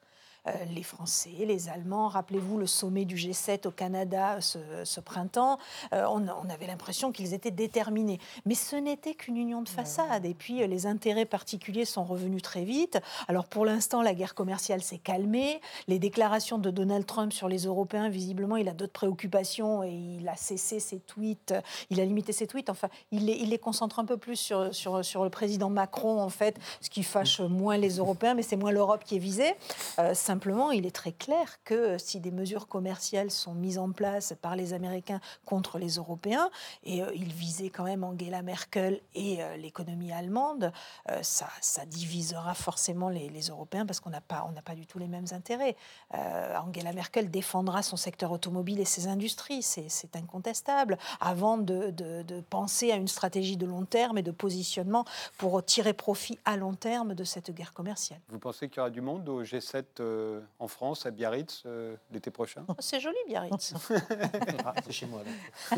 les 0.70 0.84
Français, 0.84 1.32
les 1.40 1.70
Allemands. 1.70 2.08
Rappelez-vous 2.08 2.58
le 2.58 2.66
sommet 2.66 3.06
du 3.06 3.16
G7 3.16 3.68
au 3.68 3.72
Canada 3.72 4.40
ce, 4.42 5.00
printemps. 5.00 5.58
On, 5.92 6.28
on, 6.28 6.50
avait 6.50 6.68
l'impression 6.68 7.12
qu'ils 7.12 7.34
étaient 7.34 7.52
déterminés. 7.52 8.20
Mais 8.46 8.56
ce 8.56 8.76
n'était 8.76 9.14
qu'une 9.14 9.38
union 9.38 9.62
de 9.62 9.70
façade. 9.70 10.26
Et 10.26 10.34
puis 10.34 10.66
les 10.68 10.86
intérêts 10.86 11.26
particuliers 11.26 11.86
sont 11.86 12.04
revenus 12.04 12.42
très 12.42 12.64
vite. 12.64 13.00
Alors 13.28 13.46
pour 13.46 13.66
l'instant, 13.66 14.02
la 14.02 14.14
guerre 14.14 14.36
commerciale 14.36 14.82
s'est 14.82 14.98
calmée. 14.98 15.62
Les 15.88 16.00
déclarations 16.00 16.58
de 16.58 16.70
Donald 16.70 17.06
Trump 17.06 17.34
sur 17.34 17.48
les 17.48 17.66
Européens, 17.66 18.10
visiblement, 18.10 18.58
il 18.58 18.68
a 18.70 18.74
d'autres 18.74 18.94
préoccupations 18.94 19.84
et 19.84 19.92
il 19.92 20.28
a 20.28 20.36
cessé 20.36 20.80
ses 20.80 21.00
tweets, 21.00 21.54
il 21.90 22.00
a 22.00 22.06
limité 22.06 22.34
ses 22.34 22.48
tweets. 22.48 22.70
Enfin, 22.70 22.90
il 23.12 23.26
les, 23.26 23.34
il 23.34 23.50
les 23.50 23.60
concentre 23.60 24.00
un 24.00 24.06
peu 24.06 24.18
plus 24.18 24.36
sur, 24.36 24.74
sur, 24.74 25.04
sur, 25.04 25.24
le 25.24 25.30
président 25.30 25.70
Macron, 25.70 26.22
en 26.22 26.30
fait, 26.30 26.58
ce 26.82 26.90
qui 26.90 27.04
fâche 27.04 27.40
moins 27.40 27.78
les 27.78 27.98
Européens, 27.98 28.34
mais 28.34 28.42
c'est 28.42 28.56
moins 28.56 28.72
l'Europe 28.72 29.04
qui 29.04 29.16
est 29.16 29.20
visée. 29.20 29.54
Euh, 30.00 30.14
simplement, 30.34 30.72
il 30.72 30.88
est 30.88 30.96
très 30.96 31.12
clair 31.12 31.60
que 31.64 32.00
si 32.00 32.20
des 32.20 32.32
mesures 32.32 32.68
commerciales 32.68 33.30
sont 33.30 33.54
mises 33.54 33.78
en 33.78 33.92
place 33.92 34.34
par 34.42 34.56
les 34.56 34.74
Américains 34.74 35.20
contre 35.46 35.78
les 35.78 35.98
Européens, 35.98 36.50
et 36.84 37.04
euh, 37.04 37.12
il 37.14 37.32
visait 37.32 37.70
quand 37.70 37.84
même 37.84 38.04
Angela 38.04 38.42
Merkel 38.42 39.00
et 39.14 39.44
euh, 39.44 39.58
l'économie 39.58 40.12
allemande, 40.12 40.72
ça, 41.22 41.48
ça, 41.62 41.86
divisera 41.86 42.56
forcément 42.56 43.10
les, 43.10 43.30
Européens 43.50 43.86
parce 43.86 44.00
qu'on 44.00 44.10
n'a 44.10 44.22
pas, 44.22 44.50
pas 44.66 44.74
du 44.74 44.88
tout 44.88 44.98
les 44.98 45.08
mêmes 45.08 45.26
intérêts. 45.32 45.76
Angela 46.12 46.94
Merkel 46.94 47.30
défendra 47.30 47.84
son 47.84 47.98
secteur 47.98 48.32
automobile 48.32 48.80
et 48.80 48.86
ses 48.86 49.08
industries, 49.08 49.62
c'est 49.62 50.16
incontestable, 50.16 50.98
avant 51.20 51.58
de 51.58 51.94
penser 52.50 52.92
à 52.92 52.96
une 52.96 53.08
stratégie 53.08 53.58
de 53.58 53.66
long 53.66 53.86
terme 53.86 54.18
et 54.18 54.24
de 54.24 54.32
positionnement 54.32 55.06
pour 55.38 55.64
tirer 55.64 55.94
profit 55.94 56.40
à 56.46 56.58
long 56.58 56.74
terme 56.74 57.14
de 57.14 57.24
cette 57.24 57.52
guerre 57.52 57.74
commerciale. 57.74 58.20
Vous 58.30 58.40
pensez 58.40 58.70
qu'il 58.70 58.78
y 58.78 58.80
aura 58.80 58.90
du 58.90 59.02
monde 59.02 59.28
au 59.28 59.44
G7 59.44 59.84
euh, 60.24 60.42
en 60.60 60.68
France, 60.68 61.06
à 61.06 61.12
Biarritz, 61.12 61.64
euh, 61.66 61.96
l'été 62.12 62.32
prochain 62.32 62.66
C'est 62.80 63.00
joli, 63.00 63.18
Biarritz. 63.28 63.74
ah, 64.66 64.74
c'est 64.84 64.92
chez 64.92 65.06
moi. 65.06 65.22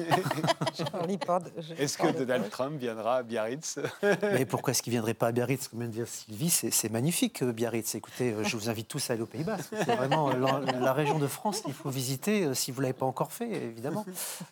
Est-ce 1.77 1.97
que 1.97 2.11
Donald 2.11 2.49
Trump 2.49 2.79
viendra 2.79 3.17
à 3.17 3.23
Biarritz? 3.23 3.79
Mais 4.21 4.45
pourquoi 4.45 4.71
est-ce 4.71 4.83
qu'il 4.83 4.91
ne 4.91 4.97
viendrait 4.97 5.13
pas 5.13 5.27
à 5.27 5.31
Biarritz? 5.31 5.67
Comme 5.67 5.79
vient 5.79 5.87
de 5.89 5.93
dire 5.93 6.07
Sylvie, 6.07 6.49
c'est 6.49 6.89
magnifique, 6.89 7.41
euh, 7.43 7.51
Biarritz. 7.51 7.95
Écoutez, 7.95 8.35
je 8.43 8.55
vous 8.55 8.69
invite 8.69 8.87
tous 8.87 9.09
à 9.09 9.13
aller 9.13 9.21
aux 9.21 9.27
Pays-Bas. 9.27 9.57
C'est 9.57 9.95
vraiment 9.95 10.29
la, 10.29 10.93
région 10.93 11.19
de 11.19 11.27
France 11.27 11.61
qu'il 11.61 11.73
faut 11.73 11.89
visiter 11.89 12.53
si 12.53 12.71
vous 12.71 12.79
ne 12.79 12.83
l'avez 12.83 12.93
pas 12.93 13.05
encore 13.05 13.33
fait, 13.33 13.51
évidemment. 13.51 14.05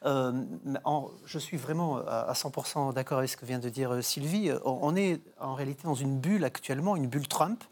je 0.03 1.39
suis 1.39 1.57
vraiment 1.57 1.97
à 1.97 2.33
100% 2.33 2.93
d'accord 2.93 3.19
avec 3.19 3.29
ce 3.29 3.37
que 3.37 3.45
vient 3.45 3.59
de 3.59 3.69
dire 3.69 4.03
Sylvie. 4.03 4.51
On 4.65 4.95
est 4.95 5.21
en 5.39 5.53
réalité 5.53 5.83
dans 5.83 5.95
une 5.95 6.19
bulle 6.19 6.43
actuellement, 6.43 6.95
une 6.95 7.07
bulle 7.07 7.27
Trump, 7.27 7.63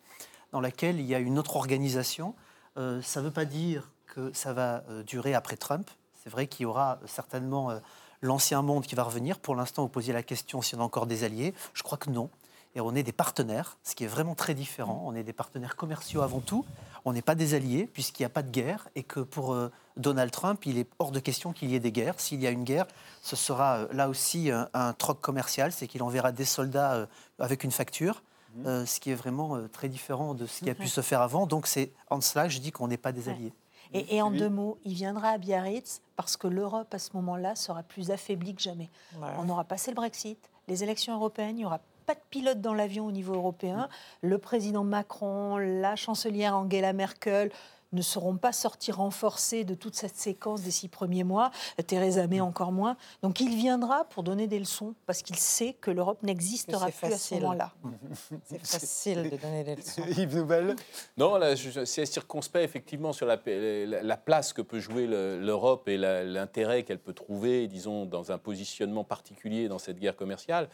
dans 0.51 0.61
laquelle 0.61 0.99
il 0.99 1.05
y 1.05 1.15
a 1.15 1.19
une 1.19 1.39
autre 1.39 1.55
organisation. 1.55 2.35
Euh, 2.77 3.01
ça 3.01 3.21
ne 3.21 3.25
veut 3.25 3.31
pas 3.31 3.45
dire 3.45 3.91
que 4.07 4.31
ça 4.33 4.53
va 4.53 4.83
euh, 4.89 5.03
durer 5.03 5.33
après 5.33 5.57
Trump. 5.57 5.89
C'est 6.23 6.29
vrai 6.29 6.47
qu'il 6.47 6.63
y 6.63 6.65
aura 6.65 6.99
certainement 7.05 7.71
euh, 7.71 7.79
l'ancien 8.21 8.61
monde 8.61 8.85
qui 8.85 8.95
va 8.95 9.03
revenir. 9.03 9.39
Pour 9.39 9.55
l'instant, 9.55 9.83
vous 9.83 9.89
posiez 9.89 10.13
la 10.13 10.23
question 10.23 10.61
si 10.61 10.75
on 10.75 10.79
a 10.79 10.83
encore 10.83 11.07
des 11.07 11.23
alliés. 11.23 11.53
Je 11.73 11.83
crois 11.83 11.97
que 11.97 12.09
non. 12.09 12.29
Et 12.73 12.79
on 12.79 12.95
est 12.95 13.03
des 13.03 13.11
partenaires, 13.11 13.77
ce 13.83 13.95
qui 13.95 14.05
est 14.05 14.07
vraiment 14.07 14.33
très 14.33 14.53
différent. 14.53 15.03
On 15.05 15.13
est 15.13 15.23
des 15.23 15.33
partenaires 15.33 15.75
commerciaux 15.75 16.21
avant 16.21 16.39
tout. 16.39 16.65
On 17.03 17.11
n'est 17.11 17.21
pas 17.21 17.35
des 17.35 17.53
alliés, 17.53 17.89
puisqu'il 17.91 18.21
n'y 18.21 18.27
a 18.27 18.29
pas 18.29 18.43
de 18.43 18.49
guerre. 18.49 18.87
Et 18.95 19.03
que 19.03 19.19
pour 19.19 19.57
Donald 19.97 20.31
Trump, 20.31 20.65
il 20.65 20.77
est 20.77 20.87
hors 20.97 21.11
de 21.11 21.19
question 21.19 21.51
qu'il 21.51 21.69
y 21.69 21.75
ait 21.75 21.81
des 21.81 21.91
guerres. 21.91 22.17
S'il 22.17 22.39
y 22.39 22.47
a 22.47 22.49
une 22.49 22.63
guerre, 22.63 22.85
ce 23.21 23.35
sera 23.35 23.87
là 23.91 24.07
aussi 24.07 24.51
un 24.51 24.93
troc 24.93 25.19
commercial. 25.19 25.73
C'est 25.73 25.87
qu'il 25.87 26.01
enverra 26.01 26.31
des 26.31 26.45
soldats 26.45 27.09
avec 27.39 27.65
une 27.65 27.71
facture. 27.71 28.23
Mhm. 28.55 28.67
Euh, 28.67 28.85
ce 28.85 28.99
qui 28.99 29.11
est 29.11 29.15
vraiment 29.15 29.55
euh, 29.55 29.67
très 29.67 29.89
différent 29.89 30.33
de 30.33 30.45
ce 30.45 30.63
qui 30.63 30.69
a 30.69 30.75
pu 30.75 30.87
se 30.87 31.01
faire 31.01 31.21
avant. 31.21 31.47
Donc 31.47 31.67
c'est 31.67 31.91
en 32.09 32.21
cela 32.21 32.45
que 32.45 32.53
je 32.53 32.59
dis 32.59 32.71
qu'on 32.71 32.87
n'est 32.87 32.97
pas 32.97 33.11
des 33.11 33.29
alliés. 33.29 33.53
Et, 33.93 34.21
en 34.21 34.31
deux 34.31 34.49
mots, 34.49 34.77
il 34.85 34.93
viendra 34.93 35.29
à 35.29 35.37
Biarritz 35.37 36.01
parce 36.15 36.37
que 36.37 36.47
l'Europe 36.47 36.93
à 36.93 36.99
ce 36.99 37.09
moment-là 37.15 37.55
sera 37.55 37.83
plus 37.83 38.09
affaiblie 38.09 38.55
que 38.55 38.61
jamais. 38.61 38.89
On 39.37 39.49
aura 39.49 39.65
passé 39.65 39.91
le 39.91 39.95
Brexit, 39.95 40.39
les 40.69 40.83
élections 40.83 41.13
européennes, 41.13 41.57
il 41.57 41.59
n'y 41.59 41.65
aura 41.65 41.81
pas 42.05 42.13
de 42.13 42.21
pilote 42.29 42.61
dans 42.61 42.73
l'avion 42.73 43.05
au 43.05 43.11
niveau 43.11 43.33
européen. 43.33 43.89
Mm. 44.23 44.27
Le 44.27 44.37
président 44.37 44.83
Macron, 44.85 45.57
la 45.57 45.97
chancelière 45.97 46.55
Angela 46.55 46.93
Merkel, 46.93 47.51
ne 47.91 48.01
seront 48.01 48.37
pas 48.37 48.53
sortis 48.53 48.91
renforcés 48.91 49.63
de 49.63 49.75
toute 49.75 49.95
cette 49.95 50.15
séquence 50.15 50.61
des 50.61 50.71
six 50.71 50.87
premiers 50.87 51.23
mois. 51.23 51.51
Theresa 51.87 52.27
May 52.27 52.39
encore 52.41 52.71
moins. 52.71 52.97
Donc 53.21 53.39
il 53.39 53.55
viendra 53.55 54.05
pour 54.05 54.23
donner 54.23 54.47
des 54.47 54.59
leçons 54.59 54.93
parce 55.05 55.21
qu'il 55.21 55.35
sait 55.35 55.73
que 55.73 55.91
l'Europe 55.91 56.23
n'existera 56.23 56.87
plus 56.89 57.13
à 57.13 57.17
ce 57.17 57.35
moment-là. 57.35 57.73
C'est 58.45 58.59
facile 58.59 59.29
de 59.29 59.37
donner 59.37 59.63
des 59.63 59.75
leçons. 59.75 60.03
Yves 60.17 60.35
Nouvelle 60.35 60.75
Non, 61.17 61.39
c'est 61.85 62.05
circonspect 62.05 62.63
effectivement 62.63 63.13
sur 63.13 63.25
la, 63.25 63.37
la, 63.45 64.17
place 64.17 64.53
que 64.53 64.61
peut 64.61 64.79
jouer 64.79 65.07
l'Europe 65.07 65.87
et 65.87 65.97
l'intérêt 65.97 66.83
qu'elle 66.83 66.99
peut 66.99 67.13
trouver, 67.13 67.67
disons, 67.67 68.05
dans 68.05 68.31
un 68.31 68.37
positionnement 68.37 69.03
particulier 69.03 69.67
dans 69.67 69.79
cette 69.79 69.99
guerre 69.99 70.15
commerciale. 70.15 70.69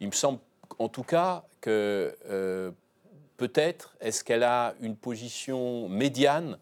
Il 0.00 0.06
me 0.08 0.12
semble 0.12 0.38
en 0.78 0.88
tout 0.88 1.02
cas 1.02 1.44
que 1.60 2.16
euh, 2.28 2.70
peut-être 3.42 3.96
est-ce 3.98 4.22
qu'elle 4.22 4.44
a 4.44 4.76
une 4.80 4.94
position 4.94 5.88
médiane 5.88 6.58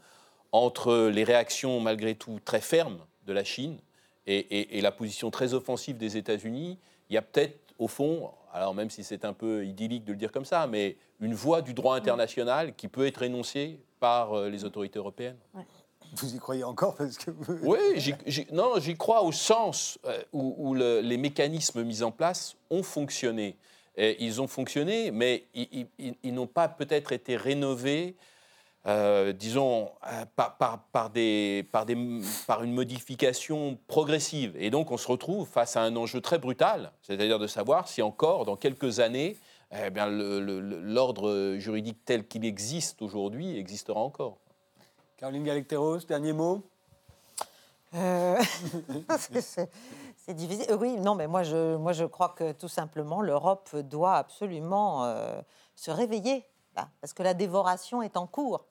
entre 0.51 1.11
les 1.13 1.25
réactions 1.25 1.79
malgré 1.79 2.15
tout 2.15 2.41
très 2.43 2.63
fermes 2.63 3.01
de 3.27 3.35
la 3.35 3.45
Chine 3.45 3.79
et, 4.27 4.81
la 4.81 4.91
position 4.91 5.31
très 5.31 5.53
offensive 5.53 5.99
des 5.99 6.17
États-Unis? 6.17 6.79
Il 7.11 7.15
y 7.15 7.19
a 7.19 7.23
peut-être 7.23 7.59
au 7.79 7.87
fond, 7.87 8.31
alors 8.51 8.73
même 8.75 8.89
si 8.89 9.05
c'est 9.05 9.27
un 9.27 9.35
peu 9.35 9.67
idyllique 9.67 10.07
de 10.07 10.13
le 10.13 10.17
dire 10.17 10.33
comme 10.33 10.47
ça, 10.47 10.67
mais 10.67 10.97
une 11.21 11.35
voie 11.35 11.61
du 11.61 11.75
droit 11.75 11.97
international 11.97 12.75
qui 12.75 12.89
peut 12.89 13.07
être 13.07 13.23
énoncée 13.23 13.79
par 13.99 14.33
euh, 14.33 14.49
les 14.49 14.65
autorités 14.65 14.99
européennes. 14.99 15.37
Vous 16.15 16.35
y 16.35 16.39
croyez 16.39 16.65
encore 16.65 16.97
parce 16.97 17.19
que 17.19 17.31
Oui, 17.63 17.79
non, 18.53 18.79
j'y 18.79 18.97
crois 18.97 19.23
au 19.23 19.33
sens 19.33 19.99
euh, 20.07 20.23
où, 20.33 20.73
les 20.75 21.19
mécanismes 21.19 21.83
mis 21.83 22.03
en 22.03 22.11
place 22.11 22.57
ont 22.71 22.83
fonctionné 22.83 23.59
ils 23.97 24.41
ont 24.41 24.47
fonctionné, 24.47 25.11
mais 25.11 25.45
ils, 25.55 26.35
n'ont 26.35 26.47
pas 26.47 26.69
peut-être 26.69 27.13
été 27.13 27.37
rénovés, 27.37 28.17
euh, 28.87 29.33
disons, 29.33 29.91
euh, 30.07 30.25
par, 30.37 30.57
par, 30.93 31.11
des, 31.11 31.67
par, 31.71 31.85
des, 31.85 31.97
par 32.47 32.63
une 32.63 32.73
modification 32.73 33.79
progressive. 33.89 34.55
Et 34.59 34.71
donc 34.71 34.91
on 34.91 34.97
se 34.97 35.07
retrouve 35.07 35.47
face 35.47 35.77
à 35.77 35.83
un 35.83 35.97
enjeu 35.97 36.21
très 36.21 36.39
brutal, 36.39 36.93
c'est-à-dire 37.03 37.39
de 37.39 37.47
savoir 37.47 37.89
si 37.89 38.01
encore, 38.01 38.45
dans 38.45 38.57
quelques 38.57 39.01
années, 39.01 39.37
eh 39.73 39.91
bien, 39.91 40.09
l'ordre 40.09 41.57
juridique 41.59 41.99
tel 42.05 42.27
qu'il 42.27 42.45
existe 42.45 43.03
aujourd'hui 43.03 43.57
existera 43.57 44.01
encore. 44.01 44.39
Caroline 45.17 45.45
Galacteros, 45.45 45.99
dernier 46.09 46.33
mot? 46.33 46.63
Euh... 47.95 48.37
C'est 50.25 50.35
divisé. 50.35 50.71
Euh, 50.71 50.77
oui, 50.77 50.97
non, 50.99 51.15
mais 51.15 51.27
moi 51.27 51.43
je, 51.43 51.77
moi 51.77 51.93
je 51.93 52.05
crois 52.05 52.31
que 52.31 52.53
tout 52.53 52.69
simplement 52.69 53.23
l'Europe 53.23 53.75
doit 53.77 54.17
absolument 54.17 55.05
euh, 55.05 55.41
se 55.75 55.91
réveiller, 55.91 56.47
parce 57.01 57.15
que 57.15 57.23
la 57.23 57.35
dévoration 57.35 58.03
est 58.03 58.17
en 58.17 58.27
cours. 58.27 58.67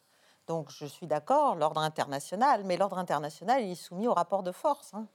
Donc 0.47 0.70
je 0.70 0.86
suis 0.86 1.08
d'accord, 1.08 1.56
l'ordre 1.56 1.82
international, 1.82 2.64
mais 2.66 2.78
l'ordre 2.78 2.97
international 3.00 3.64
il 3.64 3.72
est 3.72 3.76
soumis 3.76 4.08
au 4.08 4.14
rapport 4.14 4.43
de 4.43 4.52
force. 4.52 4.93
Hein. 4.93 5.08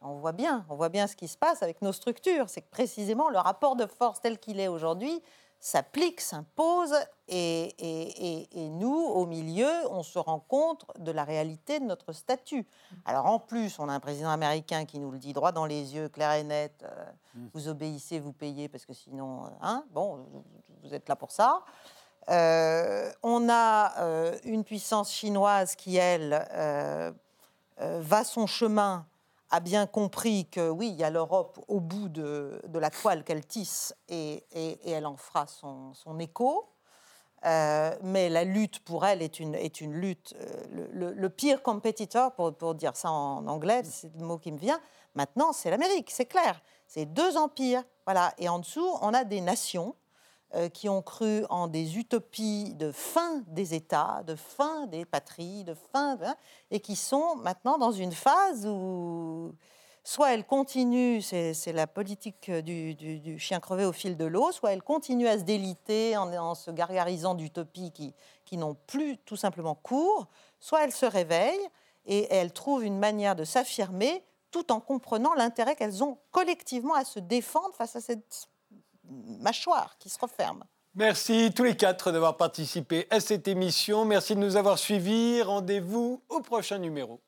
On 0.00 0.14
voit 0.14 0.32
bien, 0.32 0.64
on 0.68 0.76
voit 0.76 0.88
bien 0.88 1.06
ce 1.06 1.16
qui 1.16 1.28
se 1.28 1.36
passe 1.36 1.62
avec 1.62 1.82
nos 1.82 1.92
structures. 1.92 2.48
C'est 2.48 2.62
que 2.62 2.70
précisément 2.70 3.28
le 3.28 3.38
rapport 3.38 3.76
de 3.76 3.86
force 3.86 4.20
tel 4.20 4.38
qu'il 4.38 4.60
est 4.60 4.68
aujourd'hui, 4.68 5.22
s'applique, 5.60 6.20
s'impose, 6.20 6.94
et, 7.28 8.48
nous, 8.54 8.91
au 9.22 9.26
milieu, 9.26 9.70
on 9.90 10.02
se 10.02 10.18
rend 10.18 10.40
compte 10.40 10.84
de 10.98 11.12
la 11.12 11.24
réalité 11.24 11.78
de 11.78 11.84
notre 11.84 12.12
statut. 12.12 12.66
Alors 13.04 13.26
en 13.26 13.38
plus, 13.38 13.78
on 13.78 13.88
a 13.88 13.92
un 13.92 14.00
président 14.00 14.30
américain 14.30 14.84
qui 14.84 14.98
nous 14.98 15.10
le 15.10 15.18
dit 15.18 15.32
droit 15.32 15.52
dans 15.52 15.64
les 15.64 15.94
yeux, 15.94 16.08
clair 16.08 16.32
et 16.32 16.42
net, 16.42 16.82
euh, 16.82 17.04
mm. 17.34 17.48
vous 17.54 17.68
obéissez, 17.68 18.18
vous 18.18 18.32
payez, 18.32 18.68
parce 18.68 18.84
que 18.84 18.92
sinon, 18.92 19.44
euh, 19.44 19.48
hein, 19.62 19.84
bon, 19.92 20.26
vous 20.82 20.92
êtes 20.92 21.08
là 21.08 21.16
pour 21.16 21.30
ça. 21.30 21.62
Euh, 22.28 23.10
on 23.22 23.48
a 23.48 24.36
une 24.44 24.64
puissance 24.64 25.12
chinoise 25.12 25.74
qui, 25.74 25.96
elle, 25.96 26.46
va 27.78 28.24
son 28.24 28.46
chemin 28.46 29.06
a 29.52 29.60
bien 29.60 29.86
compris 29.86 30.46
que 30.46 30.70
oui, 30.70 30.88
il 30.88 30.94
y 30.94 31.04
a 31.04 31.10
l'Europe 31.10 31.62
au 31.68 31.78
bout 31.78 32.08
de, 32.08 32.60
la 32.72 32.90
toile 32.90 33.22
qu'elle 33.22 33.44
tisse 33.44 33.94
et, 34.08 34.44
elle 34.86 35.06
en 35.06 35.16
fera 35.16 35.46
son, 35.46 36.18
écho. 36.18 36.71
Euh, 37.44 37.96
mais 38.02 38.28
la 38.28 38.44
lutte 38.44 38.78
pour 38.80 39.04
elle 39.04 39.20
est 39.20 39.40
une, 39.40 39.54
est 39.54 39.80
une 39.80 39.94
lutte. 39.94 40.34
Euh, 40.40 41.14
le, 41.16 41.28
pire 41.28 41.62
compétiteur, 41.62 42.32
pour, 42.32 42.54
pour, 42.54 42.74
dire 42.74 42.96
ça 42.96 43.10
en 43.10 43.46
anglais, 43.48 43.82
c'est 43.84 44.14
le 44.16 44.24
mot 44.24 44.38
qui 44.38 44.52
me 44.52 44.58
vient, 44.58 44.80
maintenant, 45.14 45.52
c'est 45.52 45.70
l'Amérique, 45.70 46.10
c'est 46.10 46.26
clair. 46.26 46.60
C'est 46.86 47.06
deux 47.06 47.36
empires. 47.36 47.82
Voilà. 48.06 48.32
Et 48.38 48.48
en 48.48 48.58
dessous, 48.58 48.86
on 49.00 49.12
a 49.14 49.24
des 49.24 49.40
nations 49.40 49.96
euh, 50.54 50.68
qui 50.68 50.88
ont 50.88 51.02
cru 51.02 51.44
en 51.48 51.66
des 51.66 51.98
utopies 51.98 52.74
de 52.74 52.92
fin 52.92 53.42
des 53.46 53.74
États, 53.74 54.22
de 54.26 54.36
fin 54.36 54.86
des 54.86 55.04
patries, 55.04 55.64
de 55.64 55.74
fin, 55.74 56.18
et 56.70 56.80
qui 56.80 56.94
sont 56.94 57.36
maintenant 57.36 57.78
dans 57.78 57.92
une 57.92 58.12
phase 58.12 58.66
où 58.66 59.54
soit 60.04 60.32
elle 60.32 60.44
continue, 60.44 61.22
c'est 61.22 61.72
la 61.72 61.86
politique 61.86 62.50
du, 62.50 63.38
chien 63.38 63.60
crevé 63.60 63.84
au 63.84 63.92
fil 63.92 64.16
de 64.16 64.24
l'eau, 64.24 64.52
soit 64.52 64.72
elle 64.72 64.82
continue 64.82 65.28
à 65.28 65.38
se 65.38 65.44
déliter 65.44 66.16
en, 66.16 66.54
se 66.54 66.70
gargarisant 66.70 67.34
d'utopies 67.34 67.92
qui, 67.92 68.14
qui 68.44 68.56
n'ont 68.56 68.76
plus 68.86 69.18
tout 69.18 69.36
simplement 69.36 69.74
cours, 69.74 70.26
soit 70.60 70.84
elle 70.84 70.92
se 70.92 71.06
réveille 71.06 71.60
et 72.06 72.32
elle 72.34 72.52
trouve 72.52 72.84
une 72.84 72.98
manière 72.98 73.36
de 73.36 73.44
s'affirmer 73.44 74.24
tout 74.50 74.72
en 74.72 74.80
comprenant 74.80 75.34
l'intérêt 75.34 75.76
qu'elles 75.76 76.04
ont 76.04 76.18
collectivement 76.30 76.94
à 76.94 77.04
se 77.04 77.18
défendre 77.18 77.74
face 77.74 77.96
à 77.96 78.00
cette 78.00 78.48
mâchoire 79.04 79.96
qui 79.98 80.08
se 80.08 80.18
referme. 80.18 80.64
Merci 80.94 81.52
tous 81.56 81.64
les 81.64 81.76
quatre 81.76 82.12
d'avoir 82.12 82.36
participé 82.36 83.06
à 83.08 83.18
cette 83.20 83.48
émission. 83.48 84.04
Merci 84.04 84.34
de 84.34 84.40
nous 84.40 84.56
avoir 84.56 84.78
suivis. 84.78 85.40
Rendez-vous 85.40 86.22
au 86.28 86.40
prochain 86.40 86.78
numéro. 86.78 87.20